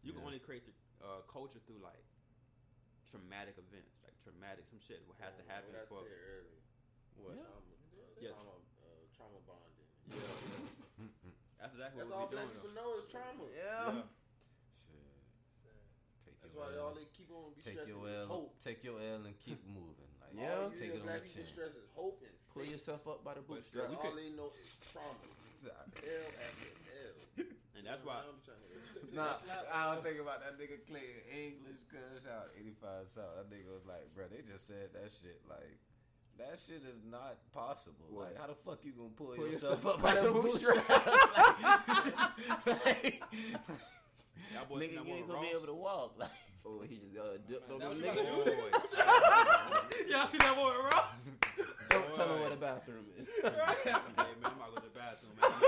[0.06, 1.98] you can only create the uh, culture through like
[3.10, 6.00] traumatic events, like traumatic some shit will have to happen What I for.
[6.06, 6.60] said earlier.
[7.18, 7.34] What?
[7.36, 7.42] Yeah.
[7.42, 8.30] Trauma, uh, Yeah.
[8.36, 9.88] trauma, uh, trauma bonding.
[10.12, 10.16] Yeah,
[11.58, 12.56] that's exactly That's what all we black doing.
[12.62, 13.44] people know is trauma.
[13.50, 13.84] Yeah.
[13.90, 14.06] Shit.
[16.52, 16.84] Take That's your why L.
[16.84, 18.26] all they keep on be Take stressing your is L.
[18.28, 18.50] hope.
[18.62, 20.10] Take your L and keep moving.
[20.20, 20.52] Like, Yeah.
[20.60, 21.46] All you take hear it on black the chin.
[21.48, 22.72] stress is hope and pull faith.
[22.76, 23.88] yourself up by the But bootstrap.
[23.88, 25.16] All we could- they know is trauma.
[25.62, 27.46] L after L.
[27.78, 29.14] And that's why I'm trying to.
[29.14, 29.34] Nah,
[29.72, 33.34] I don't think about that nigga Clay English, cuz out 85 South.
[33.38, 35.40] That nigga was like, bro, they just said that shit.
[35.48, 35.78] Like,
[36.38, 38.06] that shit is not possible.
[38.10, 38.26] What?
[38.34, 40.82] Like, how the fuck you gonna pull, Pull yourself, yourself up by the bootstrap?
[42.66, 43.22] like,
[44.52, 46.14] y'all boys nigga, you ain't gonna be able to walk.
[46.18, 46.30] Like,
[46.64, 48.22] Oh, he just uh, dipped on the nigga.
[50.06, 51.26] Y'all see that boy Ross?
[51.90, 53.26] Don't tell him where the bathroom is.
[53.26, 53.50] hey
[54.14, 55.50] man, I'm about to go to the bathroom, man.
[55.50, 55.58] I'm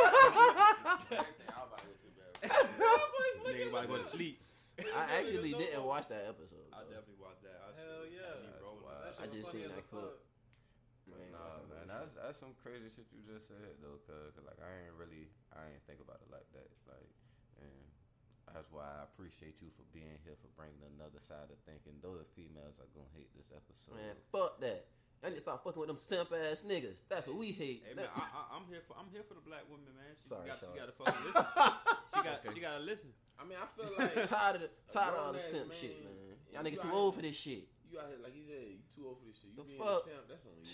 [1.67, 3.51] about to go to the bathroom.
[3.51, 4.39] Nigga about to go to sleep.
[4.79, 6.63] I actually didn't watch that episode.
[6.71, 7.59] I definitely watched that.
[7.59, 8.23] I Hell yeah.
[8.31, 8.87] got me That's rolling.
[8.87, 9.03] wild.
[9.03, 10.15] That I just seen that clip.
[11.11, 14.57] Man, Nah, man, that's that's some crazy shit you just said though, cause, 'cause, like
[14.63, 17.24] I ain't really I ain't think about it like that, like, and
[18.55, 21.99] that's why I appreciate you for being here for bringing another side of thinking.
[22.01, 24.87] Though the females are gonna hate this episode, Man, fuck that.
[25.25, 27.01] I need to start fucking with them simp ass niggas.
[27.09, 27.83] That's what we hate.
[27.89, 30.15] Hey man, I, I, I'm here for I'm here for the black woman, man.
[30.23, 30.71] She Sorry, got Sean.
[30.73, 31.47] she got to fucking listen.
[32.15, 32.51] She got Okay.
[32.55, 33.11] she gotta listen.
[33.35, 35.99] I mean, I feel like tired of the, tired of all the simp man, shit,
[35.99, 36.39] man.
[36.55, 37.67] Y'all niggas too old here- for this shit.
[37.91, 39.51] you out here, like he said, you too old for this shit.
[39.51, 40.07] You The being fuck?
[40.07, 40.71] a simp, that's on you.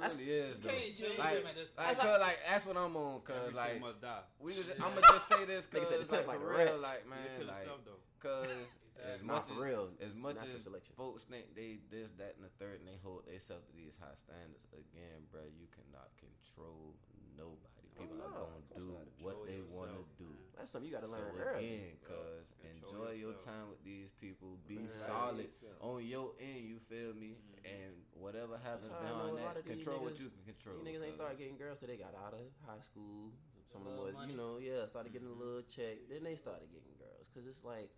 [0.00, 0.68] Like, It really is though.
[0.68, 1.98] can't change Like, them at this like, point.
[1.98, 3.20] cause, like that's what I'm on.
[3.22, 4.20] Cause like must die.
[4.38, 6.80] we just, I'ma just say this Nigga cause said the like like for real, rat.
[6.80, 8.00] like You man, kill like yourself though.
[8.22, 8.48] cause
[8.96, 9.26] as Exactly.
[9.28, 9.84] Nah, much for as real.
[10.00, 10.92] as much Natural as selection.
[10.96, 14.16] folks think they this, that, and the third, and they hold themselves to these high
[14.16, 14.64] standards.
[14.72, 16.96] Again, bro, you cannot control
[17.36, 17.84] nobody.
[17.96, 18.84] Oh, People no, are gonna do
[19.20, 20.28] what they want to do.
[20.32, 20.45] man.
[20.56, 21.66] That's something you gotta So learn early.
[21.68, 24.56] again, cuz Control enjoy your time with these people.
[24.66, 24.88] Be Man.
[24.88, 25.50] solid
[25.80, 26.64] on your end.
[26.64, 27.36] You feel me?
[27.64, 30.76] And whatever happens how know beyond that, of these control what niggas- you can control.
[30.80, 31.14] These niggas ain't cuz.
[31.20, 33.32] started getting girls till they got out of high school.
[33.72, 34.32] Some of them little was, money.
[34.32, 36.08] you know, yeah, started getting a little check.
[36.08, 37.26] Then they started getting girls.
[37.34, 37.90] Cause it's like,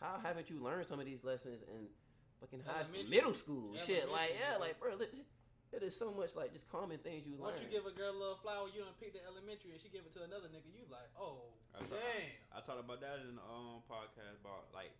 [0.00, 1.88] how haven't you learned some of these lessons in
[2.40, 4.08] fucking high school, middle school, shit?
[4.10, 4.56] Like, yeah, yeah.
[4.56, 4.96] like, bro,
[5.76, 7.52] it, it is so much like just common things you learn.
[7.52, 9.92] Once you give a girl a little flower, you don't pick the elementary, and she
[9.92, 12.32] give it to another nigga, you like, oh, I talk- damn.
[12.56, 14.96] I talked about that in the um, podcast about like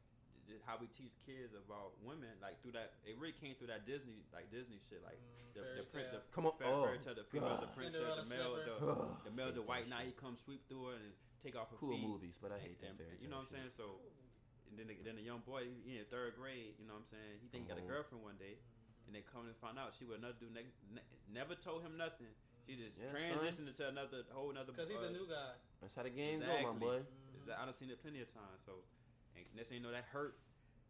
[0.47, 2.94] just how we teach kids about women, like through that.
[3.03, 6.07] It really came through that Disney, like Disney shit, like Mm, the fairy the, print,
[6.12, 6.20] the.
[6.36, 7.74] Come on, fairy, oh, fairy tale, the female, the God.
[7.74, 8.77] princess, Cinderella the male, slipper.
[8.78, 9.11] the, Ugh.
[9.27, 9.97] the male, the white shit.
[9.97, 10.07] knight.
[10.12, 11.11] He comes sweep through it and
[11.43, 12.05] take off her cool feet.
[12.07, 13.73] movies, but I hate that And- fairy and, you know what I'm saying?
[13.74, 13.98] So,
[14.70, 16.77] and then the, then the young boy, he in third grade.
[16.78, 17.32] You know what I'm saying?
[17.43, 18.61] He think he got a girlfriend one day,
[19.07, 21.95] and they come and find out she would another dude next, ne- never told him
[21.97, 22.31] nothing.
[22.66, 24.74] She just Yeah, transitioned into another whole another.
[24.74, 25.55] Because he's uh, a new guy.
[25.78, 26.66] That's how the game go, Exactly.
[26.66, 26.99] my boy.
[27.39, 28.59] Is that I done seen it plenty of times.
[28.66, 28.83] So,
[29.39, 30.35] and next thing you know, that hurt.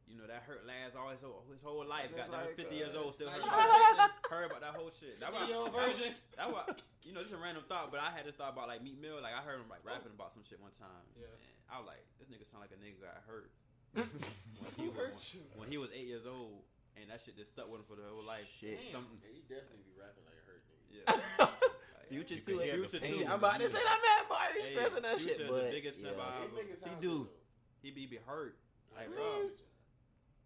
[0.06, 2.14] You know that hurt lasts all his whole, his whole life.
[2.14, 3.42] Got down like, 50 uh, years old, still hurt.
[3.42, 5.18] you about- projecting heard about that whole shit.
[5.18, 6.14] That was your version.
[6.38, 8.86] That was you know, just a random thought, but I had this thought about like
[8.86, 9.18] Meek Mill.
[9.18, 11.06] Like I heard him like rapping about some shit one time.
[11.18, 11.26] Yeah.
[11.26, 13.50] And I was like, this nigga sound like a nigga got hurt.
[13.98, 14.06] when,
[14.78, 15.42] he Who was, hurt you?
[15.58, 16.62] when he was eight years old,
[16.96, 18.48] and that shit just stuck with him for the whole life.
[18.60, 18.80] Shit.
[18.90, 19.00] Damn.
[19.04, 20.90] Some- he definitely be rapping like a hurt nigga.
[20.96, 21.48] yeah.
[22.08, 22.58] Future You too.
[22.62, 23.26] Future the too.
[23.26, 24.38] I'm about to say that man, boy.
[24.54, 26.14] He's Hey, stressing that Future shit, the but biggest yeah.
[26.14, 27.14] simp He ever- He do.
[27.82, 28.54] he be, be hurt.
[28.94, 29.50] Like, I bro.
[29.50, 29.58] agree.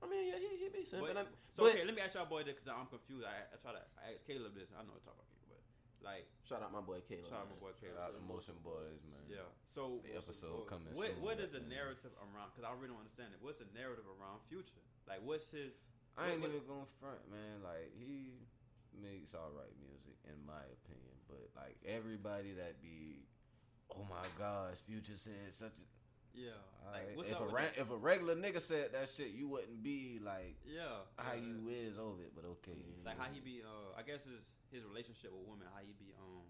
[0.00, 1.04] I mean, yeah, he, he be simping.
[1.12, 3.28] But, I'm- so but okay, let me ask y'all boy this because I'm confused.
[3.28, 4.72] I, I try to I ask Caleb this.
[4.72, 5.60] I know I talk about Caleb, but
[6.00, 7.28] like shout out my boy Caleb.
[7.28, 7.60] shout out man.
[7.60, 8.00] my boy Caleb.
[8.00, 8.16] Shout Caleb.
[8.16, 9.20] out to Motion Boys, man.
[9.28, 9.44] Yeah.
[9.68, 11.20] So The episode coming what soon.
[11.20, 12.56] what is the narrative around?
[12.56, 13.44] Because I really don't understand it.
[13.44, 14.80] What's the narrative around Future?
[15.04, 15.76] Like, what's his?
[16.18, 17.62] I ain't what- even gonna front, man.
[17.62, 18.34] Like he
[18.94, 21.16] makes all right music, in my opinion.
[21.28, 23.22] But like everybody that be,
[23.94, 25.78] oh my gosh, Future said such.
[25.78, 25.84] a...
[26.34, 26.54] Yeah.
[26.86, 29.82] Like, what's if up a ra- if a regular nigga said that shit, you wouldn't
[29.82, 31.06] be like Yeah.
[31.18, 31.42] how yeah.
[31.42, 32.34] you is over it.
[32.34, 33.62] But okay, Like how he be?
[33.62, 35.66] Uh, I guess his his relationship with women.
[35.74, 36.14] How he be?
[36.18, 36.46] Um,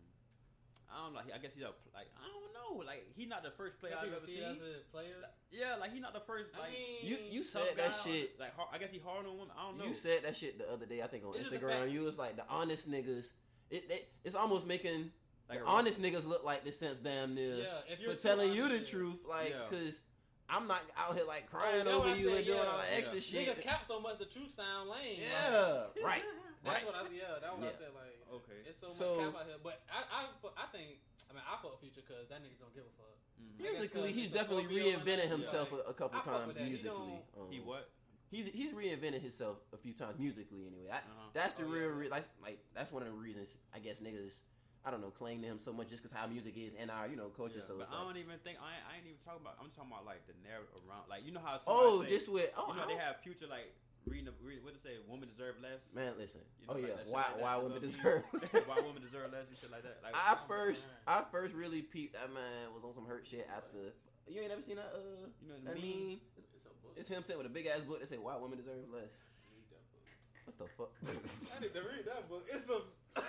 [0.93, 1.21] I don't know.
[1.25, 2.85] He, I guess he's a like I don't know.
[2.87, 4.45] Like he not the first player Some I've ever see seen.
[4.45, 5.17] as a player.
[5.51, 6.51] yeah, like he not the first.
[6.55, 8.39] I Like mean, You you tough said that guy, shit.
[8.41, 9.55] Like hard, I guess he hard on women.
[9.59, 9.85] I don't know.
[9.87, 11.03] You said that shit the other day.
[11.03, 11.91] I think on It's Instagram.
[11.93, 13.31] You was like the honest niggas.
[13.71, 15.11] It they, it's almost making
[15.49, 18.15] like the a- honest niggas look like the simps damn near Yeah, if for you're
[18.15, 19.19] too telling you the honest, truth.
[19.29, 19.67] Like, Yeah.
[19.79, 20.01] cause
[20.49, 22.91] I'm not out here like Oh, crying that's over you said, and doing all that
[22.97, 23.23] extra Yeah.
[23.23, 23.47] shit.
[23.47, 24.99] Niggas cap so much, the truth sound lame.
[24.99, 26.23] like, Yeah, right.
[26.63, 26.85] That's Right.
[26.87, 27.39] what I yeah.
[27.41, 27.79] That's what I Yeah.
[27.79, 27.95] said.
[27.95, 28.61] Like Okay.
[28.67, 29.59] it's so, So- much cap out here.
[29.63, 30.21] But I I
[30.57, 30.99] I think
[31.29, 33.17] I mean I fuck Future because that nigga don't give a fuck.
[33.41, 33.59] Mhm.
[33.59, 35.79] I guess Musically, 'cause he's he's definitely reinvented himself yeah.
[35.87, 36.65] a, a couple I times with that.
[36.65, 37.23] He musically.
[37.39, 37.91] Um, He what?
[38.31, 40.67] He's he's reinvented himself a few times musically.
[40.67, 41.31] Anyway, I, Uh-huh.
[41.33, 41.97] that's the Oh, real yeah.
[42.07, 44.41] re- like, like that's one of the reasons I guess niggas
[44.85, 47.09] I don't know claim to him so much just because how music is and our
[47.09, 47.59] you know culture.
[47.59, 49.43] Yeah, so but it's I like, don't even think I ain't, I ain't even talking
[49.43, 49.57] about.
[49.59, 51.09] I'm just talking about like the narrative around.
[51.11, 53.47] Like you know how oh, somebody say, this with oh you know they have future
[53.51, 53.75] like
[54.07, 55.81] reading the read, what to say women deserve less.
[55.95, 56.41] man listen.
[56.61, 58.23] You know, oh like yeah, why like why women deserve?
[58.67, 60.01] why women deserve less and shit like that.
[60.03, 61.21] Like I Oh, first man.
[61.21, 63.93] I first really peeped that man was on some hurt shit after.
[64.29, 64.93] You ain't ever seen that?
[64.95, 66.23] Uh, you know what I mean?
[66.23, 66.39] meme?
[66.39, 66.95] It's a book.
[66.97, 69.11] It's him sitting with a big ass book that say why women deserve less.
[69.51, 70.07] Read that book.
[70.47, 70.93] What the fuck?
[71.57, 72.47] I need to read that book.
[72.53, 72.81] It's a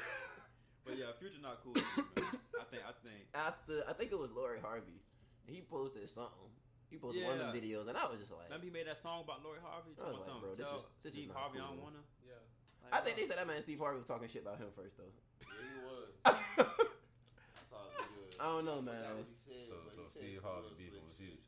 [0.85, 1.73] But yeah, future not cool.
[1.77, 1.85] man.
[2.57, 4.97] I think I think after I think it was Lori Harvey.
[5.45, 6.49] He posted something.
[6.91, 8.99] He posted one of them videos, and I was just like, remember he made that
[9.01, 9.95] song about Lori Harvey.
[9.95, 10.43] I was like, something.
[10.43, 11.71] bro, this is- this Steve not Harvey I cool.
[11.71, 12.03] don't wanna.
[12.19, 12.35] yeah.
[12.83, 14.99] Like, I think they said that man Steve Harvey was talking shit about him first
[14.99, 15.07] though.
[15.07, 16.11] Yeah, he was.
[16.27, 18.35] I I saw a video.
[18.43, 19.23] don't know, I forgot man.
[19.23, 21.15] what he said, So so he said Steve Harvey real beefing slick with.
[21.15, 21.47] Future.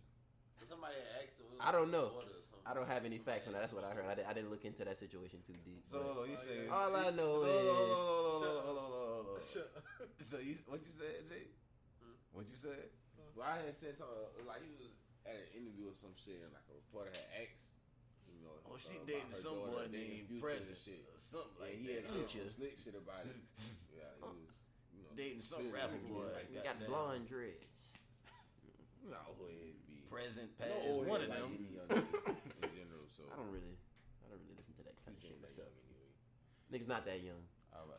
[0.72, 1.60] Somebody asked him.
[1.60, 2.08] I don't know.
[2.16, 2.64] daughter or something.
[2.66, 3.62] I don't have any Somebody facts on that.
[3.68, 4.08] That's what I heard.
[4.08, 5.84] I, did, I didn't look into that situation too deep.
[5.92, 6.60] So but- hold you Oh, say.
[6.72, 8.00] All I know is-
[10.24, 11.52] So you what you said, Jay?
[12.00, 12.16] Hmm?
[12.32, 12.90] What you said?
[13.36, 14.94] Well, I had said something like he was
[15.28, 17.60] at an interview or some shit, and like a reporter had asked.
[18.30, 21.06] You know, Oh, she uh, dating some boy named President shit.
[21.08, 22.04] or something Like like he that.
[22.04, 23.38] had said some slick shit about it.
[23.94, 24.50] Yeah, he was.
[24.92, 26.28] You know, Dating some rapper boy.
[26.34, 27.70] like He got blonde dreads.
[29.06, 29.76] No, be?
[30.10, 31.52] Present, No, past, old one of them.
[31.94, 33.06] in general.
[33.16, 33.76] So I don't really,
[34.24, 35.72] I don't really listen to that kind of shit myself.
[35.88, 36.12] anyway.
[36.72, 37.44] Niggas not that young.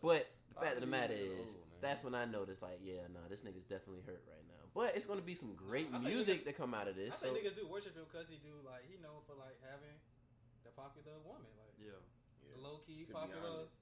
[0.05, 3.25] But the fact of the matter is, old, that's when I noticed, like, yeah, nah,
[3.33, 4.44] this nigga's definitely hurt right now.
[4.75, 7.15] But it's gonna be some great I music niggas- that come out of this.
[7.15, 7.31] I this.
[7.31, 9.95] think niggas do worship him because he do like he known for like having
[10.67, 12.03] the popular woman, like Yeah.
[12.51, 13.73] the low key To popular honest.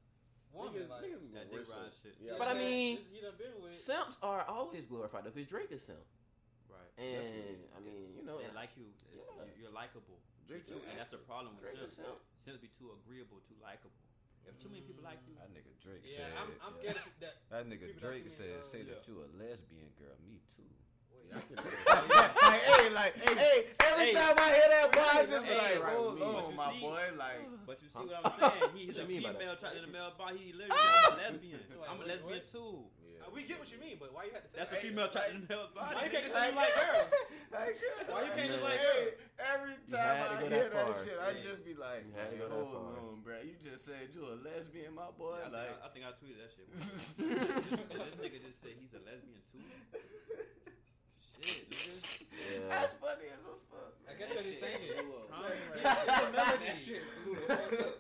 [0.53, 1.03] woman, Niggas, like.
[1.09, 1.95] niggas That dick worship.
[2.05, 2.15] shit.
[2.21, 3.73] Yeah, But I mean- he done been with.
[3.75, 6.05] simps are always glorified though, because Drake is simp,
[6.69, 6.93] Right.
[7.01, 7.69] and Definitely.
[7.73, 8.93] I mean, you know, and like you.
[9.17, 9.17] Yeah.
[9.49, 10.21] you- You're likable.
[10.47, 12.21] Drake's And that's a problem with Drake is Sims.
[12.45, 12.61] simp.
[12.61, 13.97] Be too agreeable, too likable.
[14.45, 15.29] If too many people like mm.
[15.29, 16.33] you, That nigga Drake yeah, said.
[16.37, 17.21] I'm, I'm scared of
[17.53, 17.69] that.
[17.69, 18.95] That nigga People Drake don't see me, said, "Say yeah.
[18.97, 20.65] that you a lesbian girl." Me too.
[21.13, 21.57] Wait, Yeah, I can
[22.09, 24.15] do like, hey, like, hey, every Hey.
[24.17, 26.51] time I hear that boy, I just be like, right hold with oh, on, oh,
[26.51, 27.03] you my see- boy.
[27.17, 28.71] Like, but you see what I'm saying?
[28.75, 29.61] He's What a you female that?
[29.61, 30.39] trapped in the male body.
[30.41, 31.13] He literally ah!
[31.13, 31.61] a lesbian.
[31.93, 32.89] I'm a lesbian too.
[33.23, 33.31] Yeah.
[33.31, 34.67] Uh, we get what you mean, but why you had to say that?
[34.67, 34.83] That's that?
[34.83, 35.95] a female trapped in the male body.
[35.95, 37.07] Why you can't just say you like her?
[37.55, 37.77] like,
[38.11, 38.75] Why you can't just Man.
[38.75, 39.47] like hey, her?
[39.55, 41.05] every time I go hear that that, far.
[41.07, 43.39] shit, I just be like, You had to hey, go that hold on, bro.
[43.47, 45.39] You just said you're a lesbian, my boy.
[45.39, 46.67] Yeah, I, like, think I, I think I tweeted that shit.
[48.03, 49.63] this nigga just said he's a lesbian too.
[51.43, 51.95] Shit, nigga.
[52.31, 53.99] yeah, that's funny as a fuck.
[54.07, 54.95] I guess because he's singing.
[55.27, 55.51] Huh?
[55.75, 56.67] It's a melody.
[56.71, 57.99] That shit blew the fuck up.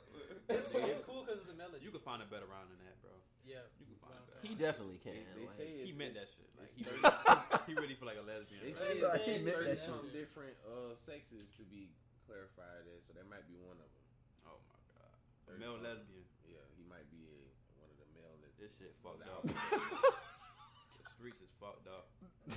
[0.52, 0.84] It's cool.
[0.84, 1.82] It's cool because it's a melody.
[1.82, 2.91] You can find a better rhyme than that,
[4.42, 5.14] he definitely can.
[5.14, 6.46] They, they like, say He meant that shit.
[6.58, 7.14] Like he 30 really,
[7.68, 8.60] he really feel like a lesbian.
[8.62, 10.14] They say It's it's, like he it's meant 30 that some shit.
[10.14, 11.90] different uh, sexes to be
[12.26, 14.06] clarified as, so that might be one of them.
[14.46, 15.14] Oh my god.
[15.50, 15.98] A male something.
[16.06, 16.26] lesbian.
[16.46, 17.34] Yeah, he might be a,
[17.82, 18.58] one of the male lesbians.
[18.62, 19.42] This shit fucked up.
[20.98, 22.06] the streets is fucked up.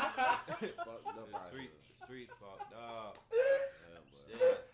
[0.00, 3.16] Fucked up The out street, the streets fucked up.
[3.32, 4.64] Yeah, but Shit.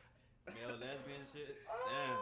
[0.54, 1.58] Male lesbian shit.
[1.66, 2.18] Damn.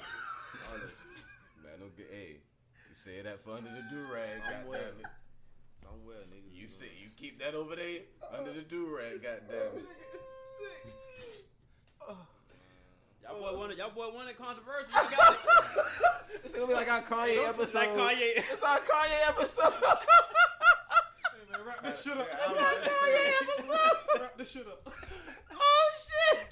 [0.70, 1.64] All that shit.
[1.64, 2.40] Man, don't get hey.
[2.90, 5.12] You say that for under the do rag, Somewhere, goddamn it.
[5.82, 6.54] somewhere, niggas.
[6.56, 9.88] You say you keep that over there under the Durag, goddamn it.
[13.28, 13.58] Y'all boy oh.
[13.58, 14.88] wanted, y'all boy wanted controversy.
[14.88, 15.40] You got it.
[16.46, 17.74] it's gonna be like our Kanye It's episode.
[17.78, 18.44] like Kanye.
[18.52, 19.74] It's our Kanye episode.
[21.68, 22.28] Hey, man, wrap that shit up.
[22.46, 24.88] I'm about to say, wrap this shit up.
[25.54, 26.48] oh shit!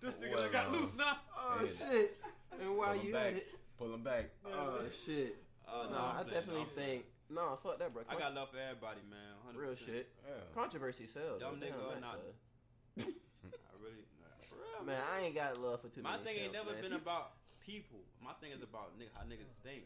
[0.00, 1.16] This nigga Well, got loose now.
[1.36, 1.66] Oh Hey.
[1.68, 2.20] shit!
[2.60, 3.26] And while Pull you back.
[3.26, 3.48] at it,
[3.78, 4.30] Pull him back.
[4.46, 5.36] oh shit!
[5.66, 7.58] Uh, no, I'm I definitely I'm think no.
[7.62, 8.02] Fuck that, bro.
[8.08, 9.56] I got love for everybody, man.
[9.56, 9.58] 100%.
[9.58, 10.08] real shit.
[10.26, 10.34] Yeah.
[10.54, 11.40] Controversy sells.
[11.40, 12.18] Dumb Damn, nigga or that, not.
[13.00, 16.24] I really, nah, for real, Man, I ain't got love for too My many.
[16.24, 16.82] thing ain't never man.
[16.82, 17.32] been about
[17.64, 18.00] people.
[18.22, 19.84] My thing is about nigga, how niggas think.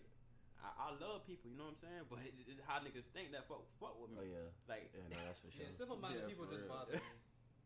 [0.66, 2.04] I, I love people, you know what I'm saying?
[2.10, 4.18] But it, it, how niggas think that fuck, fuck with me.
[4.18, 4.34] Oh me.
[4.34, 5.62] yeah, Like, yeah, no, that's for sure.
[5.62, 6.74] Yeah, simple-minded Yeah, people for just real.
[6.74, 7.06] bother me.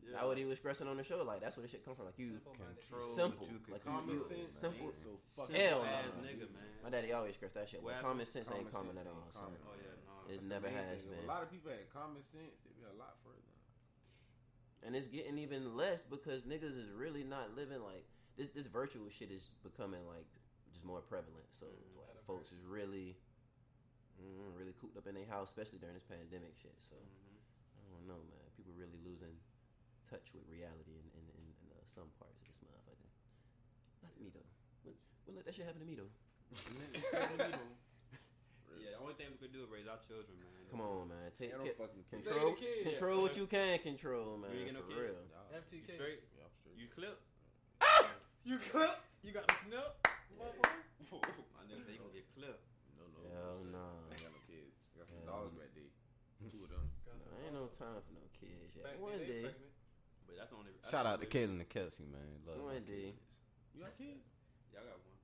[0.04, 0.20] yeah.
[0.20, 1.24] That what he was expressing on the show.
[1.24, 2.08] Like that's where the shit come from.
[2.12, 3.16] Like you, Simple-minded Control.
[3.16, 3.46] Simple.
[3.48, 6.28] you Like, Common you- sense simple- so fucking Hell Simple no.
[6.28, 6.68] nigga, man.
[6.84, 7.80] my daddy always stressed that shit.
[7.80, 8.20] What But happened?
[8.20, 9.24] common sense ain't Common common at all.
[9.24, 9.60] ain't common.
[9.64, 10.14] Oh yeah, no.
[10.28, 11.16] It That's the never has thing.
[11.16, 11.24] If been.
[11.24, 13.48] A lot of people had common sense, they'd be a lot further.
[14.82, 18.04] and it's getting even less because niggas is really not living like
[18.36, 18.48] this.
[18.50, 20.24] This virtual shit is becoming like
[20.72, 21.44] just more prevalent.
[21.52, 21.99] So Mm-hmm.
[21.99, 21.99] like
[22.30, 23.18] folks is really,
[24.22, 26.74] mm, really cooped up in their house, especially during this pandemic shit.
[26.86, 27.38] So Mhm.
[27.82, 28.46] I don't know, man.
[28.56, 29.34] People really losing
[30.06, 33.10] touch with reality in in, in, in uh, some parts of this motherfucker.
[34.06, 34.46] Not me though.
[34.86, 34.94] We'll,
[35.26, 36.12] we'll let that shit happen to me though.
[38.80, 40.64] Yeah, the only thing we could do is raise our children, man.
[40.72, 41.28] Come on, man.
[41.36, 42.16] Take They don't ca- fucking care.
[42.22, 42.84] control, Say kid.
[42.88, 44.50] control what you can control, man.
[44.56, 45.04] You ain't get no for kid?
[45.04, 45.20] real.
[45.28, 45.94] Y'all- You FTK.
[46.00, 46.20] straight?
[46.32, 46.76] Yeah, I'm straight.
[46.80, 47.16] You clip?
[48.44, 48.96] You clip?
[49.22, 50.08] You got the snip?
[50.40, 51.44] Motherfucker?
[51.54, 52.64] My nigga say you gonna get clipped.
[52.96, 53.20] No, no.
[53.30, 53.76] Hell no.
[53.76, 53.84] no.
[54.08, 54.74] I ain't got no kids.
[54.96, 55.60] Got some Hell dogs no.
[55.60, 55.92] right there.
[56.50, 56.86] Two of them.
[57.04, 58.84] Got No, some ain't no time for no kids yet.
[58.88, 59.44] Back One then, day.
[60.24, 60.72] But that's only.
[60.80, 62.40] that's Shout out to only- Kaylin and Kelsey, man.
[62.48, 63.12] Love One day.
[63.12, 63.44] kids.
[63.76, 64.24] You got kids?
[64.72, 65.18] Y'all got one.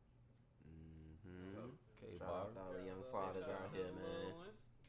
[0.68, 1.72] Mm-hmm.
[1.96, 4.34] K Shout out to all the young fathers out here, man.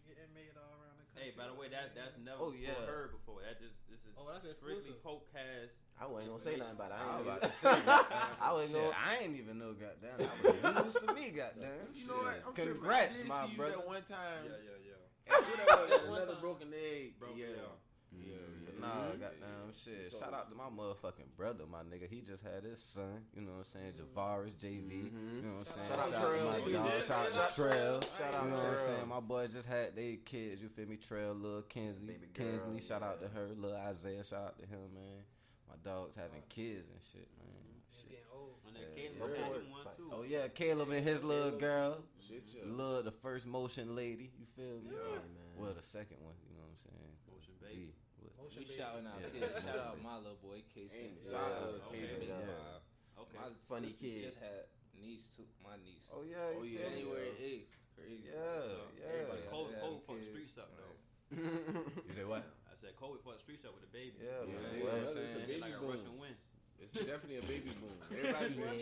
[0.08, 1.20] Getting made all around the country.
[1.20, 2.76] Hey, by the way, that that's never Oh, yeah.
[2.88, 3.44] heard before.
[3.44, 5.04] That just this is Oh, that's strictly exclusive.
[5.04, 5.76] podcast.
[6.00, 6.98] I wasn't gonna say nothing about it.
[6.98, 7.94] I I was about to say
[8.42, 8.98] I wasn't Shit, gonna.
[8.98, 10.30] I ain't even know, goddamn.
[10.62, 11.90] That was news for me, goddamn.
[11.94, 12.44] You know what?
[12.48, 13.76] I'm Congrats, did my see you brother.
[13.78, 14.42] that one time.
[14.46, 15.36] Yeah, yeah, yeah.
[15.42, 15.90] Who that was?
[16.10, 16.42] One Another time.
[16.42, 17.20] broken egg.
[17.20, 17.46] Broke- yeah.
[17.48, 17.76] yeah.
[18.18, 18.80] Yeah, yeah.
[18.80, 19.20] Nah, Mhm.
[19.20, 20.12] goddamn shit.
[20.12, 22.08] So- Shout out to my motherfucking brother, my nigga.
[22.10, 23.26] He just had his son.
[23.36, 23.94] You know what I'm saying?
[24.00, 25.12] Javaris, JV.
[25.12, 25.36] Mhm.
[25.36, 25.88] You know what I'm saying?
[25.88, 26.72] Shout out to my too.
[26.74, 27.04] dog.
[27.04, 28.02] Shout out to Trail.
[28.18, 29.08] Shout out You know what I'm saying?
[29.10, 30.62] My boy just had they kids.
[30.62, 30.96] You feel me?
[30.98, 32.82] Trail, little Kensley, Baby girl, Kinsley.
[32.82, 33.48] Shout out to her.
[33.58, 34.24] Little Isaiah.
[34.24, 35.24] Shout out to him, man.
[35.68, 37.52] My dog's having oh, kids and shit, man.
[37.88, 38.10] It's Shit.
[38.12, 38.60] getting old.
[38.68, 39.44] And Yeah, Caleb yeah.
[39.44, 40.10] had one too.
[40.12, 42.04] Oh yeah, Caleb and his little girl.
[42.20, 42.64] Shit, yeah.
[42.66, 44.32] Love the first motion lady.
[44.40, 44.92] You feel me?
[44.96, 45.56] Yeah, man.
[45.56, 46.36] Well, the second one.
[46.48, 47.12] You know what I'm saying?
[47.32, 47.96] Motion baby.
[48.36, 48.78] Motion We baby.
[48.80, 49.32] shouting out Yeah.
[49.48, 49.64] kids.
[49.66, 51.00] Shout out my little boy Casey.
[51.00, 51.32] Ain't it?
[51.32, 52.28] Yeah, Shout out Casey.
[52.28, 53.22] yeah.
[53.24, 53.38] Okay.
[53.40, 54.24] My Funny kid.
[54.28, 54.68] Just had
[55.00, 55.48] niece too.
[55.64, 56.08] My niece.
[56.12, 56.52] Oh yeah.
[56.56, 56.88] Oh, you yeah.
[56.88, 56.96] feel me?
[57.08, 57.74] January eighth.
[57.98, 58.30] Crazy.
[58.30, 59.10] Yeah, So, yeah.
[59.10, 60.32] Everybody, Yeah, COVID, yeah, COVID the fucked the kids.
[60.32, 60.96] streets up though.
[62.08, 62.44] You say what?
[62.88, 64.16] I said COVID fucked the streets up with the baby.
[64.24, 64.64] Yeah, Yeah, man.
[64.64, 65.44] yeah, You know what I'm that's a saying?
[65.44, 65.92] baby It's like a boom.
[65.92, 66.38] Russian wind.
[66.80, 67.98] It's definitely a baby boom.
[68.16, 68.80] Everybody been,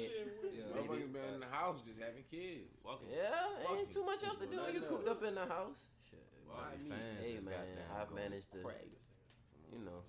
[0.53, 0.69] Yeah.
[0.77, 2.69] motherfuckers been in the house house just having kids.
[2.85, 5.47] Fucking Yeah, ain't too much else to do when you Nothing cooped up in the
[5.49, 5.81] house.
[6.05, 6.21] Shit.
[6.45, 6.93] Not me.
[6.93, 7.65] fans Hey, man,
[7.97, 9.01] I've managed to- crazy.
[9.73, 10.05] You know,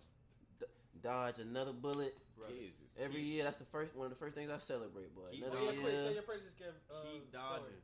[0.60, 0.66] d-
[1.00, 2.12] dodge another bullet.
[2.52, 5.32] Kids just Every year, that's the first one of the first things I celebrate, boy.
[5.32, 6.76] Keep- Another Oh, yeah, quick, tell your praises, Kev.
[6.92, 7.80] Uh, keep story.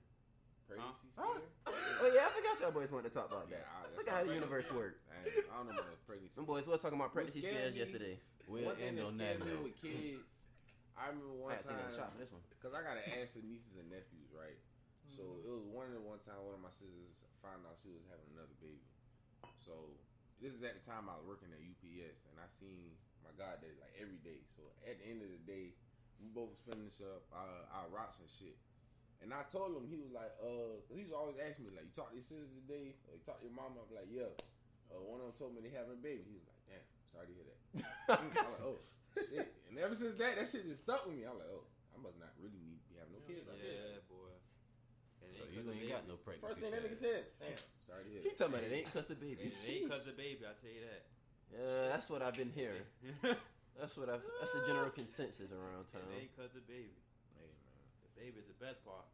[0.77, 1.11] Dodging.
[1.13, 1.39] pregnancy Huh?
[1.39, 2.01] scare.
[2.03, 3.69] Oh yeah, I forgot y'all boys wanted to talk about oh, Yeah, that.
[3.69, 4.99] I- Look at how the universe works.
[4.99, 5.13] work.
[5.13, 6.35] I, I don't know about pregnancy.
[6.35, 8.15] Them boys was talking about pregnancy scared scares me- yesterday.
[8.51, 9.63] We'll one thing end on that me note.
[9.71, 10.19] with kids,
[10.99, 12.43] I remember one had to take time a shot this one.
[12.51, 14.59] because I got an aunts and nieces and nephews, right?
[15.15, 17.13] So it was one of the one time one of my sisters
[17.45, 18.83] found out she was having another baby.
[19.63, 19.93] So
[20.43, 23.77] this is at the time I was working at UPS, and I seen my goddaddy
[23.79, 24.43] like every day.
[24.59, 25.77] So at the end of the day,
[26.19, 28.57] we both was finish up uh, our, our routes and shit.
[29.23, 31.95] And I told him he was like, uh, 'cause he's always asking me like, you
[31.95, 33.87] talk to your sisters today, or you talk to your mama?
[33.87, 34.35] I'm like, yeah.
[34.91, 36.27] Uh, one of them told me they having a baby.
[36.27, 36.85] He was like, damn,
[37.15, 37.61] sorry to hear that.
[38.21, 38.79] I'm like, oh
[39.17, 39.47] shit.
[39.71, 41.23] And ever since that, that shit just stuck with me.
[41.25, 43.47] I'm like, oh, I must not really need to be having no kids.
[43.49, 43.73] I guess.
[43.73, 44.35] Yeah, boy.
[45.23, 46.45] And So ain't you 'cause the ain't got no pregnancy.
[46.45, 47.57] First thing that nigga said, damn,
[47.89, 48.37] sorry to hear that." He that.
[48.37, 49.43] talking about it ain't cause the baby.
[49.49, 51.03] It ain't cause the baby, I tell you that.
[51.55, 52.85] Yeah, that's what I've been hearing.
[53.81, 54.21] That's what I've.
[54.39, 56.05] That's the general consensus around It town.
[56.21, 56.93] ain't cause the baby.
[58.23, 58.39] Hey, man.
[58.39, 59.07] The baby the best part.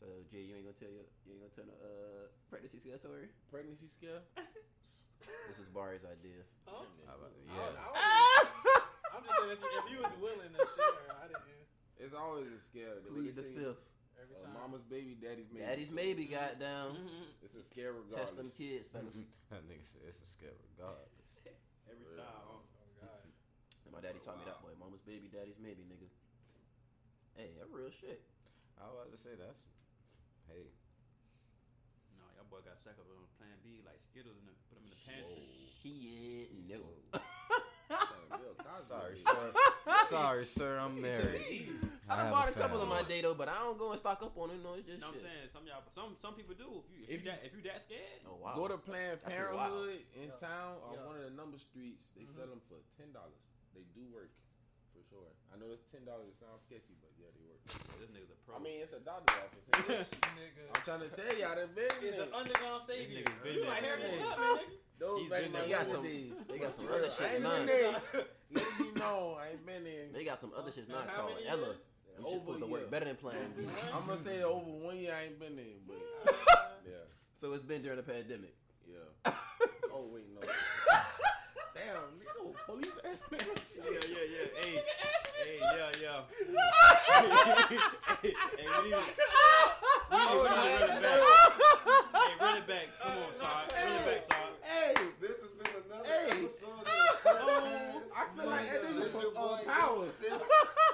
[0.00, 1.04] So Jay, you ain't gonna tell you.
[1.28, 3.28] You ain't gonna tell no uh pregnancy scare story.
[3.52, 4.24] Pregnancy scare?
[5.48, 6.44] This is Barry's idea.
[6.68, 6.84] Huh?
[7.08, 7.56] How about- I Yeah.
[7.56, 8.84] don't- I don't-
[9.16, 11.64] I'm just saying, if you, if you was willing to share, I didn't.
[11.96, 13.00] It's always a scare.
[13.00, 13.84] What Plead they the say, fifth.
[14.20, 14.52] Every uh, time.
[14.52, 15.64] mama's baby, daddy's maybe.
[15.64, 17.08] Daddy's maybe got down.
[17.40, 18.32] It's a scare regardless.
[18.32, 19.16] Test them kids, fellas.
[19.52, 21.08] That nigga said it's a scare regardless.
[21.88, 22.20] Every Yeah.
[22.28, 22.44] time.
[22.44, 22.60] Oh,
[23.00, 23.24] God.
[23.88, 24.76] And my daddy taught me that boy.
[24.76, 26.08] Mama's baby, daddy's maybe, nigga.
[27.38, 28.20] Hey, that real shit.
[28.80, 29.60] I was about to say that's.
[30.50, 30.68] Hey,
[32.18, 34.92] No, y'all boy got stuck up on Plan B like Skittles and put them in
[34.92, 35.48] the pantry.
[35.80, 36.82] Shit, no.
[38.34, 38.88] Bill Cosby.
[38.88, 39.46] sorry, sir.
[40.10, 40.72] sorry, sir.
[40.80, 41.40] I'm married.
[42.08, 43.98] I done bought a a couple of my day though, but I don't go and
[44.00, 44.60] stock up on it.
[44.60, 45.24] No, it's just You know I'm shit.
[45.24, 45.48] saying?
[45.52, 46.84] Some y'all, some some people do.
[46.84, 48.52] If you if, If you, that if you that scared, Oh wow.
[48.56, 49.88] Go to Planned That's pretty wild.
[49.88, 50.44] Parenthood in Yeah.
[50.44, 51.06] town on Yeah.
[51.08, 52.04] one of the number streets.
[52.12, 52.36] They Mm-hmm.
[52.36, 53.40] sell them for ten dollars.
[53.72, 54.43] They do work for
[55.14, 55.30] sure.
[55.48, 56.34] I know that's ten dollars.
[56.34, 57.62] It sounds sketchy, but yeah, they work.
[58.02, 58.58] this nigga's a pro.
[58.58, 60.10] I mean, it's a doctor's office.
[60.34, 63.22] Nigga I'm trying to tell y'all that been is It's an underground savior.
[63.46, 63.94] You like there.
[63.94, 64.26] Harriet Yeah.
[64.34, 64.82] Tubman, nigga?
[64.98, 66.02] Those back been in my They got some.
[66.02, 66.32] days.
[66.50, 67.64] They got some other shit been now.
[67.64, 67.94] there.
[68.54, 69.38] Let me know.
[69.38, 70.06] I ain't been there.
[70.12, 71.66] They got some other shit now How called many Ella.
[71.74, 71.82] years?
[72.18, 73.66] Which is supposed to work better than Plan B.
[73.92, 75.98] I'm gonna say over one year I ain't been there, but
[76.86, 76.92] yeah,
[77.34, 78.54] So it's been during the pandemic.
[78.86, 79.32] yeah.
[79.92, 80.40] Oh wait, no.
[81.74, 82.23] Damn, nigga,
[82.66, 83.54] police ass nigga.
[83.76, 84.46] yeah, yeah, yeah.
[84.60, 84.74] Hey,
[85.44, 86.20] hey, yeah, yeah.
[88.22, 89.00] hey, hey, we need, we need,
[90.10, 91.20] we to run it back.
[92.14, 92.86] Hey, run it back.
[93.02, 93.72] Come on, Todd.
[93.72, 94.52] Run it back, Todd.
[94.62, 96.30] Hey, This has been another Hey.
[96.30, 96.86] episode of
[97.26, 99.98] oh, I feel like that nigga This your from uh, boy, Powers.
[99.98, 100.40] What's that?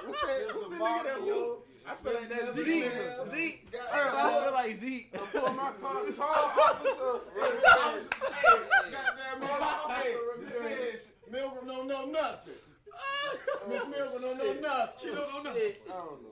[0.05, 1.33] What's is the nigga that Yo.
[1.33, 1.57] who?
[1.87, 2.65] I feel like that Zeke.
[2.65, 3.25] been there.
[3.35, 3.71] Zeke.
[3.71, 5.09] Got- Earl, I feel like Zeke.
[5.13, 6.05] I'm pulling my car.
[6.05, 7.15] This whole officer.
[7.41, 8.57] Hey,
[8.91, 11.10] goddamn, all officer.
[11.31, 12.53] Says Milgram don't know nothing.
[13.69, 14.93] Miss Milgram don't know nothing.
[15.01, 15.73] She don't know nothing.
[15.87, 16.27] I don't know.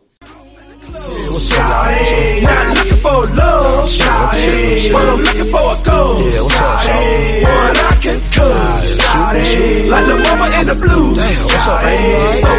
[1.40, 6.20] Shawty, not looking for love, shawty, but I'm looking for a goal,
[6.50, 8.56] shawty, one I can cook,
[9.00, 11.18] shawty, like the mama in the blues,
[11.48, 12.00] shawty,
[12.42, 12.50] so